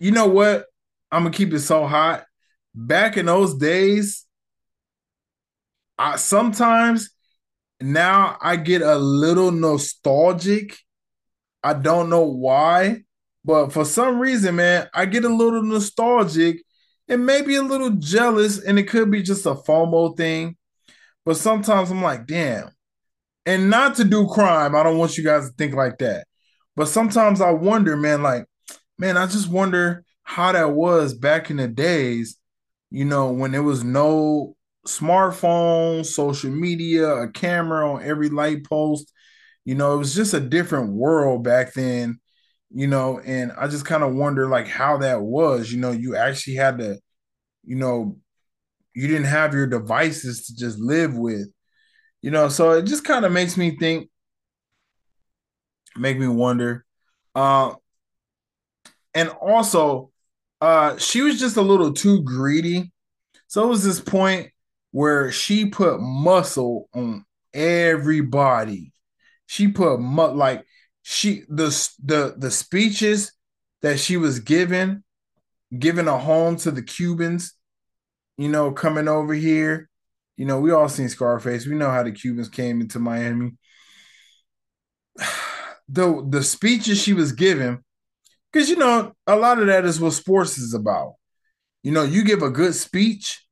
you 0.00 0.10
know 0.10 0.26
what? 0.26 0.66
I'm 1.12 1.22
gonna 1.22 1.32
keep 1.32 1.52
it 1.52 1.60
so 1.60 1.86
hot. 1.86 2.24
Back 2.74 3.16
in 3.16 3.26
those 3.26 3.54
days, 3.58 4.26
I 6.00 6.16
sometimes 6.16 7.10
now 7.78 8.38
I 8.40 8.56
get 8.56 8.80
a 8.80 8.96
little 8.96 9.50
nostalgic. 9.50 10.78
I 11.62 11.74
don't 11.74 12.08
know 12.08 12.24
why, 12.24 13.02
but 13.44 13.70
for 13.70 13.84
some 13.84 14.18
reason, 14.18 14.56
man, 14.56 14.88
I 14.94 15.04
get 15.04 15.26
a 15.26 15.28
little 15.28 15.62
nostalgic 15.62 16.62
and 17.06 17.26
maybe 17.26 17.54
a 17.56 17.62
little 17.62 17.90
jealous, 17.90 18.58
and 18.62 18.78
it 18.78 18.84
could 18.84 19.10
be 19.10 19.22
just 19.22 19.44
a 19.44 19.54
FOMO 19.54 20.16
thing. 20.16 20.56
But 21.26 21.36
sometimes 21.36 21.90
I'm 21.90 22.02
like, 22.02 22.26
damn. 22.26 22.70
And 23.44 23.68
not 23.68 23.96
to 23.96 24.04
do 24.04 24.26
crime, 24.26 24.74
I 24.74 24.82
don't 24.82 24.96
want 24.96 25.18
you 25.18 25.24
guys 25.24 25.50
to 25.50 25.54
think 25.54 25.74
like 25.74 25.98
that. 25.98 26.26
But 26.76 26.88
sometimes 26.88 27.42
I 27.42 27.50
wonder, 27.50 27.94
man, 27.94 28.22
like, 28.22 28.46
man, 28.98 29.18
I 29.18 29.26
just 29.26 29.50
wonder 29.50 30.04
how 30.22 30.52
that 30.52 30.72
was 30.72 31.12
back 31.12 31.50
in 31.50 31.58
the 31.58 31.68
days, 31.68 32.38
you 32.90 33.04
know, 33.04 33.32
when 33.32 33.50
there 33.50 33.62
was 33.62 33.84
no 33.84 34.56
smartphone, 34.86 36.04
social 36.04 36.50
media, 36.50 37.08
a 37.08 37.30
camera 37.30 37.92
on 37.92 38.02
every 38.02 38.28
light 38.28 38.64
post. 38.64 39.12
You 39.64 39.74
know, 39.74 39.94
it 39.94 39.98
was 39.98 40.14
just 40.14 40.34
a 40.34 40.40
different 40.40 40.92
world 40.92 41.44
back 41.44 41.74
then 41.74 42.20
you 42.70 42.86
know, 42.86 43.20
and 43.20 43.52
I 43.52 43.66
just 43.66 43.84
kind 43.84 44.02
of 44.02 44.14
wonder 44.14 44.48
like 44.48 44.68
how 44.68 44.98
that 44.98 45.20
was, 45.20 45.72
you 45.72 45.80
know, 45.80 45.90
you 45.90 46.16
actually 46.16 46.54
had 46.54 46.78
to, 46.78 46.98
you 47.64 47.76
know, 47.76 48.16
you 48.94 49.08
didn't 49.08 49.26
have 49.26 49.54
your 49.54 49.66
devices 49.66 50.46
to 50.46 50.56
just 50.56 50.78
live 50.78 51.16
with. 51.16 51.48
You 52.22 52.30
know, 52.30 52.48
so 52.48 52.72
it 52.72 52.82
just 52.82 53.04
kind 53.04 53.24
of 53.24 53.32
makes 53.32 53.56
me 53.56 53.76
think, 53.76 54.08
make 55.96 56.18
me 56.18 56.28
wonder. 56.28 56.84
Uh, 57.34 57.74
and 59.14 59.30
also, 59.30 60.10
uh, 60.60 60.96
she 60.98 61.22
was 61.22 61.40
just 61.40 61.56
a 61.56 61.62
little 61.62 61.92
too 61.92 62.22
greedy. 62.22 62.92
So 63.48 63.64
it 63.64 63.68
was 63.68 63.82
this 63.82 64.00
point 64.00 64.50
where 64.92 65.30
she 65.30 65.66
put 65.66 66.00
muscle 66.00 66.88
on 66.94 67.24
everybody. 67.52 68.92
She 69.46 69.68
put 69.68 69.98
mu- 69.98 70.32
like 70.32 70.64
she 71.02 71.44
the 71.48 71.68
the 72.02 72.34
the 72.36 72.50
speeches 72.50 73.32
that 73.82 73.98
she 73.98 74.16
was 74.16 74.40
given, 74.40 75.04
giving 75.76 76.08
a 76.08 76.18
home 76.18 76.56
to 76.56 76.70
the 76.70 76.82
Cubans, 76.82 77.54
you 78.36 78.48
know, 78.48 78.72
coming 78.72 79.08
over 79.08 79.34
here. 79.34 79.88
You 80.36 80.46
know, 80.46 80.60
we 80.60 80.72
all 80.72 80.88
seen 80.88 81.08
Scarface. 81.08 81.66
We 81.66 81.74
know 81.74 81.90
how 81.90 82.02
the 82.02 82.12
Cubans 82.12 82.48
came 82.48 82.80
into 82.80 82.98
Miami. 82.98 83.52
The 85.92 86.24
the 86.30 86.44
speeches 86.44 87.02
she 87.02 87.14
was 87.14 87.32
giving, 87.32 87.82
because 88.52 88.70
you 88.70 88.76
know, 88.76 89.12
a 89.26 89.34
lot 89.34 89.58
of 89.58 89.66
that 89.66 89.84
is 89.84 89.98
what 89.98 90.12
sports 90.12 90.56
is 90.56 90.72
about. 90.72 91.14
You 91.82 91.90
know, 91.90 92.04
you 92.04 92.22
give 92.22 92.42
a 92.42 92.48
good 92.50 92.76
speech, 92.76 93.44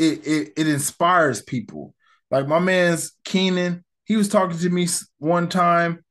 it 0.00 0.26
it, 0.26 0.52
it 0.56 0.68
inspires 0.68 1.42
people. 1.42 1.94
Like 2.30 2.48
my 2.48 2.58
man's 2.58 3.12
Keenan, 3.24 3.84
he 4.04 4.16
was 4.16 4.28
talking 4.28 4.58
to 4.58 4.70
me 4.70 4.88
one 5.18 5.48
time. 5.48 6.04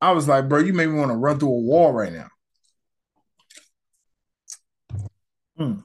I 0.00 0.12
was 0.12 0.28
like, 0.28 0.48
bro, 0.48 0.60
you 0.60 0.72
made 0.72 0.88
me 0.88 0.98
want 0.98 1.10
to 1.10 1.16
run 1.16 1.38
through 1.38 1.48
a 1.48 1.60
wall 1.60 1.92
right 1.92 2.12
now. 2.12 2.28
Hmm. 5.56 5.80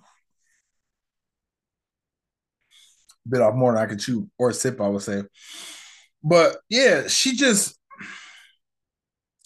Bit 3.27 3.41
off 3.41 3.55
more 3.55 3.73
than 3.73 3.81
I 3.81 3.85
could 3.85 3.99
chew 3.99 4.29
or 4.37 4.51
sip, 4.51 4.81
I 4.81 4.87
would 4.87 5.03
say. 5.03 5.23
But 6.23 6.57
yeah, 6.67 7.07
she 7.07 7.35
just 7.35 7.77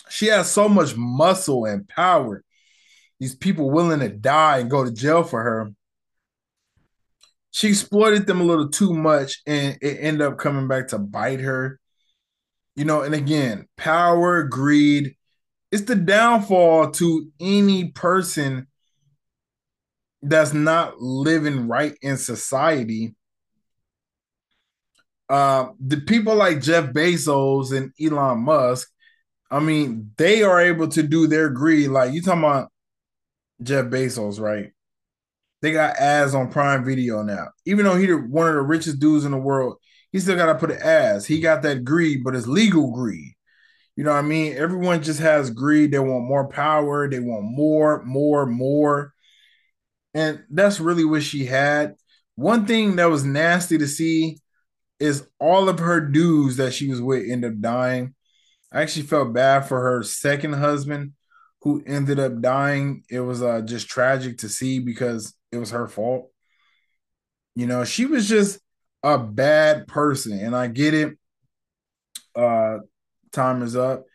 she 0.10 0.28
has 0.28 0.50
so 0.50 0.70
much 0.70 0.96
muscle 0.96 1.66
and 1.66 1.88
power. 1.88 2.44
These 3.20 3.36
people 3.36 3.70
willing 3.70 4.00
to 4.00 4.10
die 4.10 4.60
and 4.60 4.70
go 4.70 4.84
to 4.84 4.92
jail 4.92 5.24
for 5.24 5.42
her. 5.44 5.74
She 7.54 7.70
exploited 7.70 8.26
them 8.26 8.42
a 8.42 8.44
little 8.44 8.70
too 8.70 8.94
much, 8.94 9.42
and 9.46 9.78
it 9.80 9.98
ended 10.00 10.24
up 10.24 10.40
coming 10.40 10.68
back 10.68 10.88
to 10.88 10.98
bite 10.98 11.40
her. 11.40 11.80
You 12.76 12.86
know, 12.86 13.04
and 13.04 13.14
again, 13.14 13.68
power, 13.78 14.42
greed, 14.42 15.16
it's 15.72 15.84
the 15.84 15.96
downfall 15.96 16.92
to 16.94 17.32
any 17.40 17.92
person 17.92 18.66
that's 20.24 20.54
not 20.54 21.00
living 21.00 21.68
right 21.68 21.96
in 22.02 22.18
society. 22.18 23.16
Uh, 25.30 25.68
the 25.80 25.98
people 25.98 26.34
like 26.34 26.60
Jeff 26.60 26.92
Bezos 26.92 27.72
and 27.76 27.92
Elon 28.02 28.40
Musk, 28.40 28.90
I 29.52 29.60
mean, 29.60 30.12
they 30.18 30.42
are 30.42 30.60
able 30.60 30.88
to 30.88 31.04
do 31.04 31.28
their 31.28 31.50
greed. 31.50 31.90
Like 31.90 32.14
you 32.14 32.24
talking 32.24 32.40
about 32.40 32.72
Jeff 33.62 33.86
Bezos, 33.86 34.40
right? 34.40 34.72
They 35.64 35.72
got 35.72 35.96
ads 35.96 36.36
on 36.36 36.52
Prime 36.52 36.84
Video 36.84 37.24
now. 37.24 37.48
Even 37.66 37.86
though 37.86 37.96
he's 37.96 38.14
one 38.14 38.50
of 38.50 38.54
the 38.56 38.62
richest 38.62 39.00
dudes 39.00 39.24
in 39.24 39.32
the 39.32 39.38
world, 39.38 39.78
he 40.12 40.20
still 40.20 40.36
got 40.36 40.48
to 40.48 40.56
put 40.56 40.72
an 40.72 40.82
ads. 40.82 41.26
He 41.26 41.40
got 41.40 41.62
that 41.62 41.86
greed, 41.86 42.22
but 42.22 42.36
it's 42.36 42.48
legal 42.48 42.92
greed. 42.92 43.34
You 43.96 44.04
know 44.04 44.12
what 44.12 44.20
I 44.20 44.24
mean? 44.24 44.58
Everyone 44.58 45.02
just 45.02 45.22
has 45.22 45.50
greed. 45.50 45.92
They 45.92 46.00
want 46.00 46.26
more 46.26 46.50
power. 46.50 47.10
They 47.10 47.22
want 47.22 47.46
more, 47.46 48.04
more, 48.04 48.46
more. 48.46 49.14
And 50.14 50.44
that's 50.50 50.82
really 50.82 51.06
what 51.06 51.24
she 51.24 51.46
had. 51.46 51.96
One 52.36 52.66
thing 52.66 52.98
that 52.98 53.06
was 53.06 53.24
nasty 53.24 53.78
to 53.78 53.88
see 53.88 54.40
is 55.00 55.26
all 55.40 55.70
of 55.70 55.80
her 55.80 56.02
dudes 56.02 56.58
that 56.58 56.74
she 56.74 56.90
was 56.90 57.02
with 57.02 57.30
end 57.30 57.46
up 57.46 57.62
dying. 57.62 58.16
I 58.70 58.82
actually 58.82 59.06
felt 59.06 59.32
bad 59.32 59.62
for 59.62 59.80
her 59.80 60.04
second 60.04 60.54
husband 60.54 61.14
who 61.62 61.82
ended 61.88 62.20
up 62.20 62.42
dying. 62.42 63.06
It 63.10 63.22
was 63.22 63.42
uh, 63.42 63.62
just 63.62 63.88
tragic 63.88 64.40
to 64.40 64.50
see 64.50 64.80
because 64.80 65.34
it 65.54 65.58
was 65.58 65.72
her 65.72 65.88
fault. 65.88 66.32
You 67.56 67.68
know, 67.68 67.84
she 67.84 68.06
was 68.06 68.28
just 68.28 68.60
a 69.04 69.18
bad 69.20 69.88
person, 69.88 70.40
and 70.40 70.56
I 70.56 70.68
get 70.68 70.94
it. 70.94 71.18
Uh, 72.36 72.80
time 73.32 73.62
is 73.62 73.76
up. 73.76 74.06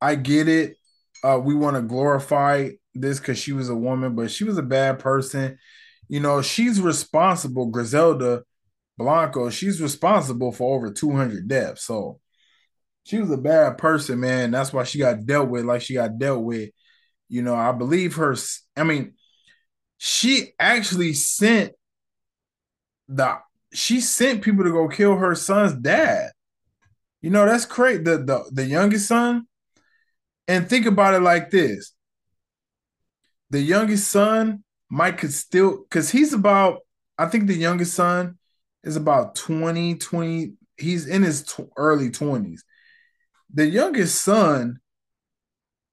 I 0.00 0.16
get 0.16 0.48
it. 0.48 0.76
Uh, 1.22 1.38
we 1.42 1.54
want 1.54 1.76
to 1.76 1.82
glorify 1.82 2.70
this 2.94 3.20
because 3.20 3.38
she 3.38 3.52
was 3.52 3.68
a 3.68 3.76
woman, 3.76 4.14
but 4.16 4.30
she 4.30 4.44
was 4.44 4.58
a 4.58 4.62
bad 4.62 4.98
person. 4.98 5.58
You 6.08 6.20
know, 6.20 6.42
she's 6.42 6.80
responsible, 6.80 7.66
Griselda 7.66 8.42
Blanco, 9.00 9.48
she's 9.48 9.80
responsible 9.80 10.52
for 10.52 10.76
over 10.76 10.92
200 10.92 11.48
deaths. 11.48 11.84
So 11.84 12.20
she 13.04 13.18
was 13.18 13.30
a 13.30 13.38
bad 13.38 13.78
person, 13.78 14.20
man. 14.20 14.50
That's 14.50 14.72
why 14.72 14.84
she 14.84 14.98
got 14.98 15.24
dealt 15.24 15.48
with 15.48 15.64
like 15.64 15.82
she 15.82 15.94
got 15.94 16.18
dealt 16.18 16.42
with. 16.42 16.70
You 17.28 17.42
know, 17.42 17.54
I 17.54 17.72
believe 17.72 18.16
her. 18.16 18.36
I 18.76 18.84
mean, 18.84 19.14
she 20.02 20.54
actually 20.58 21.12
sent 21.12 21.72
the 23.06 23.38
she 23.72 24.00
sent 24.00 24.42
people 24.42 24.64
to 24.64 24.72
go 24.72 24.88
kill 24.88 25.16
her 25.16 25.34
son's 25.34 25.74
dad. 25.74 26.30
You 27.20 27.30
know, 27.30 27.44
that's 27.44 27.66
crazy. 27.66 28.02
The 28.02 28.18
the 28.18 28.44
the 28.50 28.64
youngest 28.64 29.06
son. 29.08 29.46
And 30.48 30.68
think 30.68 30.86
about 30.86 31.14
it 31.14 31.20
like 31.20 31.50
this 31.50 31.92
the 33.50 33.60
youngest 33.60 34.10
son 34.10 34.64
might 34.88 35.18
could 35.18 35.32
still 35.32 35.82
because 35.82 36.10
he's 36.10 36.32
about 36.32 36.78
i 37.18 37.26
think 37.26 37.46
the 37.46 37.54
youngest 37.54 37.94
son 37.94 38.38
is 38.82 38.96
about 38.96 39.34
20 39.34 39.96
20 39.96 40.54
he's 40.78 41.06
in 41.06 41.22
his 41.22 41.42
t- 41.44 41.64
early 41.76 42.10
20s 42.10 42.60
the 43.52 43.66
youngest 43.66 44.22
son 44.22 44.78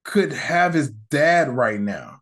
could 0.04 0.32
have 0.32 0.72
his 0.72 0.90
dad 0.90 1.48
right 1.48 1.80
now 1.80 2.20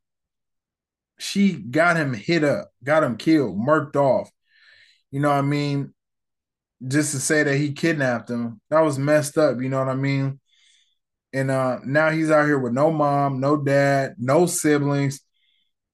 she 1.18 1.52
got 1.52 1.96
him 1.96 2.12
hit 2.12 2.44
up 2.44 2.70
got 2.84 3.02
him 3.02 3.16
killed 3.16 3.58
murked 3.58 3.96
off. 3.96 4.30
You 5.10 5.20
know 5.20 5.30
what 5.30 5.38
i 5.38 5.42
mean? 5.42 5.94
Just 6.86 7.12
to 7.12 7.20
say 7.20 7.42
that 7.42 7.56
he 7.56 7.72
kidnapped 7.72 8.30
him. 8.30 8.60
That 8.70 8.80
was 8.80 8.98
messed 8.98 9.38
up 9.38 9.60
you 9.60 9.68
know 9.68 9.78
what 9.78 9.88
i 9.88 9.94
mean? 9.94 10.40
And 11.32 11.50
uh 11.50 11.78
now 11.84 12.10
he's 12.10 12.30
out 12.30 12.46
here 12.46 12.58
with 12.58 12.72
no 12.72 12.90
mom 12.90 13.40
no 13.40 13.56
dad 13.56 14.16
no 14.18 14.46
siblings. 14.46 15.20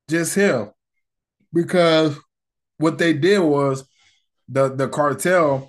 Just 0.09 0.35
him. 0.35 0.71
Because 1.53 2.19
what 2.79 2.99
they 2.99 3.13
did 3.13 3.41
was 3.41 3.85
the 4.49 4.75
the 4.75 4.89
cartel 4.89 5.69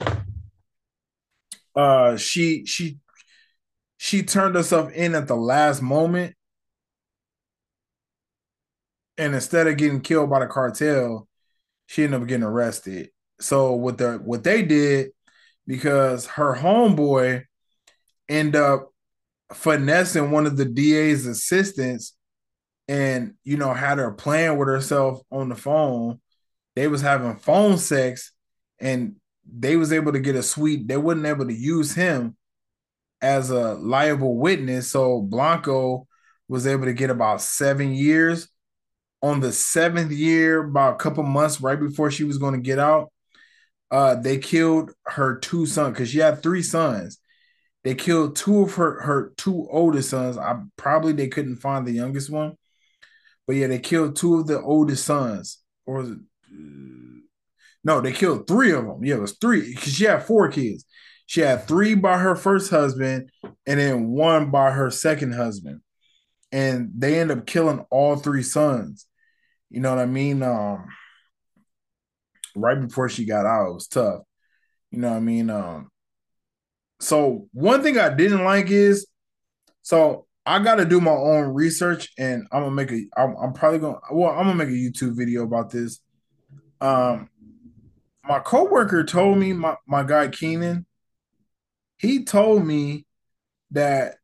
uh 1.75 2.17
she 2.17 2.65
she 2.65 2.97
she 3.97 4.23
turned 4.23 4.55
herself 4.55 4.91
in 4.91 5.15
at 5.15 5.27
the 5.27 5.35
last 5.35 5.81
moment 5.81 6.35
and 9.17 9.35
instead 9.35 9.67
of 9.67 9.77
getting 9.77 10.01
killed 10.01 10.29
by 10.29 10.39
the 10.39 10.47
cartel 10.47 11.27
she 11.87 12.03
ended 12.03 12.21
up 12.21 12.27
getting 12.27 12.43
arrested. 12.43 13.09
So 13.39 13.73
what 13.73 13.97
the 13.97 14.13
what 14.13 14.43
they 14.43 14.63
did 14.63 15.11
because 15.67 16.25
her 16.25 16.55
homeboy 16.55 17.43
end 18.29 18.55
up 18.55 18.89
finessing 19.53 20.31
one 20.31 20.45
of 20.45 20.57
the 20.57 20.65
DA's 20.65 21.25
assistants 21.25 22.15
and 22.87 23.33
you 23.43 23.57
know 23.57 23.73
had 23.73 23.97
her 23.97 24.11
playing 24.11 24.57
with 24.57 24.67
herself 24.67 25.21
on 25.31 25.49
the 25.49 25.55
phone. 25.55 26.19
They 26.75 26.87
was 26.87 27.01
having 27.01 27.35
phone 27.37 27.77
sex 27.77 28.31
and 28.79 29.15
they 29.45 29.75
was 29.75 29.93
able 29.93 30.13
to 30.13 30.19
get 30.19 30.35
a 30.35 30.43
sweet 30.43 30.87
they 30.87 30.97
wasn't 30.97 31.25
able 31.25 31.45
to 31.45 31.53
use 31.53 31.93
him 31.93 32.35
as 33.21 33.51
a 33.51 33.73
liable 33.75 34.37
witness. 34.37 34.89
So 34.89 35.21
blanco 35.21 36.07
was 36.47 36.67
able 36.67 36.85
to 36.85 36.93
get 36.93 37.09
about 37.09 37.41
seven 37.41 37.93
years 37.93 38.47
on 39.23 39.39
the 39.39 39.51
seventh 39.51 40.11
year 40.11 40.65
about 40.65 40.93
a 40.93 40.97
couple 40.97 41.23
months 41.23 41.59
right 41.61 41.79
before 41.79 42.11
she 42.11 42.23
was 42.23 42.37
going 42.37 42.53
to 42.53 42.59
get 42.59 42.77
out 42.77 43.11
uh 43.89 44.13
they 44.13 44.37
killed 44.37 44.91
her 45.07 45.39
two 45.39 45.65
sons 45.65 45.93
because 45.93 46.09
she 46.09 46.19
had 46.19 46.43
three 46.43 46.61
sons 46.61 47.17
they 47.83 47.95
killed 47.95 48.35
two 48.35 48.61
of 48.61 48.75
her 48.75 49.01
her 49.01 49.33
two 49.37 49.67
oldest 49.71 50.11
sons 50.11 50.37
i 50.37 50.55
probably 50.77 51.13
they 51.13 51.27
couldn't 51.27 51.55
find 51.55 51.87
the 51.87 51.91
youngest 51.91 52.29
one 52.29 52.55
but 53.45 53.55
yeah, 53.55 53.67
they 53.67 53.79
killed 53.79 54.15
two 54.15 54.39
of 54.39 54.47
the 54.47 54.61
oldest 54.61 55.05
sons. 55.05 55.59
Or 55.85 56.01
it? 56.01 56.17
No, 57.83 57.99
they 57.99 58.13
killed 58.13 58.47
three 58.47 58.71
of 58.71 58.85
them. 58.85 59.03
Yeah, 59.03 59.15
it 59.15 59.21
was 59.21 59.37
three 59.37 59.73
because 59.75 59.93
she 59.93 60.05
had 60.05 60.23
four 60.23 60.49
kids. 60.49 60.85
She 61.25 61.41
had 61.41 61.67
three 61.67 61.95
by 61.95 62.17
her 62.17 62.35
first 62.35 62.69
husband 62.69 63.29
and 63.65 63.79
then 63.79 64.09
one 64.09 64.51
by 64.51 64.71
her 64.71 64.89
second 64.89 65.33
husband. 65.33 65.81
And 66.51 66.91
they 66.95 67.19
end 67.19 67.31
up 67.31 67.45
killing 67.45 67.85
all 67.89 68.15
three 68.15 68.43
sons. 68.43 69.07
You 69.73 69.79
know 69.79 69.89
what 69.89 70.03
I 70.03 70.05
mean? 70.05 70.43
Um, 70.43 70.85
right 72.55 72.79
before 72.79 73.09
she 73.09 73.25
got 73.25 73.47
out, 73.47 73.69
it 73.71 73.73
was 73.73 73.87
tough. 73.87 74.21
You 74.91 74.99
know 74.99 75.09
what 75.09 75.17
I 75.17 75.19
mean? 75.19 75.49
Um, 75.49 75.89
so 76.99 77.47
one 77.53 77.81
thing 77.81 77.97
I 77.97 78.13
didn't 78.13 78.43
like 78.43 78.69
is 78.69 79.07
so 79.81 80.27
I 80.45 80.59
got 80.59 80.75
to 80.75 80.85
do 80.85 81.01
my 81.01 81.11
own 81.11 81.55
research, 81.55 82.13
and 82.19 82.47
I'm 82.51 82.61
gonna 82.61 82.75
make 82.75 82.91
a. 82.91 83.03
I'm, 83.17 83.35
I'm 83.35 83.53
probably 83.53 83.79
gonna. 83.79 83.97
Well, 84.11 84.29
I'm 84.29 84.45
gonna 84.45 84.55
make 84.55 84.67
a 84.67 84.71
YouTube 84.71 85.17
video 85.17 85.43
about 85.43 85.71
this. 85.71 85.99
Um, 86.79 87.29
my 88.23 88.39
coworker 88.39 89.03
told 89.03 89.39
me 89.39 89.53
my, 89.53 89.75
my 89.87 90.03
guy 90.03 90.27
Keenan, 90.27 90.85
he 91.97 92.25
told 92.25 92.63
me 92.63 93.07
that 93.71 94.17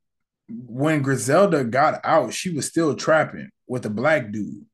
when 0.47 1.01
Griselda 1.01 1.63
got 1.63 2.01
out, 2.03 2.33
she 2.33 2.51
was 2.51 2.67
still 2.67 2.95
trapping 2.95 3.49
with 3.67 3.85
a 3.87 3.89
black 3.89 4.31
dude. 4.31 4.68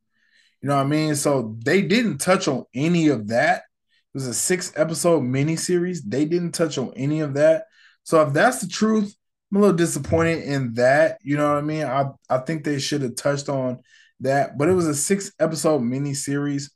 You 0.62 0.70
know 0.70 0.76
what 0.78 0.86
I 0.86 0.90
mean? 0.90 1.16
So 1.16 1.56
they 1.64 1.82
didn't 1.82 2.20
touch 2.20 2.48
on 2.48 2.66
any 2.74 3.10
of 3.10 3.28
that. 3.28 3.58
It 3.58 4.16
was 4.16 4.28
a 4.28 4.34
six 4.34 4.72
episode 4.76 5.22
miniseries. 5.24 6.00
They 6.06 6.26
didn't 6.26 6.54
touch 6.54 6.78
on 6.78 6.94
any 6.96 7.20
of 7.20 7.34
that. 7.36 7.66
So 8.04 8.22
if 8.22 8.34
that's 8.34 8.62
the 8.62 8.68
truth, 8.68 9.16
I'm 9.52 9.58
a 9.58 9.62
little 9.62 9.76
disappointed 9.76 10.44
in 10.44 10.74
that. 10.76 11.18
You 11.22 11.38
know 11.38 11.50
what 11.50 11.60
I 11.60 11.62
mean? 11.62 11.84
I, 11.84 12.06
I 12.30 12.40
think 12.40 12.64
they 12.64 12.80
should 12.80 13.02
have 13.02 13.16
touched 13.16 13.50
on 13.50 13.80
that, 14.22 14.58
but 14.58 14.70
it 14.70 14.74
was 14.74 14.88
a 14.88 14.96
six 14.96 15.32
episode 15.40 15.82
miniseries. 15.82 16.72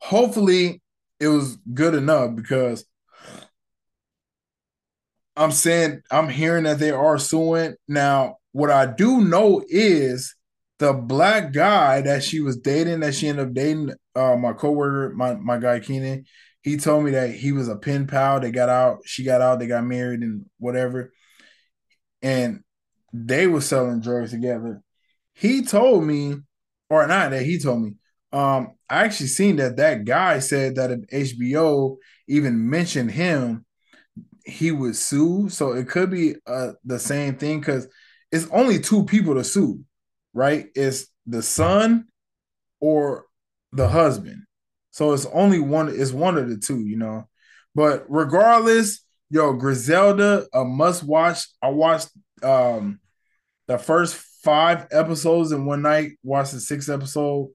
Hopefully, 0.00 0.82
it 1.20 1.28
was 1.28 1.56
good 1.72 1.94
enough 1.94 2.34
because 2.34 2.84
I'm 5.36 5.52
saying 5.52 6.02
I'm 6.10 6.28
hearing 6.28 6.64
that 6.64 6.78
they 6.78 6.90
are 6.90 7.18
suing. 7.18 7.74
Now, 7.86 8.36
what 8.52 8.70
I 8.70 8.86
do 8.86 9.22
know 9.22 9.62
is 9.68 10.34
the 10.78 10.92
black 10.92 11.52
guy 11.52 12.02
that 12.02 12.22
she 12.22 12.40
was 12.40 12.58
dating, 12.58 13.00
that 13.00 13.14
she 13.14 13.28
ended 13.28 13.48
up 13.48 13.54
dating, 13.54 13.92
uh, 14.14 14.36
my 14.36 14.52
coworker, 14.52 15.14
my 15.14 15.34
my 15.34 15.58
guy 15.58 15.80
Keenan, 15.80 16.24
he 16.62 16.76
told 16.76 17.04
me 17.04 17.12
that 17.12 17.30
he 17.30 17.52
was 17.52 17.68
a 17.68 17.76
pen 17.76 18.06
pal. 18.06 18.40
They 18.40 18.50
got 18.50 18.68
out, 18.68 18.98
she 19.04 19.24
got 19.24 19.40
out, 19.40 19.58
they 19.58 19.66
got 19.66 19.84
married 19.84 20.20
and 20.20 20.46
whatever. 20.58 21.12
And 22.22 22.64
they 23.12 23.46
were 23.46 23.60
selling 23.60 24.00
drugs 24.00 24.32
together. 24.32 24.82
He 25.34 25.62
told 25.62 26.04
me, 26.04 26.36
or 26.90 27.06
not 27.06 27.30
that 27.30 27.44
he 27.44 27.58
told 27.58 27.82
me. 27.82 27.92
Um, 28.32 28.72
I 28.90 29.04
actually 29.04 29.28
seen 29.28 29.56
that 29.56 29.76
that 29.76 30.04
guy 30.04 30.40
said 30.40 30.74
that 30.74 30.90
if 30.90 31.36
HBO 31.38 31.96
even 32.28 32.68
mentioned 32.68 33.12
him, 33.12 33.64
he 34.44 34.70
would 34.72 34.96
sue. 34.96 35.48
So 35.48 35.72
it 35.72 35.88
could 35.88 36.10
be 36.10 36.34
uh, 36.46 36.72
the 36.84 36.98
same 36.98 37.36
thing 37.36 37.60
because 37.60 37.86
it's 38.32 38.48
only 38.50 38.78
two 38.78 39.04
people 39.04 39.34
to 39.34 39.44
sue, 39.44 39.80
right? 40.36 40.66
It's 40.74 41.06
the 41.26 41.42
son 41.42 42.04
or 42.78 43.24
the 43.72 43.88
husband. 43.88 44.42
So 44.90 45.14
it's 45.14 45.26
only 45.26 45.58
one, 45.58 45.88
it's 45.88 46.12
one 46.12 46.36
of 46.36 46.48
the 46.48 46.58
two, 46.58 46.80
you 46.80 46.98
know. 46.98 47.26
But 47.74 48.04
regardless, 48.08 49.02
yo, 49.30 49.54
Griselda, 49.54 50.46
a 50.52 50.62
must 50.64 51.02
watch. 51.02 51.46
I 51.62 51.70
watched 51.70 52.10
um 52.42 53.00
the 53.66 53.78
first 53.78 54.14
five 54.44 54.86
episodes 54.92 55.52
in 55.52 55.64
one 55.64 55.82
night, 55.82 56.12
watched 56.22 56.52
the 56.52 56.60
sixth 56.60 56.90
episode 56.90 57.48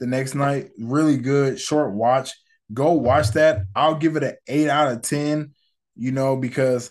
the 0.00 0.06
next 0.06 0.34
night. 0.34 0.70
Really 0.78 1.18
good, 1.18 1.60
short 1.60 1.92
watch. 1.92 2.30
Go 2.72 2.92
watch 2.92 3.32
that. 3.32 3.64
I'll 3.76 3.96
give 3.96 4.16
it 4.16 4.24
an 4.24 4.36
eight 4.48 4.68
out 4.68 4.90
of 4.90 5.02
10, 5.02 5.52
you 5.96 6.12
know, 6.12 6.36
because 6.36 6.90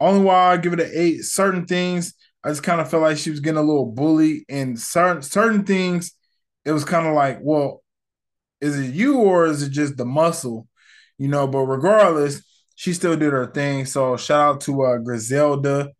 only 0.00 0.24
why 0.24 0.52
I 0.52 0.56
give 0.56 0.72
it 0.72 0.80
an 0.80 0.90
eight, 0.94 1.24
certain 1.24 1.66
things, 1.66 2.14
I 2.44 2.48
just 2.50 2.62
kind 2.62 2.80
of 2.80 2.90
felt 2.90 3.02
like 3.02 3.18
she 3.18 3.30
was 3.30 3.40
getting 3.40 3.58
a 3.58 3.62
little 3.62 3.86
bully, 3.86 4.44
and 4.48 4.78
certain 4.78 5.22
certain 5.22 5.64
things, 5.64 6.12
it 6.64 6.72
was 6.72 6.84
kind 6.84 7.06
of 7.06 7.14
like, 7.14 7.38
well, 7.42 7.82
is 8.60 8.78
it 8.78 8.94
you 8.94 9.18
or 9.18 9.46
is 9.46 9.62
it 9.62 9.70
just 9.70 9.96
the 9.96 10.04
muscle? 10.04 10.68
You 11.18 11.28
know, 11.28 11.46
but 11.46 11.60
regardless, 11.60 12.42
she 12.74 12.94
still 12.94 13.16
did 13.16 13.32
her 13.32 13.46
thing. 13.46 13.84
So 13.86 14.16
shout 14.16 14.40
out 14.40 14.60
to 14.62 14.82
uh, 14.82 14.98
Griselda 14.98 15.90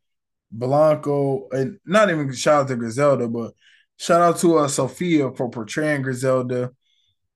Blanco, 0.51 1.49
and 1.51 1.78
not 1.86 2.11
even 2.11 2.32
shout 2.32 2.62
out 2.62 2.68
to 2.68 2.76
Griselda, 2.76 3.28
but 3.28 3.53
shout 3.97 4.20
out 4.20 4.38
to 4.38 4.59
uh, 4.59 4.68
Sofia 4.68 5.30
for 5.32 5.51
portraying 5.51 6.03
Griselda. 6.03 6.70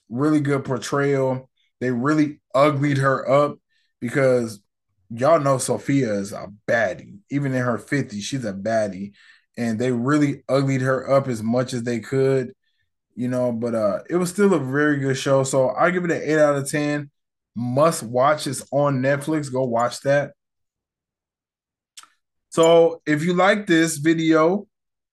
Really 0.08 0.40
good 0.40 0.64
portrayal. 0.64 1.50
They 1.80 1.90
really 1.90 2.40
uglied 2.54 2.98
her 2.98 3.28
up 3.28 3.58
because 4.00 4.60
y'all 5.10 5.40
know 5.40 5.58
Sofia 5.58 6.14
is 6.14 6.32
a 6.32 6.48
baddie. 6.66 7.13
Even 7.34 7.54
in 7.54 7.62
her 7.62 7.78
50s, 7.78 8.22
she's 8.22 8.44
a 8.44 8.52
baddie. 8.52 9.12
And 9.56 9.78
they 9.78 9.92
really 9.92 10.42
uglied 10.48 10.80
her 10.80 11.10
up 11.10 11.28
as 11.28 11.42
much 11.42 11.72
as 11.74 11.82
they 11.84 12.00
could, 12.00 12.52
you 13.14 13.28
know, 13.28 13.52
but 13.52 13.74
uh 13.74 14.00
it 14.10 14.16
was 14.16 14.30
still 14.30 14.54
a 14.54 14.58
very 14.58 14.98
good 14.98 15.16
show. 15.16 15.44
So 15.44 15.70
I 15.70 15.90
give 15.90 16.04
it 16.04 16.10
an 16.10 16.22
8 16.22 16.38
out 16.38 16.56
of 16.56 16.70
10. 16.70 17.10
Must 17.56 18.02
watch. 18.02 18.46
It's 18.46 18.66
on 18.72 19.00
Netflix. 19.00 19.52
Go 19.52 19.64
watch 19.64 20.00
that. 20.00 20.32
So 22.54 23.02
if 23.06 23.24
you 23.24 23.34
like 23.34 23.66
this 23.66 23.96
video 23.98 24.68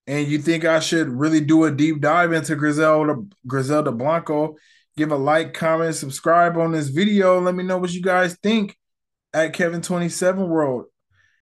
and 0.05 0.27
you 0.27 0.37
think 0.37 0.63
I 0.63 0.79
should 0.79 1.07
really 1.09 1.41
do 1.41 1.63
a 1.63 1.71
deep 1.71 2.01
dive 2.01 2.33
into 2.33 2.55
Griselda 2.55 3.15
Griselda 3.47 3.91
Blanco, 3.91 4.57
give 4.97 5.11
a 5.11 5.15
like, 5.15 5.53
comment, 5.53 5.95
subscribe 5.95 6.57
on 6.57 6.71
this 6.71 6.89
video. 6.89 7.41
Let 7.41 7.55
me 7.55 7.63
know 7.63 7.79
what 7.79 7.93
you 7.93 8.01
guys 8.01 8.37
think 8.43 8.77
at 9.33 9.53
Kevin27 9.53 10.47
World. 10.47 10.85